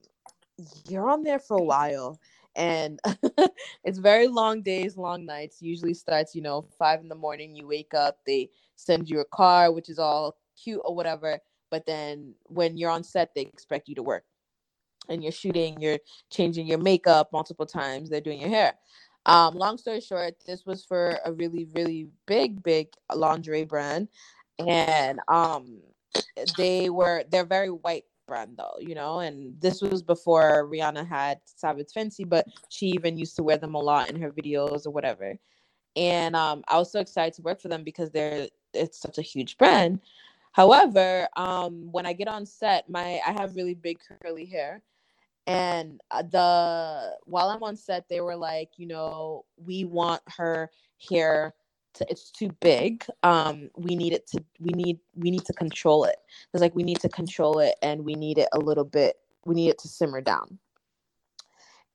you're 0.89 1.11
on 1.11 1.23
there 1.23 1.39
for 1.39 1.57
a 1.59 1.63
while. 1.63 2.19
And 2.57 3.01
it's 3.85 3.99
very 3.99 4.29
long 4.29 4.63
days, 4.63 4.97
long 4.97 5.27
nights. 5.27 5.63
Usually 5.63 5.95
starts, 5.95 6.35
you 6.35 6.43
know, 6.43 6.67
five 6.79 7.01
in 7.01 7.09
the 7.09 7.17
morning. 7.17 7.57
You 7.57 7.69
wake 7.69 7.95
up, 7.95 8.19
they 8.27 8.51
send 8.77 9.11
you 9.11 9.21
a 9.21 9.27
car, 9.27 9.73
which 9.73 9.91
is 9.91 10.01
all 10.01 10.37
cute 10.63 10.83
or 10.85 10.97
whatever. 10.97 11.41
But 11.71 11.87
then 11.87 12.35
when 12.45 12.79
you're 12.79 12.91
on 12.91 13.05
set, 13.05 13.35
they 13.35 13.43
expect 13.43 13.89
you 13.89 13.97
to 13.97 14.05
work 14.05 14.25
and 15.09 15.23
you're 15.23 15.33
shooting, 15.33 15.81
you're 15.81 15.99
changing 16.31 16.67
your 16.67 16.79
makeup 16.79 17.31
multiple 17.33 17.67
times, 17.67 18.11
they're 18.11 18.21
doing 18.23 18.41
your 18.41 18.51
hair. 18.51 18.75
Um, 19.27 19.55
long 19.57 19.79
story 19.79 20.01
short, 20.01 20.35
this 20.47 20.67
was 20.67 20.85
for 20.85 21.19
a 21.25 21.33
really, 21.33 21.67
really 21.75 22.09
big, 22.27 22.63
big 22.63 22.89
lingerie 23.15 23.65
brand. 23.65 24.09
And 24.59 25.21
um 25.29 25.81
they 26.57 26.89
were 26.91 27.25
they're 27.31 27.45
very 27.45 27.71
white 27.71 28.05
brand 28.27 28.57
though, 28.57 28.77
you 28.81 28.95
know, 28.95 29.21
and 29.21 29.61
this 29.61 29.81
was 29.83 30.03
before 30.03 30.69
Rihanna 30.71 31.07
had 31.07 31.41
Savage 31.45 31.89
Fenty, 31.97 32.29
but 32.29 32.47
she 32.69 32.87
even 32.89 33.17
used 33.19 33.37
to 33.37 33.43
wear 33.43 33.59
them 33.59 33.75
a 33.75 33.81
lot 33.81 34.11
in 34.11 34.21
her 34.21 34.31
videos 34.31 34.87
or 34.87 34.91
whatever. 34.91 35.37
And 35.97 36.37
um 36.37 36.65
I 36.69 36.79
was 36.79 36.93
so 36.93 37.01
excited 37.01 37.35
to 37.35 37.43
work 37.43 37.61
for 37.61 37.69
them 37.69 37.85
because 37.85 38.11
they're 38.11 38.49
it's 38.75 39.01
such 39.01 39.19
a 39.19 39.23
huge 39.23 39.57
brand. 39.59 40.01
However, 40.53 41.29
um 41.37 41.91
when 41.93 42.07
I 42.07 42.13
get 42.13 42.29
on 42.29 42.47
set, 42.47 42.89
my 42.89 43.21
I 43.27 43.33
have 43.33 43.57
really 43.57 43.75
big 43.75 43.99
curly 44.23 44.47
hair 44.47 44.83
and 45.47 46.01
uh, 46.11 46.23
the 46.23 47.17
while 47.25 47.49
i'm 47.51 47.63
on 47.63 47.77
set 47.77 48.09
they 48.09 48.21
were 48.21 48.37
like 48.37 48.71
you 48.77 48.87
know 48.87 49.45
we 49.57 49.85
want 49.85 50.21
her 50.37 50.71
hair 51.11 51.55
to 51.97 52.07
it's 52.11 52.31
too 52.31 52.51
big 52.61 53.05
um 53.23 53.69
we 53.77 53.97
need 53.97 54.13
it 54.13 54.27
to 54.27 54.43
we 54.61 54.71
need 54.73 54.99
we 55.15 55.31
need 55.31 55.45
to 55.45 55.53
control 55.53 56.05
it. 56.05 56.17
It's 56.53 56.61
like 56.61 56.75
we 56.75 56.83
need 56.83 57.01
to 57.01 57.09
control 57.09 57.59
it 57.59 57.75
and 57.83 58.05
we 58.05 58.15
need 58.15 58.39
it 58.39 58.49
a 58.53 58.59
little 58.59 58.85
bit 58.85 59.17
we 59.45 59.55
need 59.55 59.69
it 59.69 59.79
to 59.79 59.89
simmer 59.89 60.21
down. 60.21 60.59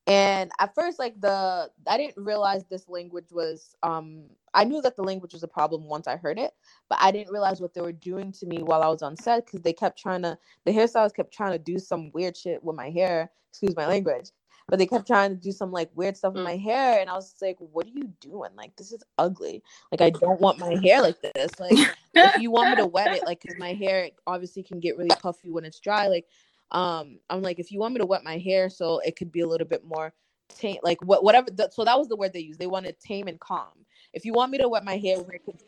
And 0.06 0.50
at 0.58 0.74
first 0.74 0.98
like 0.98 1.20
the 1.20 1.70
i 1.86 1.96
didn't 1.96 2.22
realize 2.22 2.64
this 2.64 2.88
language 2.88 3.30
was 3.30 3.76
um 3.84 4.24
i 4.52 4.64
knew 4.64 4.82
that 4.82 4.96
the 4.96 5.02
language 5.02 5.32
was 5.32 5.44
a 5.44 5.48
problem 5.48 5.84
once 5.84 6.08
i 6.08 6.16
heard 6.16 6.40
it 6.40 6.52
but 6.88 6.98
i 7.00 7.12
didn't 7.12 7.32
realize 7.32 7.60
what 7.60 7.72
they 7.72 7.80
were 7.80 7.92
doing 7.92 8.32
to 8.32 8.46
me 8.46 8.64
while 8.64 8.82
i 8.82 8.88
was 8.88 9.02
on 9.02 9.16
set 9.16 9.46
because 9.46 9.62
they 9.62 9.72
kept 9.72 9.96
trying 9.96 10.22
to 10.22 10.36
the 10.64 10.72
hairstylists 10.72 11.14
kept 11.14 11.32
trying 11.32 11.52
to 11.52 11.58
do 11.58 11.78
some 11.78 12.10
weird 12.12 12.36
shit 12.36 12.62
with 12.64 12.74
my 12.74 12.90
hair 12.90 13.30
excuse 13.50 13.76
my 13.76 13.86
language 13.86 14.30
but 14.72 14.78
they 14.78 14.86
kept 14.86 15.06
trying 15.06 15.28
to 15.28 15.36
do 15.36 15.52
some 15.52 15.70
like 15.70 15.90
weird 15.94 16.16
stuff 16.16 16.32
with 16.32 16.40
Mm. 16.40 16.44
my 16.44 16.56
hair, 16.56 16.98
and 16.98 17.10
I 17.10 17.12
was 17.12 17.34
like, 17.42 17.58
"What 17.58 17.84
are 17.84 17.90
you 17.90 18.04
doing? 18.20 18.52
Like, 18.56 18.74
this 18.76 18.90
is 18.90 19.04
ugly. 19.18 19.62
Like, 19.90 20.00
I 20.00 20.08
don't 20.08 20.40
want 20.40 20.58
my 20.58 20.76
hair 20.82 21.02
like 21.02 21.20
this. 21.20 21.60
Like, 21.60 21.76
if 22.14 22.38
you 22.38 22.50
want 22.50 22.70
me 22.70 22.76
to 22.76 22.86
wet 22.86 23.12
it, 23.12 23.22
like, 23.26 23.42
because 23.42 23.58
my 23.58 23.74
hair 23.74 24.08
obviously 24.26 24.62
can 24.62 24.80
get 24.80 24.96
really 24.96 25.10
puffy 25.20 25.50
when 25.50 25.66
it's 25.66 25.78
dry. 25.78 26.06
Like, 26.06 26.26
um, 26.70 27.18
I'm 27.28 27.42
like, 27.42 27.58
if 27.58 27.70
you 27.70 27.80
want 27.80 27.92
me 27.92 27.98
to 27.98 28.06
wet 28.06 28.24
my 28.24 28.38
hair 28.38 28.70
so 28.70 29.00
it 29.00 29.14
could 29.14 29.30
be 29.30 29.40
a 29.40 29.46
little 29.46 29.66
bit 29.66 29.84
more 29.84 30.14
tame, 30.48 30.78
like 30.82 31.02
what 31.02 31.22
whatever. 31.22 31.50
The, 31.50 31.68
so 31.70 31.84
that 31.84 31.98
was 31.98 32.08
the 32.08 32.16
word 32.16 32.32
they 32.32 32.40
used. 32.40 32.58
They 32.58 32.66
wanted 32.66 32.98
tame 32.98 33.28
and 33.28 33.38
calm. 33.38 33.84
If 34.14 34.24
you 34.24 34.32
want 34.32 34.52
me 34.52 34.56
to 34.56 34.70
wet 34.70 34.86
my 34.86 34.96
hair, 34.96 35.18
where 35.18 35.34
it 35.34 35.44
could, 35.44 35.60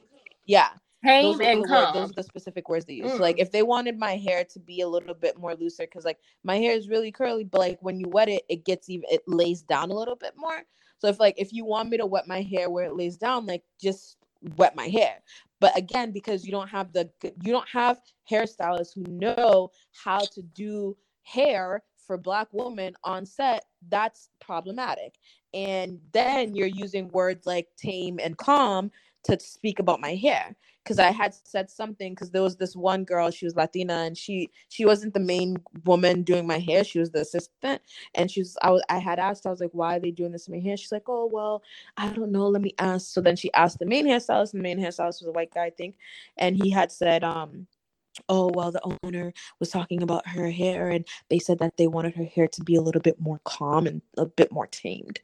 yeah, 0.47 0.71
Are, 1.05 1.37
and 1.43 1.55
the 1.55 1.69
word, 1.69 1.93
those 1.93 2.11
are 2.11 2.15
the 2.15 2.23
specific 2.23 2.69
words 2.69 2.87
they 2.87 2.95
use. 2.95 3.17
So, 3.17 3.19
Mm. 3.19 3.21
like 3.23 3.39
if 3.41 3.53
they 3.53 3.63
wanted 3.63 3.99
my 3.99 4.17
hair 4.17 4.45
to 4.45 4.61
be 4.61 4.81
a 4.81 4.89
little 4.89 5.15
bit 5.15 5.39
more 5.39 5.55
looser, 5.55 5.85
because 5.85 6.05
like 6.05 6.19
my 6.45 6.57
hair 6.57 6.73
is 6.73 6.89
really 6.89 7.13
curly, 7.13 7.45
but 7.45 7.61
like 7.61 7.79
when 7.83 8.01
you 8.01 8.09
wet 8.09 8.29
it, 8.29 8.45
it 8.49 8.65
gets 8.65 8.89
even 8.91 9.07
it 9.11 9.23
lays 9.27 9.63
down 9.63 9.91
a 9.91 9.95
little 9.95 10.17
bit 10.17 10.35
more. 10.37 10.63
So 10.99 11.09
if 11.09 11.21
like 11.21 11.35
if 11.39 11.53
you 11.53 11.65
want 11.65 11.91
me 11.91 11.99
to 11.99 12.07
wet 12.07 12.29
my 12.29 12.43
hair 12.43 12.71
where 12.71 12.87
it 12.87 12.97
lays 12.97 13.17
down, 13.19 13.47
like 13.47 13.65
just 13.81 14.19
wet 14.57 14.77
my 14.77 14.89
hair. 14.89 15.23
But 15.61 15.77
again, 15.79 16.13
because 16.13 16.45
you 16.45 16.53
don't 16.53 16.69
have 16.69 16.93
the 16.93 17.11
you 17.43 17.53
don't 17.53 17.69
have 17.69 18.01
hairstylists 18.31 18.95
who 18.95 19.05
know 19.11 19.71
how 19.93 20.21
to 20.21 20.43
do 20.43 20.97
hair 21.23 21.83
for 22.07 22.19
black 22.19 22.49
women 22.53 22.95
on 23.05 23.27
set, 23.27 23.65
that's 23.89 24.29
problematic. 24.41 25.15
And 25.55 26.01
then 26.13 26.55
you're 26.55 26.67
using 26.67 27.09
words 27.09 27.47
like 27.47 27.69
tame 27.77 28.19
and 28.23 28.37
calm 28.37 28.91
to 29.25 29.39
speak 29.41 29.79
about 29.79 30.01
my 30.01 30.15
hair 30.15 30.57
because 30.85 30.99
I 30.99 31.11
had 31.13 31.35
said 31.35 31.71
something 31.71 32.13
because 32.13 32.31
there 32.31 32.43
was 32.43 32.57
this 32.57 32.77
one 32.77 33.05
girl, 33.05 33.31
she 33.31 33.47
was 33.47 33.57
Latina 33.57 33.95
and 33.95 34.17
she 34.17 34.51
she 34.69 34.85
wasn't 34.85 35.15
the 35.15 35.21
main 35.21 35.57
woman 35.85 36.23
doing 36.23 36.47
my 36.47 36.59
hair, 36.59 36.85
she 36.85 36.99
was 36.99 37.11
the 37.11 37.21
assistant. 37.21 37.83
And 38.15 38.31
she 38.31 38.41
was 38.41 38.57
I 38.63 38.71
was 38.71 38.83
I 38.89 38.99
had 38.99 39.19
asked, 39.19 39.47
I 39.47 39.51
was 39.51 39.61
like, 39.61 39.71
why 39.73 39.97
are 39.97 40.01
they 40.01 40.11
doing 40.11 40.33
this 40.33 40.45
to 40.47 40.53
my 40.53 40.59
hair? 40.61 40.77
She's 40.77 40.93
like, 40.93 41.09
Oh 41.09 41.27
well, 41.33 41.63
I 41.97 42.11
don't 42.11 42.33
know, 42.33 42.49
let 42.49 42.63
me 42.63 42.75
ask. 42.79 43.09
So 43.13 43.21
then 43.21 43.37
she 43.37 43.53
asked 43.55 43.79
the 43.79 43.87
main 43.87 44.07
hairstylist, 44.07 44.53
and 44.53 44.61
the 44.61 44.65
main 44.65 44.79
hairstylist 44.79 45.21
was 45.23 45.27
a 45.29 45.33
white 45.33 45.55
guy, 45.55 45.67
I 45.67 45.71
think, 45.71 45.97
and 46.37 46.57
he 46.57 46.71
had 46.71 46.93
said, 46.93 47.25
um, 47.25 47.67
oh 48.29 48.51
well 48.55 48.71
the 48.71 48.97
owner 49.03 49.33
was 49.61 49.71
talking 49.71 50.03
about 50.03 50.27
her 50.27 50.51
hair 50.51 50.91
and 50.91 51.07
they 51.29 51.39
said 51.39 51.59
that 51.59 51.77
they 51.77 51.87
wanted 51.87 52.15
her 52.15 52.25
hair 52.25 52.49
to 52.49 52.63
be 52.63 52.77
a 52.77 52.81
little 52.81 53.01
bit 53.01 53.21
more 53.21 53.41
calm 53.45 53.87
and 53.87 54.03
a 54.17 54.27
bit 54.27 54.53
more 54.53 54.67
tamed. 54.67 55.21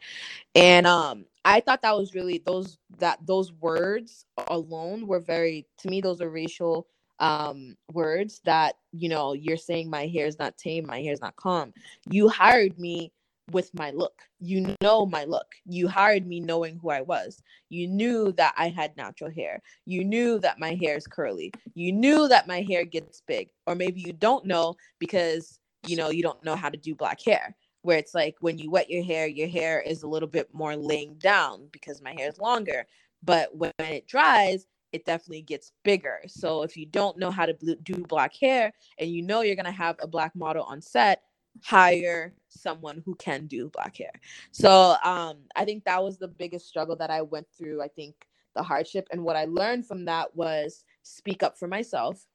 And 0.54 0.86
um 0.86 1.26
i 1.44 1.60
thought 1.60 1.82
that 1.82 1.96
was 1.96 2.14
really 2.14 2.42
those 2.44 2.78
that 2.98 3.18
those 3.26 3.52
words 3.52 4.26
alone 4.48 5.06
were 5.06 5.20
very 5.20 5.66
to 5.78 5.88
me 5.88 6.00
those 6.00 6.20
are 6.20 6.28
racial 6.30 6.86
um 7.18 7.76
words 7.92 8.40
that 8.44 8.76
you 8.92 9.08
know 9.08 9.32
you're 9.32 9.56
saying 9.56 9.88
my 9.88 10.06
hair 10.06 10.26
is 10.26 10.38
not 10.38 10.56
tame 10.58 10.86
my 10.86 11.00
hair 11.00 11.12
is 11.12 11.20
not 11.20 11.36
calm. 11.36 11.72
You 12.10 12.28
hired 12.28 12.78
me 12.78 13.12
with 13.50 13.70
my 13.74 13.90
look. 13.90 14.22
You 14.38 14.76
know 14.80 15.06
my 15.06 15.24
look. 15.24 15.46
You 15.66 15.88
hired 15.88 16.26
me 16.26 16.40
knowing 16.40 16.78
who 16.78 16.90
i 16.90 17.00
was. 17.00 17.42
You 17.68 17.86
knew 17.86 18.32
that 18.32 18.54
i 18.56 18.68
had 18.68 18.96
natural 18.96 19.30
hair. 19.30 19.60
You 19.86 20.04
knew 20.04 20.38
that 20.40 20.58
my 20.58 20.74
hair 20.80 20.96
is 20.96 21.06
curly. 21.06 21.52
You 21.74 21.92
knew 21.92 22.28
that 22.28 22.46
my 22.46 22.62
hair 22.62 22.84
gets 22.84 23.22
big. 23.26 23.48
Or 23.66 23.74
maybe 23.74 24.00
you 24.00 24.12
don't 24.12 24.44
know 24.46 24.74
because 24.98 25.60
you 25.86 25.96
know 25.96 26.10
you 26.10 26.22
don't 26.22 26.44
know 26.44 26.56
how 26.56 26.68
to 26.68 26.76
do 26.76 26.94
black 26.94 27.20
hair 27.24 27.56
where 27.82 27.96
it's 27.96 28.14
like 28.14 28.36
when 28.40 28.58
you 28.58 28.70
wet 28.70 28.90
your 28.90 29.02
hair 29.02 29.26
your 29.26 29.48
hair 29.48 29.80
is 29.80 30.02
a 30.02 30.06
little 30.06 30.28
bit 30.28 30.52
more 30.52 30.76
laying 30.76 31.14
down 31.14 31.66
because 31.72 32.02
my 32.02 32.12
hair 32.12 32.28
is 32.28 32.38
longer. 32.38 32.86
But 33.22 33.56
when 33.56 33.72
it 33.78 34.06
dries 34.06 34.66
it 34.92 35.04
definitely 35.04 35.42
gets 35.42 35.72
bigger. 35.84 36.20
So 36.26 36.62
if 36.62 36.76
you 36.76 36.86
don't 36.86 37.18
know 37.18 37.30
how 37.30 37.46
to 37.46 37.52
do 37.52 37.94
black 38.08 38.34
hair 38.34 38.72
and 38.98 39.10
you 39.10 39.22
know 39.22 39.42
you're 39.42 39.56
going 39.56 39.64
to 39.66 39.70
have 39.70 39.96
a 40.00 40.08
black 40.08 40.34
model 40.34 40.64
on 40.64 40.80
set 40.80 41.22
hire 41.62 42.32
someone 42.48 43.02
who 43.04 43.14
can 43.16 43.46
do 43.46 43.68
black 43.70 43.96
hair. 43.96 44.12
So 44.52 44.96
um 45.04 45.38
i 45.56 45.64
think 45.64 45.84
that 45.84 46.02
was 46.02 46.18
the 46.18 46.28
biggest 46.28 46.68
struggle 46.68 46.96
that 46.96 47.10
i 47.10 47.22
went 47.22 47.46
through 47.56 47.82
i 47.82 47.88
think 47.88 48.14
the 48.54 48.62
hardship. 48.62 49.08
And 49.12 49.24
what 49.24 49.36
i 49.36 49.44
learned 49.44 49.86
from 49.86 50.04
that 50.06 50.34
was 50.34 50.84
speak 51.02 51.42
up 51.42 51.58
for 51.58 51.68
myself 51.68 52.26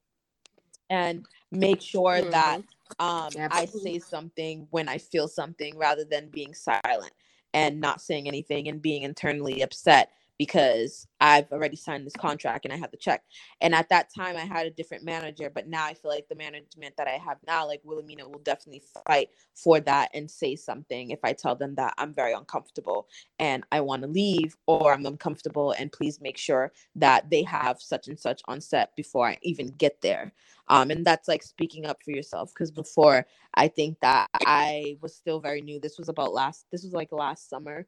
and 0.89 1.25
make 1.51 1.81
sure 1.81 2.21
that 2.21 2.61
um 2.99 3.29
i 3.51 3.65
say 3.65 3.99
something 3.99 4.67
when 4.71 4.87
i 4.87 4.97
feel 4.97 5.27
something 5.27 5.77
rather 5.77 6.05
than 6.05 6.29
being 6.29 6.53
silent 6.53 7.11
and 7.53 7.79
not 7.79 8.01
saying 8.01 8.27
anything 8.27 8.67
and 8.67 8.81
being 8.81 9.03
internally 9.03 9.61
upset 9.61 10.11
because 10.37 11.07
I've 11.21 11.51
already 11.51 11.75
signed 11.75 12.05
this 12.05 12.15
contract 12.15 12.65
and 12.65 12.73
I 12.73 12.77
have 12.77 12.91
the 12.91 12.97
check. 12.97 13.23
And 13.61 13.73
at 13.73 13.89
that 13.89 14.09
time, 14.15 14.35
I 14.35 14.41
had 14.41 14.65
a 14.65 14.71
different 14.71 15.03
manager, 15.03 15.49
but 15.49 15.67
now 15.67 15.85
I 15.85 15.93
feel 15.93 16.11
like 16.11 16.27
the 16.27 16.35
management 16.35 16.97
that 16.97 17.07
I 17.07 17.17
have 17.25 17.37
now, 17.47 17.65
like 17.67 17.81
Wilhelmina, 17.83 18.27
will 18.27 18.39
definitely 18.39 18.83
fight 19.07 19.29
for 19.53 19.79
that 19.81 20.09
and 20.13 20.29
say 20.29 20.55
something 20.55 21.11
if 21.11 21.19
I 21.23 21.33
tell 21.33 21.55
them 21.55 21.75
that 21.75 21.93
I'm 21.97 22.13
very 22.13 22.33
uncomfortable 22.33 23.07
and 23.39 23.63
I 23.71 23.81
want 23.81 24.01
to 24.03 24.07
leave 24.07 24.55
or 24.67 24.93
I'm 24.93 25.05
uncomfortable 25.05 25.73
and 25.77 25.91
please 25.91 26.19
make 26.21 26.37
sure 26.37 26.71
that 26.95 27.29
they 27.29 27.43
have 27.43 27.81
such 27.81 28.07
and 28.07 28.19
such 28.19 28.41
on 28.47 28.61
set 28.61 28.95
before 28.95 29.27
I 29.27 29.37
even 29.41 29.67
get 29.67 30.01
there. 30.01 30.33
Um, 30.67 30.89
and 30.91 31.05
that's 31.05 31.27
like 31.27 31.43
speaking 31.43 31.85
up 31.85 32.01
for 32.03 32.11
yourself 32.11 32.51
because 32.53 32.71
before 32.71 33.25
I 33.53 33.67
think 33.67 33.99
that 34.01 34.29
I 34.33 34.97
was 35.01 35.15
still 35.15 35.39
very 35.39 35.61
new. 35.61 35.79
This 35.79 35.97
was 35.97 36.09
about 36.09 36.33
last, 36.33 36.65
this 36.71 36.83
was 36.83 36.93
like 36.93 37.11
last 37.11 37.49
summer 37.49 37.85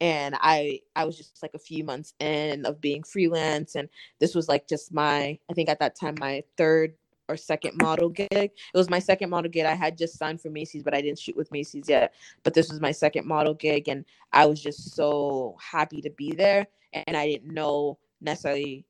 and 0.00 0.34
i 0.40 0.80
i 0.96 1.04
was 1.04 1.16
just 1.16 1.42
like 1.42 1.54
a 1.54 1.58
few 1.58 1.84
months 1.84 2.14
in 2.20 2.64
of 2.64 2.80
being 2.80 3.02
freelance 3.02 3.74
and 3.74 3.88
this 4.18 4.34
was 4.34 4.48
like 4.48 4.66
just 4.66 4.92
my 4.92 5.38
i 5.50 5.54
think 5.54 5.68
at 5.68 5.78
that 5.78 5.98
time 5.98 6.14
my 6.18 6.42
third 6.56 6.94
or 7.28 7.36
second 7.36 7.80
model 7.80 8.08
gig. 8.08 8.28
It 8.32 8.52
was 8.74 8.90
my 8.90 8.98
second 8.98 9.30
model 9.30 9.48
gig. 9.48 9.64
I 9.64 9.74
had 9.74 9.96
just 9.96 10.18
signed 10.18 10.40
for 10.40 10.50
macy's 10.50 10.82
but 10.82 10.94
i 10.94 11.00
didn't 11.00 11.20
shoot 11.20 11.36
with 11.36 11.52
macy's 11.52 11.88
yet. 11.88 12.12
But 12.42 12.54
this 12.54 12.68
was 12.70 12.80
my 12.80 12.92
second 12.92 13.26
model 13.26 13.54
gig 13.54 13.88
and 13.88 14.04
i 14.32 14.44
was 14.46 14.60
just 14.60 14.94
so 14.94 15.56
happy 15.60 16.02
to 16.02 16.10
be 16.10 16.32
there 16.32 16.66
and 16.92 17.16
i 17.16 17.26
didn't 17.26 17.54
know 17.54 17.98
necessarily 18.20 18.84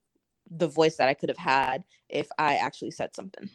the 0.50 0.68
voice 0.68 0.96
that 0.96 1.08
i 1.08 1.14
could 1.14 1.28
have 1.28 1.38
had 1.38 1.84
if 2.08 2.28
i 2.38 2.56
actually 2.56 2.90
said 2.90 3.14
something 3.14 3.48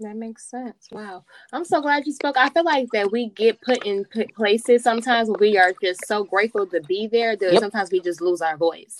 That 0.00 0.16
makes 0.16 0.44
sense. 0.50 0.88
Wow. 0.92 1.24
I'm 1.52 1.64
so 1.64 1.80
glad 1.80 2.06
you 2.06 2.12
spoke. 2.12 2.36
I 2.36 2.50
feel 2.50 2.64
like 2.64 2.90
that 2.92 3.12
we 3.12 3.28
get 3.30 3.60
put 3.60 3.86
in 3.86 4.04
places 4.34 4.82
sometimes 4.82 5.30
we 5.40 5.56
are 5.58 5.72
just 5.82 6.06
so 6.06 6.24
grateful 6.24 6.66
to 6.68 6.80
be 6.82 7.06
there 7.06 7.36
that 7.36 7.52
Yep. 7.52 7.60
sometimes 7.60 7.90
we 7.92 8.00
just 8.00 8.20
lose 8.20 8.42
our 8.42 8.56
voice. 8.56 8.98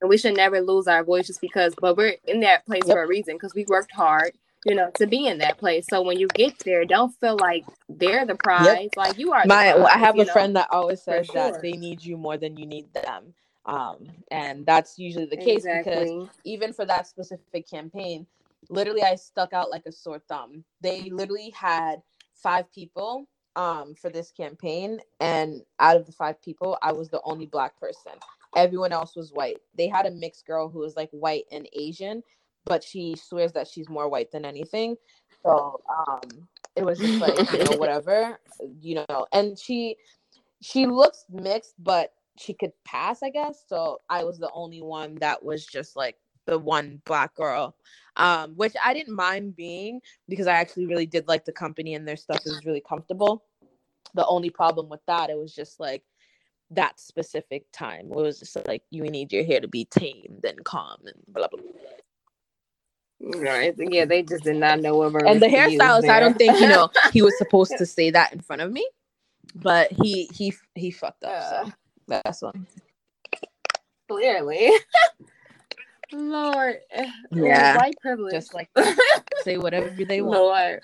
And 0.00 0.10
we 0.10 0.18
should 0.18 0.36
never 0.36 0.60
lose 0.60 0.88
our 0.88 1.04
voice 1.04 1.28
just 1.28 1.40
because, 1.40 1.74
but 1.80 1.96
we're 1.96 2.16
in 2.26 2.40
that 2.40 2.66
place 2.66 2.86
Yep. 2.86 2.94
for 2.96 3.02
a 3.04 3.06
reason 3.06 3.36
because 3.36 3.54
we 3.54 3.64
worked 3.68 3.92
hard, 3.92 4.32
you 4.66 4.74
know, 4.74 4.90
to 4.96 5.06
be 5.06 5.26
in 5.28 5.38
that 5.38 5.58
place. 5.58 5.86
So 5.88 6.02
when 6.02 6.18
you 6.18 6.28
get 6.28 6.58
there, 6.60 6.84
don't 6.84 7.14
feel 7.20 7.36
like 7.40 7.64
they're 7.88 8.26
the 8.26 8.34
prize. 8.34 8.90
Like 8.96 9.18
you 9.18 9.32
are. 9.32 9.44
the 9.44 9.48
my 9.48 9.72
prize, 9.72 9.86
i 9.94 9.98
have 9.98 10.16
a 10.18 10.24
know? 10.24 10.32
friend 10.32 10.56
that 10.56 10.68
always 10.72 11.02
says 11.02 11.28
that 11.28 11.62
they 11.62 11.72
need 11.72 12.04
you 12.04 12.16
more 12.16 12.36
than 12.36 12.56
you 12.56 12.66
need 12.66 12.92
them 12.94 13.32
um 13.64 13.98
and 14.32 14.66
that's 14.66 14.98
usually 14.98 15.24
the 15.26 15.36
case 15.36 15.64
because 15.64 16.28
even 16.44 16.72
for 16.72 16.84
that 16.84 17.06
specific 17.06 17.68
campaign 17.70 18.26
literally 18.68 19.02
i 19.02 19.14
stuck 19.14 19.52
out 19.52 19.70
like 19.70 19.84
a 19.86 19.92
sore 19.92 20.20
thumb. 20.28 20.64
They 20.80 21.10
literally 21.10 21.50
had 21.50 22.02
five 22.34 22.72
people 22.72 23.28
um 23.54 23.94
for 23.94 24.08
this 24.08 24.30
campaign 24.30 24.98
and 25.20 25.60
out 25.78 25.96
of 25.96 26.06
the 26.06 26.12
five 26.12 26.40
people 26.40 26.78
i 26.82 26.90
was 26.92 27.08
the 27.10 27.20
only 27.24 27.46
black 27.46 27.78
person. 27.78 28.12
Everyone 28.56 28.92
else 28.92 29.16
was 29.16 29.32
white. 29.32 29.58
They 29.76 29.88
had 29.88 30.06
a 30.06 30.10
mixed 30.10 30.46
girl 30.46 30.68
who 30.68 30.80
was 30.80 30.96
like 30.96 31.10
white 31.10 31.44
and 31.52 31.68
asian 31.74 32.22
but 32.64 32.82
she 32.84 33.16
swears 33.16 33.52
that 33.52 33.66
she's 33.66 33.88
more 33.88 34.08
white 34.08 34.30
than 34.30 34.44
anything. 34.44 34.96
So 35.44 35.80
um 36.08 36.48
it 36.76 36.84
was 36.84 36.98
just 36.98 37.20
like 37.20 37.52
you 37.52 37.64
know 37.64 37.76
whatever 37.76 38.38
you 38.80 39.04
know. 39.08 39.26
And 39.32 39.58
she 39.58 39.96
she 40.62 40.86
looks 40.86 41.24
mixed 41.30 41.74
but 41.78 42.14
she 42.38 42.54
could 42.54 42.72
pass 42.84 43.22
i 43.22 43.30
guess. 43.30 43.64
So 43.68 44.00
i 44.08 44.24
was 44.24 44.38
the 44.38 44.50
only 44.54 44.80
one 44.80 45.16
that 45.16 45.44
was 45.44 45.66
just 45.66 45.96
like 45.96 46.16
the 46.46 46.58
one 46.58 47.00
black 47.04 47.34
girl 47.34 47.76
um 48.16 48.52
which 48.56 48.74
i 48.84 48.92
didn't 48.92 49.14
mind 49.14 49.56
being 49.56 50.00
because 50.28 50.46
i 50.46 50.52
actually 50.52 50.86
really 50.86 51.06
did 51.06 51.26
like 51.28 51.44
the 51.44 51.52
company 51.52 51.94
and 51.94 52.06
their 52.06 52.16
stuff 52.16 52.40
is 52.44 52.64
really 52.64 52.82
comfortable 52.86 53.44
the 54.14 54.26
only 54.26 54.50
problem 54.50 54.88
with 54.88 55.00
that 55.06 55.30
it 55.30 55.38
was 55.38 55.54
just 55.54 55.80
like 55.80 56.02
that 56.70 56.98
specific 56.98 57.64
time 57.72 58.06
it 58.06 58.16
was 58.16 58.38
just 58.40 58.56
like 58.66 58.82
you 58.90 59.02
need 59.04 59.32
your 59.32 59.44
hair 59.44 59.60
to 59.60 59.68
be 59.68 59.84
tamed 59.86 60.44
and 60.44 60.64
calm 60.64 60.98
and 61.04 61.14
blah 61.28 61.46
blah 61.48 61.60
blah 61.60 61.70
Right. 63.24 63.72
Yeah, 63.78 64.04
they 64.04 64.24
just 64.24 64.42
did 64.42 64.56
not 64.56 64.80
know 64.80 64.96
what 64.96 65.14
and 65.28 65.40
the 65.40 65.46
hairstylist 65.46 66.08
i 66.08 66.18
don't 66.18 66.36
think 66.36 66.58
you 66.58 66.66
know 66.66 66.90
he 67.12 67.22
was 67.22 67.36
supposed 67.38 67.76
to 67.78 67.86
say 67.98 68.10
that 68.10 68.32
in 68.32 68.40
front 68.40 68.62
of 68.62 68.72
me 68.72 68.84
but 69.54 69.92
he 69.92 70.28
he 70.34 70.52
he 70.74 70.90
fucked 70.90 71.22
up 71.22 71.30
Uh. 71.32 71.64
so 71.64 71.72
that's 72.08 72.42
one 72.42 72.66
Clearly. 74.08 74.70
Lord. 76.12 76.76
Yeah. 77.32 77.76
White 77.78 77.96
privilege. 78.00 78.32
just 78.32 78.54
like 78.54 78.70
say 79.42 79.56
whatever 79.56 79.90
they 80.04 80.20
want 80.20 80.38
Lord. 80.38 80.80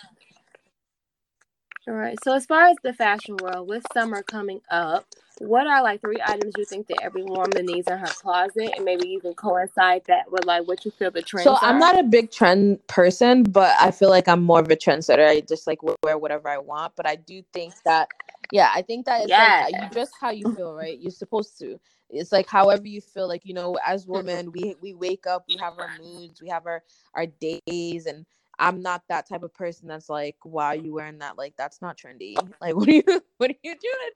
All 1.87 1.95
right. 1.95 2.19
So 2.23 2.35
as 2.35 2.45
far 2.47 2.67
as 2.67 2.77
the 2.83 2.93
fashion 2.93 3.37
world, 3.43 3.69
with 3.69 3.85
summer 3.95 4.23
coming 4.23 4.61
up, 4.71 5.07
what 5.39 5.67
are 5.67 5.83
like 5.83 6.01
three 6.01 6.19
items 6.25 6.53
you 6.59 6.65
think 6.65 6.87
that 6.89 6.99
every 7.03 7.23
woman 7.23 7.65
needs 7.65 7.89
in 7.89 7.97
her 7.97 8.07
closet, 8.07 8.73
and 8.77 8.85
maybe 8.85 9.09
even 9.09 9.33
coincide 9.35 10.03
that 10.07 10.31
with 10.31 10.45
like 10.45 10.67
what 10.67 10.85
you 10.85 10.91
feel 10.91 11.11
the 11.11 11.23
trends 11.23 11.45
So 11.45 11.55
are? 11.55 11.61
I'm 11.63 11.79
not 11.79 11.99
a 11.99 12.03
big 12.03 12.31
trend 12.31 12.87
person, 12.89 13.43
but 13.43 13.75
I 13.81 13.91
feel 13.91 14.11
like 14.11 14.29
I'm 14.29 14.43
more 14.43 14.61
of 14.61 14.71
a 14.71 14.77
trendsetter. 14.77 15.27
I 15.27 15.41
just 15.41 15.67
like 15.67 15.79
wear 15.83 16.19
whatever 16.19 16.49
I 16.49 16.59
want. 16.59 16.95
But 16.97 17.07
I 17.09 17.17
do 17.17 17.43
think 17.53 17.73
that, 17.85 18.09
yeah, 18.53 18.71
I 18.75 18.83
think 18.83 19.07
that 19.07 19.23
it's 19.23 19.31
like 19.31 19.73
Yeah. 19.73 19.85
you 19.85 19.91
just 19.91 20.13
how 20.21 20.31
you 20.31 20.55
feel, 20.55 20.75
right? 20.75 20.99
You're 20.99 21.11
supposed 21.11 21.59
to. 21.61 21.79
It's 22.11 22.33
like 22.33 22.49
however 22.49 22.87
you 22.87 23.01
feel. 23.01 23.29
Like 23.29 23.45
you 23.45 23.55
know, 23.55 23.79
as 23.87 24.07
women, 24.07 24.53
we 24.53 24.75
we 24.81 24.95
wake 24.95 25.27
up, 25.27 25.45
we 25.49 25.57
have 25.59 25.79
our 25.79 25.91
moods, 26.03 26.41
we 26.41 26.49
have 26.49 26.67
our 26.67 26.83
our 27.15 27.27
days, 27.27 28.07
and 28.07 28.27
I'm 28.59 28.83
not 28.83 29.03
that 29.09 29.29
type 29.29 29.43
of 29.43 29.55
person 29.55 29.89
that's 29.89 30.09
like, 30.09 30.37
why 30.43 30.67
are 30.67 30.77
you 30.77 30.95
wearing 30.95 31.19
that? 31.19 31.39
Like 31.39 31.55
that's 31.57 31.81
not 31.83 31.97
trendy. 31.99 32.37
Like 32.61 32.75
what 32.77 32.89
are 32.89 32.93
you 32.93 33.03
what 33.39 33.51
are 33.51 33.61
you 33.63 33.75
doing? 33.75 34.13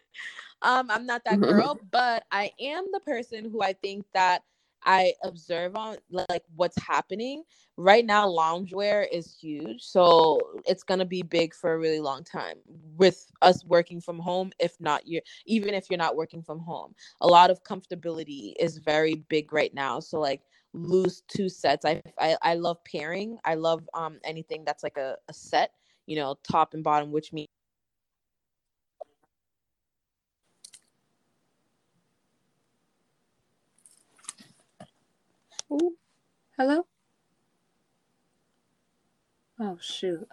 Um, 0.63 0.91
I'm 0.91 1.07
not 1.07 1.25
that 1.25 1.45
girl, 1.45 1.81
but 1.91 2.25
I 2.31 2.53
am 2.61 2.87
the 2.93 3.01
person 3.01 3.51
who 3.51 3.63
I 3.63 3.73
think 3.75 4.07
that 4.15 4.43
I 4.85 5.15
observe 5.23 5.77
on 5.77 5.97
like 6.11 6.43
what's 6.57 6.81
happening 6.83 7.45
right 7.77 8.05
now. 8.05 8.29
Loungewear 8.29 9.07
is 9.11 9.37
huge, 9.41 9.83
so 9.83 10.41
it's 10.67 10.83
gonna 10.83 11.05
be 11.05 11.23
big 11.23 11.55
for 11.55 11.73
a 11.75 11.79
really 11.79 12.01
long 12.01 12.25
time. 12.25 12.57
With 12.97 13.27
us 13.43 13.65
working 13.65 14.01
from 14.01 14.19
home, 14.19 14.53
if 14.59 14.81
not 14.81 15.07
you, 15.07 15.21
even 15.47 15.75
if 15.75 15.91
you're 15.91 15.99
not 15.99 16.17
working 16.17 16.43
from 16.43 16.59
home, 16.61 16.95
a 17.21 17.27
lot 17.27 17.51
of 17.51 17.63
comfortability 17.65 18.55
is 18.59 18.79
very 18.79 19.25
big 19.29 19.53
right 19.53 19.73
now. 19.75 20.01
So 20.01 20.19
like 20.21 20.43
loose 20.73 21.23
two 21.29 21.49
sets. 21.49 21.85
I 21.85 22.03
I, 22.19 22.37
I 22.43 22.55
love 22.55 22.79
pairing. 22.85 23.39
I 23.45 23.55
love 23.55 23.89
um 23.95 24.19
anything 24.25 24.65
that's 24.65 24.83
like 24.83 24.97
a, 24.97 25.17
a 25.29 25.33
set, 25.35 25.73
you 26.07 26.17
know, 26.17 26.37
top 26.43 26.75
and 26.75 26.85
bottom, 26.85 27.13
which 27.13 27.33
means 27.33 27.49
Ooh. 35.73 35.97
Hello. 36.59 36.87
Oh 39.61 39.79
shoot, 39.81 40.29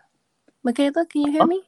Micaela, 0.63 1.05
can 1.07 1.23
you 1.23 1.31
hear 1.33 1.45
me? 1.45 1.63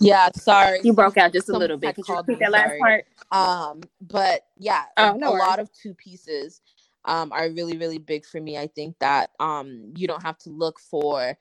yeah. 0.00 0.30
Sorry, 0.36 0.82
You 0.82 0.92
broke 0.94 1.18
out 1.18 1.32
just 1.32 1.48
a 1.48 1.52
Someone 1.52 1.54
little 1.54 1.78
bit. 1.78 1.96
Could 1.96 2.08
you 2.08 2.16
repeat 2.16 2.40
that 2.40 2.52
last 2.52 2.78
part? 2.78 3.06
um 3.32 3.80
but 4.00 4.42
yeah 4.58 4.84
Oh, 4.96 5.12
a, 5.12 5.16
no 5.16 5.30
a 5.30 5.32
worries. 5.32 5.44
lot 5.44 5.58
of 5.58 5.70
two 5.72 5.94
pieces 5.94 6.60
um 7.04 7.30
are 7.32 7.50
really 7.50 7.76
really 7.76 7.98
big 7.98 8.24
for 8.24 8.40
me 8.40 8.56
i 8.58 8.66
think 8.66 8.96
that 9.00 9.30
um 9.40 9.92
you 9.96 10.06
don't 10.06 10.22
have 10.22 10.38
to 10.38 10.50
look 10.50 10.80
for 10.80 11.36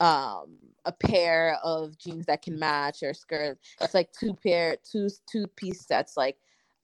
um 0.00 0.56
a 0.84 0.92
pair 0.92 1.58
of 1.64 1.96
jeans 1.98 2.26
that 2.26 2.42
can 2.42 2.58
match 2.58 3.02
or 3.02 3.14
skirt 3.14 3.58
it's 3.80 3.94
like 3.94 4.10
two 4.12 4.34
pair 4.42 4.76
two 4.90 5.08
two 5.30 5.46
piece 5.56 5.86
sets 5.86 6.16
like 6.16 6.36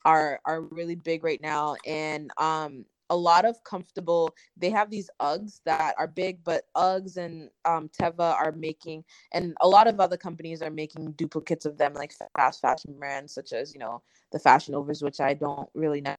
are 0.04 0.40
are 0.44 0.62
really 0.62 0.94
big 0.94 1.22
right 1.24 1.40
now 1.42 1.76
and 1.86 2.30
um 2.38 2.84
a 3.11 3.16
lot 3.16 3.44
of 3.44 3.62
comfortable 3.64 4.34
they 4.56 4.70
have 4.70 4.90
these 4.90 5.11
uggs 5.20 5.61
that 5.64 5.94
are 5.98 6.06
big 6.06 6.42
but 6.44 6.64
uggs 6.76 7.16
and 7.16 7.50
um 7.64 7.88
teva 7.88 8.34
are 8.34 8.52
making 8.52 9.04
and 9.32 9.54
a 9.61 9.68
lot 9.68 9.86
of 9.88 10.00
other 10.00 10.16
companies 10.16 10.62
are 10.62 10.70
making 10.70 11.12
duplicates 11.12 11.66
of 11.66 11.78
them 11.78 11.94
like 11.94 12.12
fast 12.36 12.61
fashion 12.61 12.94
brands 12.98 13.32
such 13.34 13.52
as 13.52 13.74
you 13.74 13.80
know 13.80 14.02
the 14.32 14.38
fashion 14.38 14.72
novas 14.72 15.02
which 15.02 15.20
i 15.20 15.34
don't 15.34 15.68
really 15.74 16.00
know. 16.00 16.14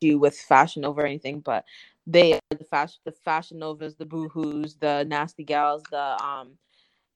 Do 0.00 0.18
with 0.18 0.38
fashion 0.38 0.84
over 0.84 1.04
anything 1.04 1.40
but 1.40 1.64
they 2.06 2.38
the 2.50 2.64
fashion 2.64 3.00
the 3.04 3.12
fashion 3.12 3.58
novas 3.58 3.96
the 3.96 4.06
boohoo's 4.06 4.76
the 4.76 5.04
nasty 5.08 5.44
gals 5.44 5.82
the 5.90 6.22
um 6.24 6.52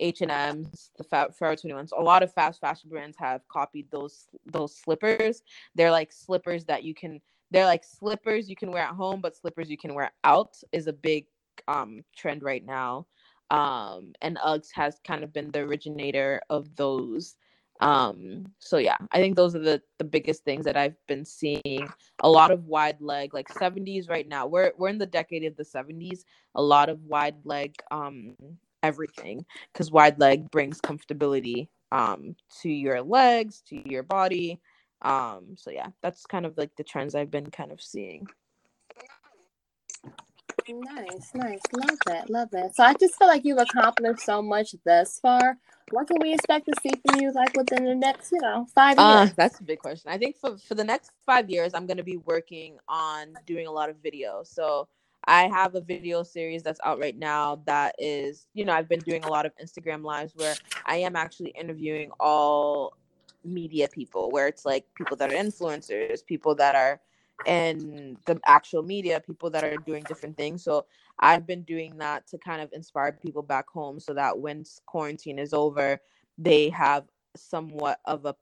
h&m's 0.02 0.90
the 0.98 1.04
forever 1.04 1.56
21s 1.56 1.90
a 1.96 2.02
lot 2.02 2.22
of 2.22 2.32
fast 2.32 2.60
fashion 2.60 2.90
brands 2.90 3.16
have 3.18 3.46
copied 3.48 3.90
those 3.90 4.26
those 4.46 4.76
slippers. 4.76 5.42
They're 5.74 5.90
like 5.90 6.12
slippers 6.12 6.64
that 6.66 6.82
you 6.82 6.94
can 6.94 7.20
they're 7.50 7.66
like 7.66 7.84
slippers 7.84 8.48
you 8.50 8.56
can 8.56 8.70
wear 8.72 8.82
at 8.82 8.94
home 8.94 9.20
but 9.20 9.36
slippers 9.36 9.70
you 9.70 9.78
can 9.78 9.94
wear 9.94 10.12
out 10.24 10.56
is 10.72 10.86
a 10.86 10.92
big 10.92 11.26
um 11.68 12.00
trend 12.16 12.42
right 12.42 12.64
now. 12.64 13.06
Um 13.50 14.12
and 14.22 14.38
uggs 14.38 14.70
has 14.74 14.98
kind 15.04 15.22
of 15.22 15.32
been 15.32 15.50
the 15.50 15.60
originator 15.60 16.40
of 16.50 16.74
those. 16.76 17.36
Um 17.80 18.46
so 18.58 18.78
yeah 18.78 18.96
i 19.12 19.18
think 19.18 19.36
those 19.36 19.54
are 19.54 19.66
the 19.70 19.82
the 19.98 20.04
biggest 20.04 20.44
things 20.44 20.64
that 20.64 20.76
i've 20.76 20.96
been 21.06 21.24
seeing. 21.24 21.88
A 22.22 22.28
lot 22.28 22.50
of 22.50 22.66
wide 22.66 23.00
leg 23.00 23.34
like 23.34 23.48
70s 23.48 24.08
right 24.08 24.28
now 24.28 24.46
we're 24.46 24.72
we're 24.78 24.88
in 24.88 24.98
the 24.98 25.06
decade 25.06 25.44
of 25.44 25.56
the 25.56 25.64
70s 25.64 26.24
a 26.54 26.62
lot 26.62 26.88
of 26.88 27.02
wide 27.04 27.36
leg 27.44 27.74
um 27.90 28.36
everything 28.82 29.44
because 29.72 29.90
wide 29.90 30.18
leg 30.18 30.50
brings 30.50 30.80
comfortability 30.80 31.68
um 31.92 32.34
to 32.60 32.68
your 32.70 33.02
legs 33.02 33.62
to 33.66 33.88
your 33.88 34.02
body 34.02 34.60
um 35.02 35.54
so 35.56 35.70
yeah 35.70 35.88
that's 36.02 36.26
kind 36.26 36.46
of 36.46 36.56
like 36.56 36.70
the 36.76 36.84
trends 36.84 37.14
i've 37.14 37.30
been 37.30 37.50
kind 37.50 37.72
of 37.72 37.80
seeing 37.80 38.26
Nice, 40.68 41.32
nice. 41.34 41.60
Love 41.72 41.98
that. 42.06 42.30
Love 42.30 42.48
that. 42.52 42.76
So 42.76 42.84
I 42.84 42.94
just 42.94 43.16
feel 43.16 43.26
like 43.26 43.44
you've 43.44 43.58
accomplished 43.58 44.20
so 44.20 44.40
much 44.40 44.74
thus 44.84 45.18
far. 45.18 45.58
What 45.90 46.06
can 46.06 46.18
we 46.20 46.32
expect 46.32 46.66
to 46.66 46.74
see 46.82 46.90
from 47.04 47.20
you 47.20 47.32
like 47.32 47.54
within 47.56 47.84
the 47.84 47.94
next, 47.94 48.30
you 48.32 48.40
know, 48.40 48.66
five 48.74 48.96
Uh, 48.96 49.26
years? 49.26 49.32
that's 49.36 49.58
a 49.60 49.64
big 49.64 49.80
question. 49.80 50.10
I 50.10 50.18
think 50.18 50.36
for, 50.36 50.56
for 50.56 50.74
the 50.74 50.84
next 50.84 51.10
five 51.26 51.50
years, 51.50 51.74
I'm 51.74 51.86
going 51.86 51.96
to 51.96 52.04
be 52.04 52.18
working 52.18 52.78
on 52.88 53.34
doing 53.46 53.66
a 53.66 53.70
lot 53.72 53.90
of 53.90 53.96
video. 54.02 54.42
So 54.44 54.88
I 55.24 55.48
have 55.48 55.74
a 55.74 55.80
video 55.80 56.22
series 56.22 56.62
that's 56.62 56.80
out 56.84 56.98
right 56.98 57.16
now 57.16 57.62
that 57.66 57.94
is, 57.98 58.48
you 58.54 58.64
know, 58.64 58.72
I've 58.72 58.88
been 58.88 59.00
doing 59.00 59.24
a 59.24 59.28
lot 59.28 59.46
of 59.46 59.52
Instagram 59.62 60.02
lives 60.02 60.32
where 60.34 60.54
I 60.84 60.96
am 60.96 61.14
actually 61.14 61.50
interviewing 61.50 62.10
all 62.18 62.96
media 63.44 63.88
people, 63.88 64.30
where 64.30 64.48
it's 64.48 64.64
like 64.64 64.84
people 64.94 65.16
that 65.18 65.32
are 65.32 65.36
influencers, 65.36 66.26
people 66.26 66.54
that 66.56 66.74
are 66.74 67.00
in 67.46 68.16
the 68.26 68.40
actual 68.46 68.82
media, 68.82 69.20
people 69.20 69.50
that 69.50 69.64
are 69.64 69.76
doing 69.76 70.02
different 70.04 70.36
things. 70.36 70.64
So 70.64 70.86
I've 71.18 71.46
been 71.46 71.62
doing 71.62 71.98
that 71.98 72.26
to 72.28 72.38
kind 72.38 72.60
of 72.60 72.70
inspire 72.72 73.12
people 73.12 73.42
back 73.42 73.68
home 73.68 74.00
so 74.00 74.14
that 74.14 74.38
when 74.38 74.64
quarantine 74.86 75.38
is 75.38 75.52
over, 75.52 76.00
they 76.36 76.68
have 76.70 77.04
somewhat 77.36 78.00
of 78.06 78.24
a 78.24 78.34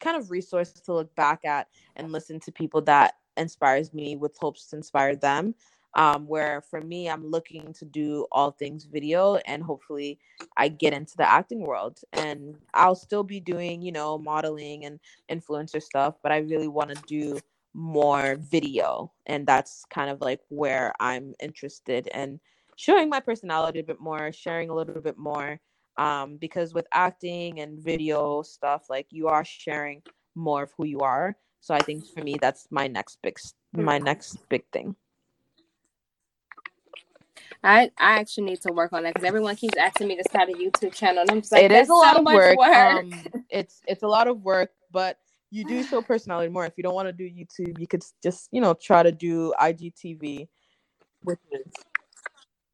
kind 0.00 0.16
of 0.16 0.30
resource 0.30 0.72
to 0.72 0.92
look 0.92 1.14
back 1.16 1.44
at 1.44 1.68
and 1.96 2.12
listen 2.12 2.38
to 2.40 2.52
people 2.52 2.82
that 2.82 3.14
inspires 3.38 3.92
me 3.92 4.16
with 4.16 4.36
hopes 4.38 4.66
to 4.66 4.76
inspire 4.76 5.16
them 5.16 5.54
um, 5.96 6.26
where 6.28 6.60
for 6.60 6.80
me 6.80 7.08
i'm 7.08 7.26
looking 7.28 7.72
to 7.72 7.84
do 7.84 8.26
all 8.30 8.52
things 8.52 8.84
video 8.84 9.36
and 9.46 9.62
hopefully 9.62 10.18
i 10.56 10.68
get 10.68 10.92
into 10.92 11.16
the 11.16 11.28
acting 11.28 11.60
world. 11.60 11.98
And 12.12 12.54
i'll 12.74 12.94
still 12.94 13.24
be 13.24 13.40
doing 13.40 13.82
you 13.82 13.90
know 13.90 14.18
modeling 14.18 14.84
and 14.84 15.00
influencer 15.30 15.82
stuff 15.82 16.14
but 16.22 16.30
i 16.30 16.38
really 16.38 16.68
want 16.68 16.94
to 16.94 17.02
do 17.06 17.40
more 17.78 18.36
video. 18.40 19.12
And 19.26 19.46
that's 19.46 19.84
kind 19.90 20.08
of 20.08 20.20
like 20.20 20.40
where 20.48 20.92
i'm 21.00 21.34
interested 21.40 22.06
in 22.08 22.38
showing 22.76 23.08
my 23.08 23.20
personality 23.20 23.80
a 23.80 23.84
bit 23.84 24.00
more 24.00 24.30
sharing 24.32 24.70
a 24.70 24.74
little 24.74 25.00
bit 25.00 25.18
more 25.18 25.58
um, 25.98 26.36
because 26.36 26.74
with 26.74 26.86
acting 26.92 27.60
and 27.60 27.78
video 27.78 28.42
stuff 28.42 28.84
like 28.90 29.06
you 29.10 29.28
are 29.28 29.44
sharing 29.44 30.02
more 30.34 30.64
of 30.64 30.72
who 30.76 30.84
you 30.84 31.00
are. 31.00 31.36
So 31.60 31.74
i 31.74 31.80
think 31.80 32.06
for 32.06 32.22
me 32.22 32.36
that's 32.40 32.66
my 32.70 32.86
next 32.86 33.18
big 33.22 33.38
my 33.72 33.98
next 33.98 34.48
big 34.48 34.64
thing 34.72 34.94
I, 37.66 37.90
I 37.98 38.18
actually 38.20 38.44
need 38.44 38.60
to 38.62 38.72
work 38.72 38.92
on 38.92 39.02
that 39.02 39.14
because 39.14 39.26
everyone 39.26 39.56
keeps 39.56 39.76
asking 39.76 40.08
me 40.08 40.16
to 40.16 40.24
start 40.28 40.48
a 40.48 40.52
YouTube 40.52 40.92
channel, 40.92 41.22
and 41.22 41.30
I'm 41.30 41.40
just 41.40 41.52
like, 41.52 41.64
it 41.64 41.72
is 41.72 41.88
a 41.88 41.94
lot 41.94 42.14
so 42.14 42.20
of 42.20 42.26
work, 42.26 42.58
work." 42.58 42.74
um 42.74 43.12
it's 43.50 43.80
it's 43.86 44.02
a 44.02 44.08
lot 44.08 44.28
of 44.28 44.42
work 44.42 44.70
but 44.92 45.18
you 45.50 45.64
do 45.64 45.82
show 45.90 46.02
personality 46.02 46.50
more 46.50 46.66
if 46.66 46.74
you 46.76 46.82
don't 46.82 46.94
want 46.94 47.08
to 47.08 47.12
do 47.12 47.24
youtube 47.24 47.78
you 47.78 47.86
could 47.86 48.02
just 48.22 48.48
you 48.52 48.60
know 48.60 48.74
try 48.74 49.02
to 49.02 49.12
do 49.12 49.52
igtv 49.60 50.48
which 51.22 51.38
is 51.52 51.72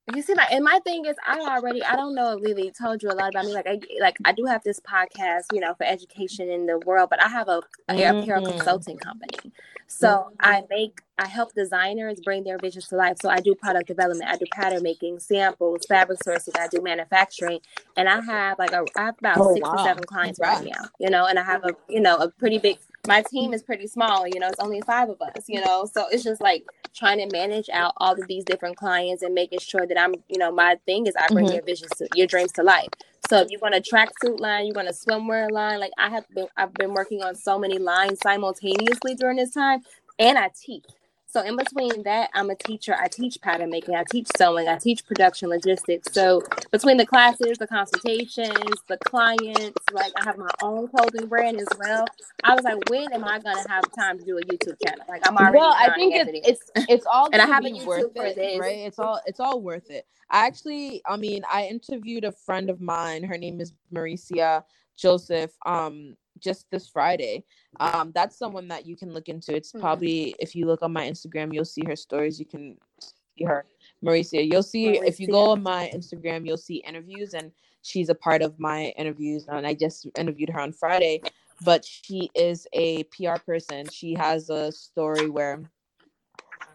You 0.06 0.20
see, 0.20 0.34
like, 0.34 0.50
and 0.52 0.64
my 0.64 0.80
thing 0.84 1.04
is, 1.06 1.16
I 1.26 1.38
already, 1.40 1.84
I 1.84 1.94
don't 1.94 2.14
know 2.14 2.36
if 2.36 2.42
Lily 2.42 2.72
told 2.72 3.02
you 3.02 3.10
a 3.10 3.14
lot 3.14 3.28
about 3.30 3.46
me. 3.46 3.54
Like, 3.54 3.66
I, 3.68 3.80
like, 4.00 4.16
I 4.24 4.32
do 4.32 4.44
have 4.46 4.62
this 4.64 4.80
podcast, 4.80 5.44
you 5.52 5.60
know, 5.60 5.74
for 5.74 5.84
education 5.84 6.48
in 6.50 6.66
the 6.66 6.78
world, 6.80 7.08
but 7.08 7.22
I 7.22 7.28
have 7.28 7.48
a, 7.48 7.62
a 7.88 8.04
apparel 8.04 8.42
Mhm. 8.42 8.46
consulting 8.46 8.98
company. 8.98 9.52
So 9.86 10.30
I 10.40 10.64
make, 10.68 11.02
I 11.18 11.28
help 11.28 11.54
designers 11.54 12.20
bring 12.20 12.42
their 12.44 12.58
visions 12.58 12.88
to 12.88 12.96
life. 12.96 13.18
So 13.22 13.28
I 13.30 13.40
do 13.40 13.54
product 13.54 13.86
development, 13.86 14.28
I 14.30 14.36
do 14.36 14.46
pattern 14.52 14.82
making, 14.82 15.20
samples, 15.20 15.86
fabric 15.86 16.18
sourcing, 16.26 16.58
I 16.58 16.66
do 16.66 16.80
manufacturing, 16.82 17.60
and 17.96 18.08
I 18.08 18.20
have 18.22 18.58
like 18.58 18.72
a, 18.72 18.84
I 18.96 19.04
have 19.04 19.18
about 19.18 19.38
Oh, 19.38 19.54
six 19.54 19.68
wow. 19.68 19.76
to 19.76 19.82
seven 19.84 20.04
clients 20.04 20.40
right 20.40 20.64
now. 20.64 20.88
You 20.98 21.10
know, 21.10 21.26
and 21.26 21.38
I 21.38 21.42
have 21.44 21.64
a, 21.64 21.76
you 21.88 22.00
know, 22.00 22.16
a 22.16 22.28
pretty 22.28 22.58
big. 22.58 22.78
My 23.06 23.22
team 23.22 23.52
is 23.52 23.62
pretty 23.62 23.86
small. 23.88 24.26
You 24.28 24.38
know, 24.40 24.48
it's 24.48 24.60
only 24.60 24.80
five 24.82 25.08
of 25.08 25.20
us. 25.22 25.44
You 25.48 25.60
know, 25.60 25.86
so 25.92 26.06
it's 26.10 26.22
just 26.24 26.40
like 26.40 26.64
trying 26.94 27.18
to 27.18 27.36
manage 27.36 27.68
out 27.72 27.94
all 27.96 28.12
of 28.14 28.28
these 28.28 28.44
different 28.44 28.76
clients 28.76 29.22
and 29.22 29.34
making 29.34 29.58
sure 29.60 29.86
that 29.86 29.98
I'm, 30.00 30.14
you 30.28 30.38
know, 30.38 30.52
my 30.52 30.76
thing 30.86 31.06
is 31.06 31.14
I 31.16 31.28
bring 31.28 31.46
Mhm. 31.46 31.54
your 31.54 31.62
visions 31.62 31.90
to 31.98 32.08
your 32.14 32.26
dreams 32.28 32.52
to 32.52 32.62
life. 32.62 32.88
So 33.28 33.38
if 33.38 33.50
you 33.50 33.58
want 33.60 33.74
a 33.74 33.80
tracksuit 33.80 34.40
line, 34.40 34.66
you 34.66 34.72
want 34.74 34.88
a 34.88 34.92
swimwear 34.92 35.50
line, 35.50 35.80
like 35.80 35.92
I 35.98 36.10
have 36.10 36.26
been 36.34 36.48
I've 36.56 36.74
been 36.74 36.92
working 36.94 37.22
on 37.22 37.34
so 37.34 37.58
many 37.58 37.78
lines 37.78 38.20
simultaneously 38.20 39.14
during 39.16 39.36
this 39.38 39.52
time 39.52 39.80
and 40.18 40.38
I 40.38 40.50
teach. 40.54 40.84
So 41.32 41.40
in 41.40 41.56
between 41.56 42.02
that, 42.02 42.28
I'm 42.34 42.50
a 42.50 42.54
teacher. 42.54 42.94
I 43.00 43.08
teach 43.08 43.40
pattern 43.40 43.70
making. 43.70 43.94
I 43.94 44.04
teach 44.10 44.28
sewing. 44.36 44.68
I 44.68 44.76
teach 44.76 45.06
production 45.06 45.48
logistics. 45.48 46.12
So 46.12 46.42
between 46.70 46.98
the 46.98 47.06
classes, 47.06 47.56
the 47.56 47.66
consultations, 47.66 48.82
the 48.86 48.98
clients, 48.98 49.80
like 49.92 50.12
I 50.20 50.24
have 50.24 50.36
my 50.36 50.50
own 50.62 50.88
clothing 50.88 51.28
brand 51.28 51.58
as 51.58 51.68
well. 51.78 52.04
I 52.44 52.54
was 52.54 52.64
like, 52.64 52.76
when 52.90 53.10
am 53.14 53.24
I 53.24 53.38
gonna 53.38 53.66
have 53.66 53.90
time 53.92 54.18
to 54.18 54.24
do 54.26 54.36
a 54.36 54.42
YouTube 54.42 54.76
channel? 54.86 55.06
Like 55.08 55.22
I'm 55.26 55.38
already. 55.38 55.56
well, 55.56 55.74
I 55.74 55.94
think 55.94 56.14
it's 56.14 56.48
it's 56.76 56.86
it's 56.90 57.06
all 57.06 57.30
And 57.32 57.40
I 57.40 57.46
have 57.46 57.64
a 57.64 57.68
YouTube 57.70 57.86
worth 57.86 58.14
for 58.14 58.26
it, 58.26 58.36
this. 58.36 58.58
right? 58.60 58.80
It's 58.80 58.98
all 58.98 59.18
it's 59.24 59.40
all 59.40 59.62
worth 59.62 59.90
it. 59.90 60.04
I 60.30 60.46
actually, 60.46 61.02
I 61.06 61.16
mean, 61.16 61.44
I 61.50 61.64
interviewed 61.66 62.24
a 62.24 62.32
friend 62.32 62.68
of 62.68 62.80
mine. 62.80 63.24
Her 63.24 63.38
name 63.38 63.58
is 63.60 63.72
Maricia 63.90 64.64
Joseph. 64.98 65.52
Um, 65.64 66.16
just 66.42 66.70
this 66.70 66.88
Friday. 66.88 67.44
Um, 67.80 68.12
that's 68.14 68.36
someone 68.36 68.68
that 68.68 68.84
you 68.84 68.96
can 68.96 69.12
look 69.14 69.28
into. 69.28 69.54
It's 69.54 69.72
Mhm. 69.72 69.80
probably 69.80 70.34
if 70.38 70.54
you 70.54 70.66
look 70.66 70.82
on 70.82 70.92
my 70.92 71.08
Instagram, 71.08 71.54
you'll 71.54 71.64
see 71.64 71.84
her 71.86 71.96
stories. 71.96 72.38
You 72.38 72.46
can 72.46 72.76
see 73.00 73.44
her, 73.44 73.64
Maricia. 74.02 74.42
You'll 74.42 74.62
see 74.62 74.98
if 74.98 75.18
you 75.20 75.28
go 75.28 75.50
on 75.52 75.62
my 75.62 75.90
Instagram, 75.94 76.46
you'll 76.46 76.56
see 76.56 76.76
interviews, 76.86 77.34
and 77.34 77.52
she's 77.82 78.08
a 78.08 78.14
part 78.14 78.42
of 78.42 78.58
my 78.58 78.86
interviews. 78.98 79.46
And 79.48 79.66
I 79.66 79.74
just 79.74 80.06
interviewed 80.18 80.50
her 80.50 80.60
on 80.60 80.72
Friday. 80.72 81.22
But 81.64 81.84
she 81.84 82.28
is 82.34 82.66
a 82.72 83.04
PR 83.04 83.36
person. 83.46 83.88
She 83.88 84.14
has 84.14 84.50
a 84.50 84.72
story 84.72 85.30
where 85.30 85.62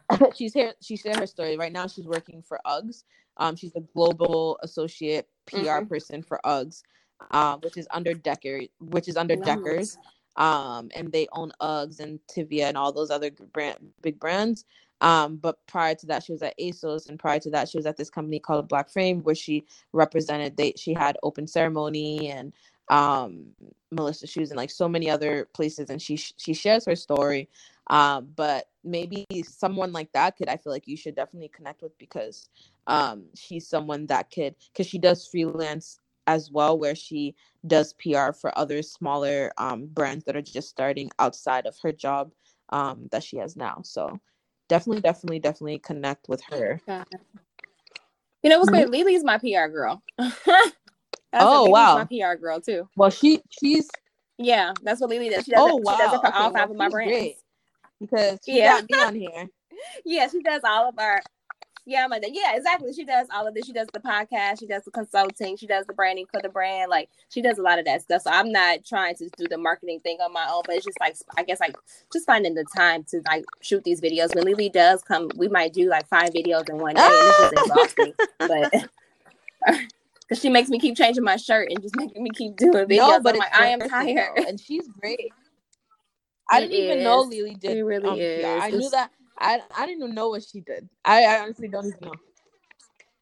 she's 0.36 0.54
here. 0.54 0.74
She 0.82 0.96
shared 0.96 1.18
her 1.18 1.28
story. 1.28 1.58
Right 1.58 1.74
now, 1.74 1.88
she's 1.88 2.08
working 2.08 2.42
for 2.42 2.62
Uggs. 2.66 3.04
Um, 3.36 3.56
she's 3.58 3.76
a 3.76 3.82
global 3.82 4.58
associate 4.64 5.28
PR 5.46 5.82
Mhm. 5.82 5.90
person 5.90 6.24
for 6.24 6.40
Uggs, 6.46 6.84
um, 7.32 7.60
which 7.62 7.78
is 7.78 7.88
under 7.92 8.14
Decker, 8.14 8.62
which 8.80 9.08
is 9.08 9.18
under 9.18 9.36
Nice. 9.36 9.46
Deckers. 9.46 9.98
Um, 10.36 10.92
and 10.96 11.12
they 11.12 11.28
own 11.32 11.52
Uggs 11.62 12.00
and 12.00 12.20
Teva 12.28 12.66
and 12.66 12.78
all 12.78 12.94
those 12.94 13.10
other 13.10 13.32
brand 13.32 13.78
big 14.02 14.20
brands. 14.20 14.66
Um, 15.02 15.38
but 15.38 15.60
prior 15.68 15.96
to 15.96 16.06
that, 16.08 16.24
she 16.24 16.32
was 16.32 16.42
at 16.42 16.58
ASOS, 16.60 17.10
and 17.10 17.20
prior 17.20 17.40
to 17.40 17.52
that, 17.52 17.70
she 17.70 17.78
was 17.78 17.86
at 17.86 17.98
this 17.98 18.10
company 18.10 18.40
called 18.40 18.68
Black 18.68 18.90
Frame, 18.90 19.22
where 19.22 19.36
she 19.36 19.66
represented. 19.94 20.58
They 20.58 20.74
she 20.78 20.94
had 20.94 21.18
Open 21.24 21.48
Ceremony 21.48 22.30
and 22.30 22.54
um 22.90 23.48
Melissa 23.92 24.28
Shoes 24.28 24.50
and 24.50 24.58
like 24.58 24.72
so 24.72 24.88
many 24.88 25.10
other 25.10 25.48
places, 25.54 25.90
and 25.90 26.02
she 26.02 26.18
she 26.18 26.54
shares 26.54 26.86
her 26.86 26.96
story. 26.96 27.50
Um, 27.90 28.30
but 28.36 28.70
maybe 28.84 29.26
someone 29.44 29.92
like 29.92 30.12
that 30.14 30.36
could 30.36 30.50
I 30.50 30.58
feel 30.58 30.74
like 30.74 30.88
you 30.88 30.98
should 30.98 31.16
definitely 31.16 31.50
connect 31.50 31.82
with 31.82 31.98
because 31.98 32.50
um 32.88 33.26
she's 33.36 33.68
someone 33.68 34.08
that 34.08 34.32
could 34.32 34.56
because 34.72 34.88
she 34.88 34.98
does 34.98 35.28
freelance 35.28 36.00
as 36.28 36.52
well 36.52 36.80
where 36.80 36.96
she 36.96 37.36
does 37.68 37.94
PR 37.96 38.32
for 38.34 38.58
other 38.58 38.84
smaller 38.84 39.52
um 39.58 39.88
brands 39.88 40.26
that 40.26 40.38
are 40.38 40.44
just 40.44 40.70
starting 40.70 41.12
outside 41.20 41.68
of 41.68 41.78
her 41.84 41.94
job 41.94 42.34
um 42.72 43.08
that 43.12 43.24
she 43.24 43.38
has 43.38 43.58
now. 43.58 43.82
So 43.84 44.20
definitely, 44.70 45.02
definitely, 45.02 45.40
definitely 45.40 45.80
connect 45.80 46.30
with 46.30 46.44
her. 46.52 46.82
You 48.44 48.50
know 48.52 48.60
what's 48.60 48.70
Mhm. 48.70 48.72
great? 48.72 48.90
Lily's 48.90 49.24
my 49.24 49.38
PR 49.40 49.68
girl. 49.68 50.04
Oh, 51.34 51.70
wow. 51.70 51.94
my 51.94 52.06
PR 52.06 52.36
girl 52.36 52.62
too. 52.62 52.90
Well, 52.96 53.12
she 53.12 53.42
she's 53.52 54.00
Yeah, 54.40 54.76
that's 54.84 55.02
what 55.02 55.10
Lily 55.12 55.30
does. 55.30 55.46
She 55.46 55.52
does, 55.52 55.66
oh 55.66 55.76
it, 55.76 55.78
wow 55.78 55.88
she 55.88 55.96
does 55.98 56.14
it 56.14 56.22
for 56.22 56.32
okay, 56.32 56.34
all 56.34 56.56
well, 56.56 56.70
of 56.72 56.78
my 56.78 56.90
brands. 56.90 56.92
great 56.92 57.38
because 58.02 58.40
she 58.50 58.62
Yeah. 58.62 58.64
got 58.64 58.90
me 58.90 59.02
on 59.02 59.16
here. 59.16 59.48
Yeah, 60.06 60.28
she 60.30 60.42
does 60.42 60.62
all 60.66 60.90
of 60.90 60.96
our. 61.00 61.22
Yeah, 61.90 62.04
I'm 62.04 62.10
like, 62.10 62.26
yeah, 62.30 62.54
exactly. 62.54 62.92
She 62.92 63.06
does 63.06 63.28
all 63.34 63.48
of 63.48 63.54
this. 63.54 63.66
She 63.66 63.72
does 63.72 63.88
the 63.94 64.02
podcast. 64.02 64.60
She 64.60 64.68
does 64.68 64.84
the 64.84 64.92
consulting. 64.92 65.56
She 65.56 65.68
does 65.68 65.86
the 65.86 65.94
branding 65.94 66.26
for 66.30 66.42
the 66.42 66.50
brand. 66.50 66.90
Like 66.90 67.10
she 67.30 67.42
does 67.42 67.60
a 67.60 67.62
lot 67.62 67.80
of 67.80 67.86
that 67.86 68.02
stuff. 68.02 68.24
So 68.24 68.30
I'm 68.30 68.52
not 68.52 68.84
trying 68.86 69.16
to 69.16 69.30
do 69.38 69.48
the 69.50 69.58
marketing 69.58 70.02
thing 70.02 70.18
on 70.20 70.34
my 70.34 70.46
own, 70.52 70.64
but 70.66 70.76
it's 70.76 70.86
just 70.86 71.00
like 71.00 71.16
I 71.38 71.44
guess 71.44 71.62
like 71.62 71.78
just 72.12 72.26
finding 72.26 72.56
the 72.56 72.66
time 72.76 73.06
to 73.06 73.22
like 73.26 73.46
shoot 73.62 73.86
these 73.86 74.02
videos. 74.02 74.36
When 74.36 74.44
Lily 74.44 74.68
does 74.68 75.02
come, 75.02 75.30
we 75.38 75.48
might 75.48 75.72
do 75.72 75.88
like 75.88 76.10
five 76.10 76.32
videos 76.32 76.70
in 76.70 76.78
one 76.78 76.96
day, 76.96 77.02
and 77.02 77.14
it's 77.14 77.38
just 77.38 77.54
exhausting. 77.54 78.14
But 78.40 78.72
because 80.28 80.42
she 80.42 80.50
makes 80.50 80.70
me 80.70 80.80
keep 80.80 80.98
changing 80.98 81.24
my 81.24 81.38
shirt 81.38 81.70
and 81.70 81.82
just 81.82 81.96
making 81.96 82.22
me 82.22 82.32
keep 82.32 82.58
doing 82.58 82.74
videos. 82.74 82.98
No, 82.98 83.20
but 83.22 83.36
I'm 83.36 83.40
like, 83.40 83.56
I 83.56 83.68
am 83.68 83.80
tired. 83.80 84.38
and 84.40 84.60
she's 84.60 84.88
great. 85.00 85.32
I 86.50 86.60
It 86.60 86.68
didn't 86.68 86.84
even 86.84 87.04
know. 87.04 87.22
Lily 87.22 87.56
did. 87.56 87.78
It 87.78 87.84
really 87.84 88.10
um, 88.10 88.18
is. 88.20 88.44
PR. 88.44 88.66
I 88.66 88.70
knew 88.72 88.90
that. 88.90 89.12
I 89.40 89.62
I 89.76 89.86
didn't 89.86 90.04
even 90.04 90.16
know 90.16 90.30
what 90.30 90.44
she 90.44 90.62
did. 90.62 90.90
I, 91.06 91.24
I 91.24 91.40
honestly 91.42 91.68
don't 91.68 91.86
even 91.86 92.00
know. 92.02 92.14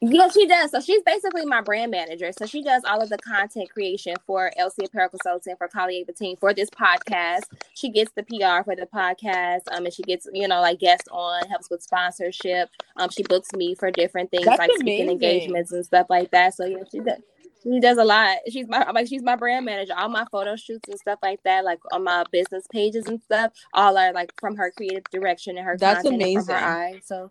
Yeah, 0.02 0.28
she 0.30 0.46
does. 0.46 0.72
So 0.72 0.82
she's 0.82 1.02
basically 1.04 1.46
my 1.46 1.62
brand 1.62 1.90
manager. 1.90 2.32
So 2.38 2.46
she 2.46 2.62
does 2.62 2.84
all 2.84 3.02
of 3.02 3.10
the 3.10 3.18
content 3.18 3.70
creation 3.72 4.14
for 4.28 4.52
LC 4.60 4.86
Apparel 4.86 5.10
Consulting 5.10 5.56
for 5.58 5.68
Collier 5.68 6.04
team 6.16 6.36
for 6.38 6.54
this 6.54 6.70
podcast. 6.70 7.44
She 7.74 7.90
gets 7.90 8.12
the 8.12 8.24
PR 8.24 8.64
for 8.64 8.76
the 8.76 8.88
podcast. 8.94 9.62
Um, 9.72 9.86
and 9.86 9.94
she 9.94 10.04
gets 10.04 10.28
you 10.34 10.48
know 10.48 10.62
like 10.62 10.80
guests 10.80 11.08
on, 11.12 11.48
helps 11.50 11.70
with 11.70 11.82
sponsorship. 11.82 12.70
Um, 12.98 13.10
she 13.10 13.24
books 13.24 13.52
me 13.54 13.74
for 13.74 13.90
different 13.90 14.32
things 14.32 14.46
That's 14.46 14.60
like 14.60 14.72
speaking 14.78 15.10
engagements 15.10 15.72
and 15.72 15.86
stuff 15.86 16.08
like 16.10 16.30
that. 16.32 16.54
So 16.54 16.66
yeah, 16.66 16.84
she 16.92 17.00
does. 17.00 17.20
She 17.66 17.80
does 17.80 17.98
a 17.98 18.04
lot. 18.04 18.38
She's 18.50 18.68
my 18.68 18.90
like 18.92 19.08
she's 19.08 19.24
my 19.24 19.36
brand 19.36 19.66
manager. 19.66 19.94
All 19.98 20.10
my 20.10 20.26
photo 20.32 20.56
shoots 20.56 20.88
and 20.88 21.00
stuff 21.00 21.20
like 21.24 21.42
that, 21.44 21.66
like 21.66 21.80
on 21.92 22.04
my 22.04 22.24
business 22.32 22.68
pages 22.72 23.08
and 23.08 23.22
stuff, 23.24 23.54
all 23.74 23.98
are 23.98 24.14
like 24.14 24.32
from 24.40 24.56
her 24.56 24.72
creative 24.72 25.04
direction 25.12 25.58
and 25.58 25.66
her 25.66 25.76
That's 25.78 26.04
from 26.04 26.14
her 26.14 26.24
amazing. 26.24 26.56
eye. 26.56 27.02
So 27.04 27.30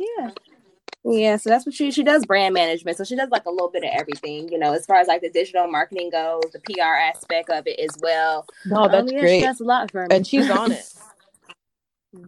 yeah. 0.00 0.30
Yeah, 1.04 1.36
so 1.36 1.48
that's 1.48 1.64
what 1.64 1.74
she 1.74 1.90
she 1.92 2.02
does 2.02 2.26
brand 2.26 2.54
management. 2.54 2.96
So 2.98 3.04
she 3.04 3.16
does 3.16 3.30
like 3.30 3.46
a 3.46 3.50
little 3.50 3.70
bit 3.70 3.84
of 3.84 3.90
everything, 3.92 4.48
you 4.50 4.58
know, 4.58 4.74
as 4.74 4.84
far 4.84 4.96
as 4.96 5.06
like 5.06 5.22
the 5.22 5.30
digital 5.30 5.68
marketing 5.70 6.10
goes, 6.10 6.42
the 6.52 6.60
PR 6.60 6.82
aspect 6.82 7.48
of 7.50 7.66
it 7.66 7.78
as 7.78 7.96
well. 8.02 8.46
No, 8.66 8.82
Um, 8.84 8.90
that's 8.92 9.12
yeah, 9.12 9.20
great, 9.20 9.40
She 9.40 9.46
does 9.46 9.60
a 9.60 9.64
lot 9.64 9.90
for 9.92 10.06
me. 10.08 10.16
and 10.16 10.26
she's 10.26 10.50
on 10.50 10.72
it. 10.72 10.84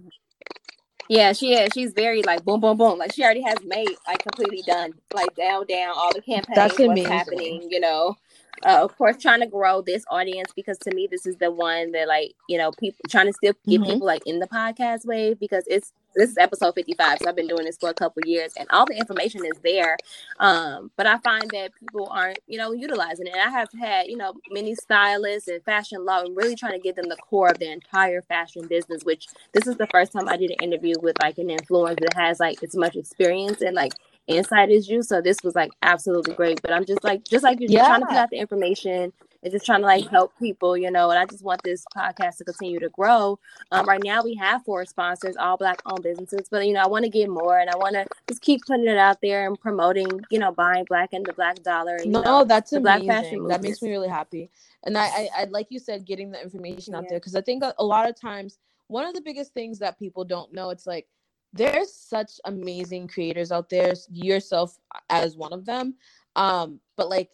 Yeah, 1.11 1.35
she 1.35 1.55
is. 1.55 1.73
She's 1.75 1.93
very 1.95 2.23
like 2.25 2.45
boom, 2.47 2.61
boom, 2.63 2.79
boom. 2.79 2.99
Like 2.99 3.15
she 3.15 3.25
already 3.25 3.43
has 3.43 3.59
made 3.65 3.91
like 4.09 4.23
completely 4.25 4.63
done, 4.63 4.95
like 5.15 5.37
down, 5.37 5.67
down 5.67 5.95
all 5.97 6.15
the 6.15 6.23
campaigns, 6.23 6.57
That's 6.57 6.79
what's 6.85 7.05
amazing. 7.05 7.07
happening. 7.07 7.69
You 7.71 7.81
know, 7.81 8.17
uh, 8.65 8.81
of 8.85 8.97
course, 8.97 9.17
trying 9.17 9.41
to 9.41 9.47
grow 9.47 9.81
this 9.83 10.05
audience 10.11 10.53
because 10.55 10.79
to 10.81 10.95
me, 10.95 11.09
this 11.11 11.27
is 11.27 11.37
the 11.37 11.51
one 11.51 11.93
that 11.93 12.09
like 12.09 12.35
you 12.49 12.59
know 12.59 12.71
people 12.73 12.99
trying 13.09 13.27
to 13.27 13.33
still 13.33 13.55
get 13.69 13.81
Mhm. 13.81 13.87
people 13.87 14.07
like 14.07 14.27
in 14.27 14.39
the 14.39 14.47
podcast 14.49 15.07
wave 15.07 15.39
because 15.41 15.65
it's 15.67 15.93
this 16.17 16.31
is 16.31 16.39
episode 16.39 16.75
fifty 16.75 16.95
five. 16.95 17.19
So 17.23 17.29
I've 17.29 17.37
been 17.37 17.47
doing 17.49 17.65
this 17.65 17.79
for 17.79 17.89
a 17.89 17.95
couple 17.95 18.23
years, 18.27 18.53
and 18.59 18.69
all 18.71 18.87
the 18.87 18.97
information 18.97 19.45
is 19.47 19.59
there. 19.63 19.97
Um, 20.39 20.91
but 20.97 21.07
I 21.07 21.19
find 21.19 21.49
that 21.53 21.73
people 21.79 22.09
aren't 22.11 22.39
you 22.47 22.59
know 22.59 22.73
utilizing 22.73 23.27
it. 23.27 23.33
And 23.33 23.43
I 23.43 23.51
have 23.51 23.69
had 23.79 24.07
you 24.09 24.17
know 24.17 24.35
many 24.51 24.75
stylists 24.75 25.49
and 25.49 25.63
fashion 25.65 26.05
law 26.05 26.21
and 26.23 26.37
really 26.37 26.57
trying 26.57 26.73
to 26.73 26.79
get 26.79 26.97
them 26.97 27.09
the 27.09 27.17
core 27.17 27.49
of 27.51 27.59
the 27.59 27.71
entire 27.71 28.23
fashion 28.23 28.67
business, 28.67 29.05
which 29.05 29.27
this 29.53 29.67
is 29.67 29.77
the 29.77 29.87
first 29.89 30.13
time 30.13 30.29
I 30.29 30.37
did 30.37 30.51
an 30.51 30.57
interview 30.63 30.95
with 31.01 31.17
like 31.21 31.39
an 31.39 31.49
influencer 31.49 32.01
that 32.01 32.15
has 32.15 32.41
like 32.41 32.63
as 32.63 32.77
much 32.77 32.97
experience 32.97 33.61
and 33.63 33.75
like 33.75 33.93
insight 34.37 34.71
as 34.71 34.89
you. 34.89 35.03
So 35.03 35.21
this 35.23 35.43
was 35.45 35.55
like 35.55 35.73
absolutely 35.83 36.35
great. 36.35 36.63
But 36.63 36.73
I'm 36.73 36.85
just 36.87 37.05
like 37.05 37.25
just 37.25 37.45
like 37.45 37.61
you're 37.61 37.71
just 37.71 37.87
trying 37.87 38.01
to 38.01 38.07
put 38.07 38.17
out 38.19 38.31
the 38.31 38.39
information 38.39 39.13
and 39.43 39.53
just 39.53 39.67
trying 39.67 39.81
to 39.81 39.87
like 39.87 40.09
help 40.11 40.33
people, 40.39 40.77
you 40.77 40.91
know. 40.91 41.11
And 41.11 41.19
I 41.19 41.27
just 41.27 41.45
want 41.45 41.63
this 41.65 41.87
podcast 41.97 42.39
to 42.39 42.45
continue 42.45 42.81
to 42.81 42.91
grow. 42.91 43.39
Um, 43.73 43.87
right 43.87 44.03
now 44.03 44.23
we 44.23 44.35
have 44.37 44.65
four 44.65 44.85
sponsors, 44.87 45.37
all 45.37 45.57
black 45.57 45.81
owned 45.87 46.03
businesses, 46.05 46.49
but 46.51 46.67
you 46.67 46.75
know 46.75 46.83
I 46.83 46.89
want 46.89 47.05
to 47.05 47.11
get 47.11 47.29
more 47.31 47.59
and 47.59 47.71
I 47.71 47.77
want 47.77 47.95
to 47.95 48.07
just 48.29 48.43
keep 48.43 48.67
putting 48.67 48.87
it 48.89 48.99
out 48.99 49.19
there 49.23 49.47
and 49.47 49.61
promoting, 49.61 50.09
you 50.31 50.39
know, 50.39 50.53
buying 50.53 50.85
black 50.87 51.11
and 51.13 51.25
the 51.27 51.33
black 51.35 51.63
dollar. 51.63 51.97
And, 51.97 52.07
you 52.07 52.13
No, 52.13 52.23
know, 52.23 52.45
that's 52.45 52.73
amazing. 52.73 53.07
fashion 53.07 53.49
That 53.49 53.63
makes 53.63 53.83
me 53.83 53.91
really 53.91 54.09
happy. 54.09 54.51
And 54.85 54.97
I, 54.97 55.05
I, 55.07 55.29
I 55.39 55.45
like 55.51 55.69
you 55.71 55.79
said, 55.79 56.07
getting 56.07 56.31
the 56.31 56.43
information 56.43 56.95
out 56.95 57.05
Yeah. 57.05 57.11
there 57.11 57.19
because 57.21 57.37
I 57.37 57.43
think 57.43 57.63
a, 57.63 57.75
a 57.79 57.85
lot 57.85 58.09
of 58.09 58.21
times 58.21 58.59
one 58.89 59.05
of 59.07 59.15
the 59.15 59.21
biggest 59.21 59.55
things 59.55 59.79
that 59.81 59.99
people 59.99 60.25
don't 60.25 60.53
know, 60.53 60.71
it's 60.71 60.87
like 60.87 61.07
there's 61.53 61.93
such 61.95 62.33
amazing 62.45 63.09
creators 63.09 63.53
out 63.53 63.71
there. 63.71 63.93
Yourself 64.13 64.79
as 65.11 65.37
one 65.37 65.53
of 65.53 65.67
them, 65.67 65.95
um, 66.37 66.81
but 66.97 67.09
like 67.11 67.31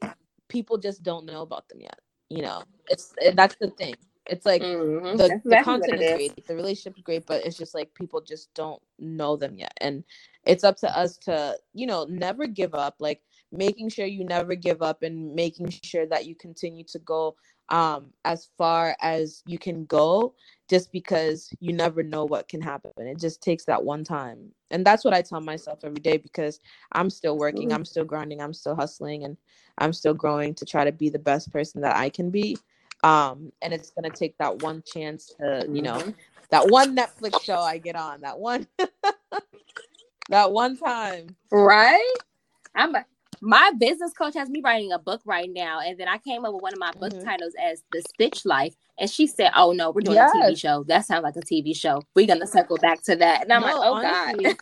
people 0.49 0.79
just 0.79 1.03
don't 1.03 1.27
know 1.27 1.43
about 1.43 1.69
them 1.69 1.81
yet. 1.81 2.01
You 2.31 2.43
know, 2.43 2.65
it's 2.89 3.15
that's 3.35 3.57
the 3.57 3.71
thing. 3.71 3.95
It's 4.27 4.47
like 4.47 4.63
Mhm. 4.63 5.19
the, 5.19 5.41
the 5.45 5.57
content 5.59 6.03
is. 6.03 6.13
great, 6.13 6.47
the 6.47 6.57
relationship 6.57 6.97
is 6.99 7.03
great, 7.05 7.27
but 7.27 7.45
it's 7.47 7.57
just 7.59 7.75
like 7.75 7.95
people 7.95 8.21
just 8.21 8.53
don't 8.55 8.83
know 8.99 9.37
them 9.37 9.57
yet. 9.59 9.75
And 9.81 10.05
it's 10.47 10.65
up 10.65 10.77
to 10.79 10.99
us 10.99 11.19
to, 11.19 11.59
you 11.75 11.87
know, 11.87 12.07
never 12.09 12.47
give 12.47 12.75
up, 12.75 12.97
like 13.01 13.23
making 13.53 13.91
sure 13.91 14.07
you 14.07 14.25
never 14.25 14.55
give 14.57 14.83
up 14.83 15.03
and 15.03 15.35
making 15.35 15.71
sure 15.71 16.07
that 16.07 16.27
you 16.27 16.35
continue 16.35 16.85
to 16.85 16.99
go 17.01 17.37
um 17.71 18.07
as 18.25 18.49
far 18.59 18.97
as 19.03 19.43
you 19.47 19.59
can 19.59 19.85
go 19.87 20.35
just 20.69 20.93
because 20.93 21.51
you 21.61 21.73
never 21.73 22.03
know 22.03 22.25
what 22.25 22.49
can 22.49 22.61
happen. 22.61 22.93
It 22.99 23.19
just 23.21 23.43
takes 23.43 23.65
that 23.67 23.85
one 23.85 24.05
time. 24.05 24.53
And 24.71 24.85
that's 24.85 25.05
what 25.05 25.15
I 25.15 25.23
tell 25.23 25.41
myself 25.41 25.81
every 25.85 26.01
day 26.01 26.17
because 26.17 26.61
I'm 26.93 27.11
still 27.11 27.37
working. 27.39 27.73
I'm 27.73 27.85
still 27.85 28.05
grinding, 28.05 28.41
I'm 28.41 28.55
still 28.55 28.75
hustling 28.75 29.25
and 29.25 29.37
I'm 29.79 29.93
still 29.93 30.15
growing 30.15 30.55
to 30.57 30.65
try 30.65 30.85
to 30.85 30.93
be 30.93 31.09
the 31.11 31.19
best 31.19 31.53
person 31.53 31.81
that 31.83 31.97
I 31.97 32.09
can 32.11 32.31
be 32.31 32.57
um 33.05 33.53
and 33.63 33.73
it's 33.75 33.91
gonna 33.91 34.11
take 34.11 34.37
that 34.39 34.57
one 34.59 34.83
chance 34.87 35.35
to 35.39 35.69
you 35.71 35.83
know 35.83 36.05
Mhm. 36.05 36.15
that 36.51 36.69
one 36.69 36.97
netflix 36.97 37.41
show 37.41 37.61
i 37.61 37.79
get 37.79 37.95
on 37.95 38.23
that 38.23 38.39
one 38.39 38.67
that 40.29 40.51
one 40.53 40.77
time 40.77 41.37
Right? 41.51 42.15
I'm 42.75 42.95
a, 42.95 43.05
my 43.47 43.73
business 43.79 44.13
coach 44.15 44.35
has 44.35 44.51
me 44.51 44.63
writing 44.65 44.93
a 44.93 45.01
book 45.01 45.23
right 45.27 45.51
now, 45.53 45.81
and 45.81 45.99
then 45.99 46.09
I 46.09 46.19
came 46.19 46.45
up 46.45 46.55
with 46.55 46.63
one 46.63 46.75
of 46.75 46.81
my 46.81 46.93
book 46.93 47.15
Mhm. 47.15 47.25
titles 47.25 47.55
as 47.63 47.85
"The 47.93 48.03
Stitch 48.03 48.47
Life." 48.47 48.77
And 48.99 49.11
she 49.11 49.27
said, 49.29 49.53
"Oh 49.57 49.73
no, 49.73 49.93
we're 49.93 50.03
doing 50.03 50.21
a 50.21 50.27
TV 50.27 50.55
Yes. 50.55 50.61
show. 50.61 50.85
That 50.85 51.07
sounds 51.07 51.25
like 51.25 51.37
a 51.37 51.43
TV 51.43 51.75
show. 51.75 52.03
We're 52.17 52.27
gonna 52.29 52.47
circle 52.49 52.79
back 52.79 53.03
to 53.05 53.17
that." 53.17 53.45
And 53.45 53.53
I'm 53.55 53.63
No, 53.63 53.69
like, 53.69 53.77
"Oh 53.89 53.95
honestly, 53.95 54.45
God." 54.45 54.59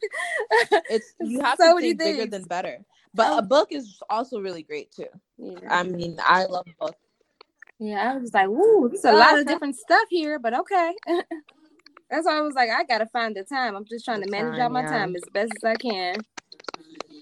It's 0.90 1.14
you 1.20 1.40
have 1.42 1.58
So 1.58 1.76
to 1.76 1.80
think 1.80 1.98
bigger 1.98 2.22
things. 2.22 2.32
than 2.32 2.44
better. 2.44 2.84
But 3.14 3.28
Oh. 3.30 3.38
a 3.38 3.42
book 3.42 3.72
is 3.72 4.00
also 4.10 4.40
really 4.40 4.62
great 4.64 4.92
too. 4.92 5.08
yeah. 5.38 5.58
I 5.70 5.84
mean, 5.84 6.18
I 6.24 6.46
love 6.46 6.66
books. 6.80 6.98
Yeah, 7.80 8.12
I 8.14 8.18
was 8.18 8.34
like, 8.34 8.48
"Woo, 8.48 8.86
it's 8.86 9.04
a 9.04 9.12
lot 9.12 9.38
of 9.38 9.46
different 9.48 9.76
stuff 9.76 10.08
here, 10.10 10.38
but 10.38 10.54
okay." 10.60 10.94
That's 12.10 12.26
why 12.26 12.38
I 12.38 12.42
was 12.42 12.54
like, 12.54 12.70
I 12.70 12.84
gotta 12.84 13.06
find 13.06 13.36
the 13.36 13.44
time. 13.44 13.76
I'm 13.76 13.84
just 13.84 14.04
trying 14.04 14.22
to 14.22 14.26
manage 14.28 14.56
time, 14.56 14.60
out 14.60 14.72
my 14.72 14.82
yeah. 14.82 14.88
time 14.88 15.16
as 15.16 15.24
best 15.32 15.52
as 15.56 15.64
I 15.64 15.76
can. 15.76 16.24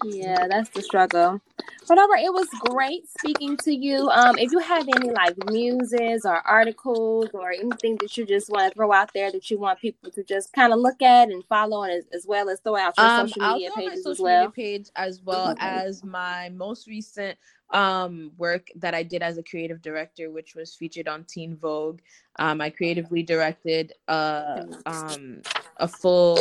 Yeah, 0.01 0.47
that's 0.49 0.69
the 0.69 0.81
struggle. 0.81 1.39
But 1.87 1.97
it 1.97 2.33
was 2.33 2.47
great 2.59 3.07
speaking 3.09 3.57
to 3.57 3.73
you. 3.73 4.09
Um, 4.09 4.37
if 4.37 4.51
you 4.51 4.59
have 4.59 4.87
any 4.87 5.11
like 5.11 5.35
muses 5.49 6.25
or 6.25 6.37
articles 6.47 7.29
or 7.33 7.51
anything 7.51 7.97
that 7.97 8.15
you 8.17 8.25
just 8.25 8.49
want 8.49 8.71
to 8.71 8.75
throw 8.75 8.91
out 8.93 9.11
there 9.13 9.31
that 9.31 9.49
you 9.51 9.59
want 9.59 9.79
people 9.79 10.09
to 10.11 10.23
just 10.23 10.53
kind 10.53 10.71
of 10.73 10.79
look 10.79 11.01
at 11.01 11.29
and 11.29 11.43
follow, 11.45 11.83
and 11.83 11.91
as, 11.91 12.05
as 12.13 12.25
well 12.25 12.49
as 12.49 12.59
throw 12.61 12.77
out 12.77 12.97
your 12.97 13.09
Um, 13.09 13.27
social 13.27 13.43
I'll 13.43 13.53
media 13.55 13.71
pages 13.75 14.03
social 14.03 14.11
as 14.11 14.19
well. 14.19 14.51
page 14.51 14.89
as 14.95 15.21
well 15.21 15.51
Okay. 15.51 15.59
as 15.59 16.03
my 16.03 16.49
most 16.49 16.87
recent 16.87 17.37
um 17.71 18.31
work 18.37 18.67
that 18.75 18.93
I 18.93 19.03
did 19.03 19.21
as 19.21 19.37
a 19.37 19.43
creative 19.43 19.81
director, 19.81 20.31
which 20.31 20.55
was 20.55 20.75
featured 20.75 21.07
on 21.07 21.23
Teen 21.25 21.55
Vogue. 21.55 21.99
Um, 22.39 22.61
I 22.61 22.69
creatively 22.69 23.23
directed 23.23 23.93
a 24.07 24.65
um 24.85 25.41
a 25.77 25.87
full 25.87 26.39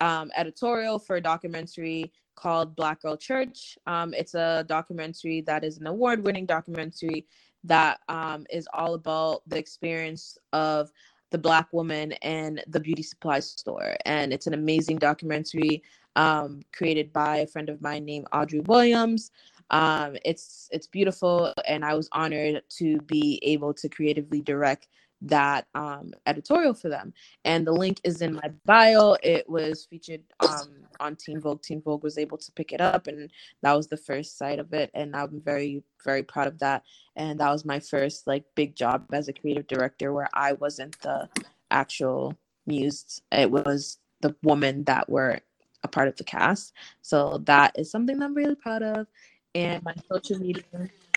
um 0.00 0.30
editorial 0.36 0.98
for 0.98 1.16
a 1.16 1.20
documentary 1.20 2.10
called 2.34 2.74
Black 2.76 3.02
Girl 3.02 3.16
Church. 3.16 3.78
Um, 3.86 4.14
it's 4.14 4.34
a 4.34 4.64
documentary 4.68 5.40
that 5.42 5.64
is 5.64 5.78
an 5.78 5.86
award-winning 5.86 6.46
documentary 6.46 7.26
that 7.62 8.00
um 8.08 8.46
is 8.48 8.66
all 8.72 8.94
about 8.94 9.42
the 9.46 9.58
experience 9.58 10.38
of 10.54 10.90
the 11.30 11.36
black 11.36 11.70
woman 11.72 12.12
and 12.22 12.64
the 12.68 12.80
beauty 12.80 13.02
supply 13.02 13.38
store 13.38 13.94
and 14.06 14.32
it's 14.32 14.46
an 14.46 14.54
amazing 14.54 14.96
documentary 14.96 15.82
um, 16.16 16.60
created 16.72 17.12
by 17.12 17.38
a 17.38 17.46
friend 17.46 17.68
of 17.68 17.80
mine 17.80 18.04
named 18.04 18.26
Audrey 18.32 18.60
Williams. 18.60 19.30
Um, 19.70 20.16
it's 20.24 20.68
it's 20.72 20.86
beautiful, 20.86 21.52
and 21.66 21.84
I 21.84 21.94
was 21.94 22.08
honored 22.12 22.62
to 22.78 23.00
be 23.02 23.38
able 23.42 23.72
to 23.74 23.88
creatively 23.88 24.40
direct 24.40 24.88
that 25.22 25.66
um, 25.74 26.12
editorial 26.26 26.74
for 26.74 26.88
them. 26.88 27.12
And 27.44 27.66
the 27.66 27.72
link 27.72 28.00
is 28.04 28.22
in 28.22 28.34
my 28.34 28.50
bio. 28.64 29.16
It 29.22 29.48
was 29.48 29.84
featured 29.84 30.22
um, 30.40 30.72
on 30.98 31.16
Teen 31.16 31.40
Vogue. 31.40 31.62
Teen 31.62 31.82
Vogue 31.82 32.02
was 32.02 32.18
able 32.18 32.38
to 32.38 32.52
pick 32.52 32.72
it 32.72 32.80
up, 32.80 33.06
and 33.06 33.30
that 33.62 33.76
was 33.76 33.88
the 33.88 33.96
first 33.96 34.38
site 34.38 34.58
of 34.58 34.72
it. 34.72 34.90
And 34.94 35.14
I'm 35.14 35.40
very 35.40 35.82
very 36.04 36.22
proud 36.22 36.46
of 36.46 36.58
that. 36.60 36.82
And 37.16 37.40
that 37.40 37.50
was 37.50 37.64
my 37.64 37.80
first 37.80 38.26
like 38.26 38.44
big 38.54 38.74
job 38.74 39.06
as 39.12 39.28
a 39.28 39.32
creative 39.32 39.66
director, 39.66 40.12
where 40.12 40.28
I 40.34 40.54
wasn't 40.54 40.98
the 41.00 41.28
actual 41.70 42.36
muse. 42.66 43.20
It 43.32 43.50
was 43.50 43.98
the 44.20 44.34
woman 44.42 44.84
that 44.84 45.08
were 45.08 45.40
a 45.82 45.88
part 45.88 46.08
of 46.08 46.16
the 46.16 46.24
cast. 46.24 46.74
So 47.02 47.42
that 47.44 47.78
is 47.78 47.90
something 47.90 48.18
that 48.18 48.24
I'm 48.24 48.34
really 48.34 48.54
proud 48.54 48.82
of. 48.82 49.06
And 49.54 49.82
my 49.82 49.94
social 50.10 50.38
media, 50.38 50.62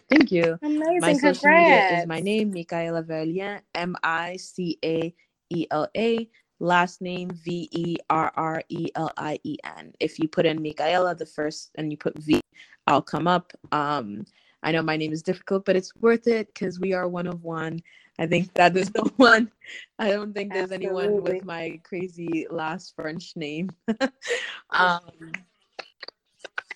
thank 0.10 0.32
you. 0.32 0.58
Amazing, 0.62 1.00
My 1.00 1.14
social 1.14 1.34
congrats. 1.34 1.92
media 1.92 2.00
is 2.00 2.08
my 2.08 2.20
name, 2.20 2.52
Micaela 2.52 3.04
Verrelien, 3.04 3.62
M 3.76 3.96
I 4.04 4.38
C 4.38 4.78
A 4.84 5.14
E 5.50 5.68
L 5.72 5.88
A. 5.96 6.30
Last 6.60 7.02
name 7.02 7.30
V 7.32 7.68
E 7.72 7.96
R 8.10 8.32
R 8.36 8.64
E 8.70 8.90
L 8.96 9.12
I 9.18 9.40
E 9.44 9.58
N. 9.78 9.94
If 10.00 10.20
you 10.20 10.28
put 10.28 10.46
in 10.46 10.62
Micaela, 10.62 11.16
the 11.16 11.26
first, 11.26 11.72
and 11.76 11.92
you 11.92 11.98
put 11.98 12.18
V, 12.20 12.40
I'll 12.88 13.02
come 13.02 13.28
up. 13.28 13.52
Um, 13.72 14.26
I 14.64 14.72
know 14.72 14.82
my 14.82 14.96
name 14.96 15.12
is 15.12 15.22
difficult, 15.22 15.66
but 15.66 15.76
it's 15.76 15.94
worth 15.98 16.28
it 16.28 16.48
because 16.54 16.80
we 16.80 16.94
are 16.94 17.08
one 17.08 17.28
of 17.28 17.44
one. 17.44 17.82
I 18.18 18.28
think 18.28 18.54
that 18.54 18.74
there's 18.74 18.94
no 18.96 19.04
one. 19.18 19.52
I 20.00 20.10
don't 20.10 20.34
think 20.34 20.54
there's 20.54 20.72
anyone 20.72 21.22
with 21.22 21.44
my 21.44 21.80
crazy 21.84 22.48
last 22.50 22.96
French 22.96 23.36
name. 23.36 23.70
um, 24.70 25.02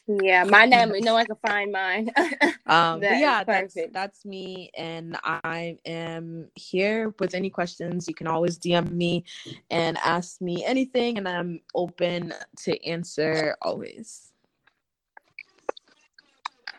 Yeah, 0.08 0.46
my 0.46 0.66
name. 0.68 0.94
No 1.00 1.16
one 1.16 1.28
can 1.28 1.38
find 1.38 1.74
mine. 1.74 2.12
um, 2.68 3.02
That 3.02 3.10
yeah, 3.10 3.44
that's 3.46 3.86
that's 3.92 4.26
me, 4.26 4.72
and 4.78 5.18
I 5.24 5.80
am 5.86 6.50
here 6.56 7.14
with 7.20 7.36
any 7.36 7.50
questions. 7.50 8.08
You 8.08 8.16
can 8.16 8.28
always 8.28 8.60
DM 8.60 8.92
me 8.92 9.26
and 9.72 9.98
ask 10.04 10.42
me 10.42 10.66
anything, 10.66 11.18
and 11.18 11.28
I'm 11.28 11.62
open 11.76 12.34
to 12.64 12.86
answer 12.88 13.58
always. 13.64 14.32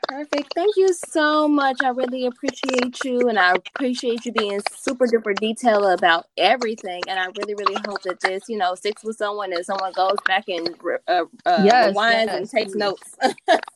Perfect. 0.08 0.54
Thank 0.54 0.74
you 0.76 0.94
so 0.94 1.46
much. 1.46 1.82
I 1.82 1.90
really 1.90 2.24
appreciate 2.24 3.04
you, 3.04 3.28
and 3.28 3.38
I 3.38 3.52
appreciate 3.52 4.24
you 4.24 4.32
being 4.32 4.60
super 4.74 5.06
duper 5.06 5.36
detailed 5.38 5.84
about 5.84 6.26
everything. 6.38 7.02
And 7.06 7.20
I 7.20 7.26
really, 7.36 7.54
really 7.54 7.76
hope 7.86 8.02
that 8.04 8.18
this, 8.20 8.44
you 8.48 8.56
know, 8.56 8.74
sticks 8.74 9.04
with 9.04 9.16
someone 9.16 9.52
and 9.52 9.64
someone 9.66 9.92
goes 9.92 10.16
back 10.24 10.44
and 10.48 10.70
uh, 11.06 11.24
uh, 11.44 11.62
Yes, 11.62 11.94
rewinds 11.94 12.34
and 12.34 12.48
takes 12.48 12.74
notes. 12.74 13.16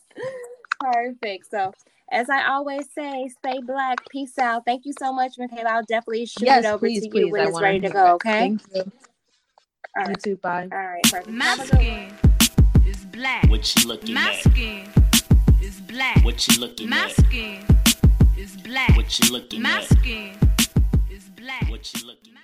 Perfect. 0.81 1.51
So, 1.51 1.75
as 2.11 2.31
I 2.31 2.49
always 2.49 2.87
say, 2.95 3.29
stay 3.29 3.61
black. 3.61 3.99
Peace 4.11 4.39
out. 4.39 4.65
Thank 4.65 4.87
you 4.87 4.95
so 4.99 5.13
much, 5.13 5.33
Micaela. 5.39 5.69
I'll 5.69 5.83
definitely 5.85 6.25
shoot 6.25 6.47
yes, 6.47 6.65
it 6.65 6.69
over 6.69 6.79
please, 6.79 7.07
to 7.07 7.19
you 7.19 7.29
when 7.31 7.43
I 7.43 7.49
it's 7.49 7.61
ready 7.61 7.81
to 7.81 7.91
go. 7.91 8.07
it. 8.07 8.11
Okay. 8.13 8.31
Thank 8.39 8.63
you. 8.75 8.93
All 9.99 10.09
You 10.09 10.15
too. 10.15 10.37
Bye. 10.37 10.69
All 10.73 10.79
right. 10.79 11.03
Perfect. 11.05 11.29
My 11.29 11.45
Have 11.45 11.61
a 11.61 11.77
good 11.77 11.87
one. 11.87 12.41
skin 12.41 12.87
is 12.89 13.05
black. 13.05 13.51
What 13.51 13.77
you 13.77 13.87
looking 13.87 14.15
My 14.15 14.33
at? 14.33 14.51
skin 14.51 14.89
is 15.63 15.81
black. 15.81 16.25
What 16.25 16.47
you 16.49 16.61
looking 16.61 16.89
My 16.91 17.05
at? 17.05 17.11
skin 17.13 17.65
is 18.37 18.57
black. 18.57 18.97
What 18.97 19.19
you 19.19 19.33
looking 19.33 19.63
My 19.63 19.79
at? 19.79 19.85
skin 19.85 20.37
is 21.11 21.25
black. 21.37 21.69
What 21.71 21.93
you 21.95 22.07
looking 22.07 22.35
at? 22.35 22.41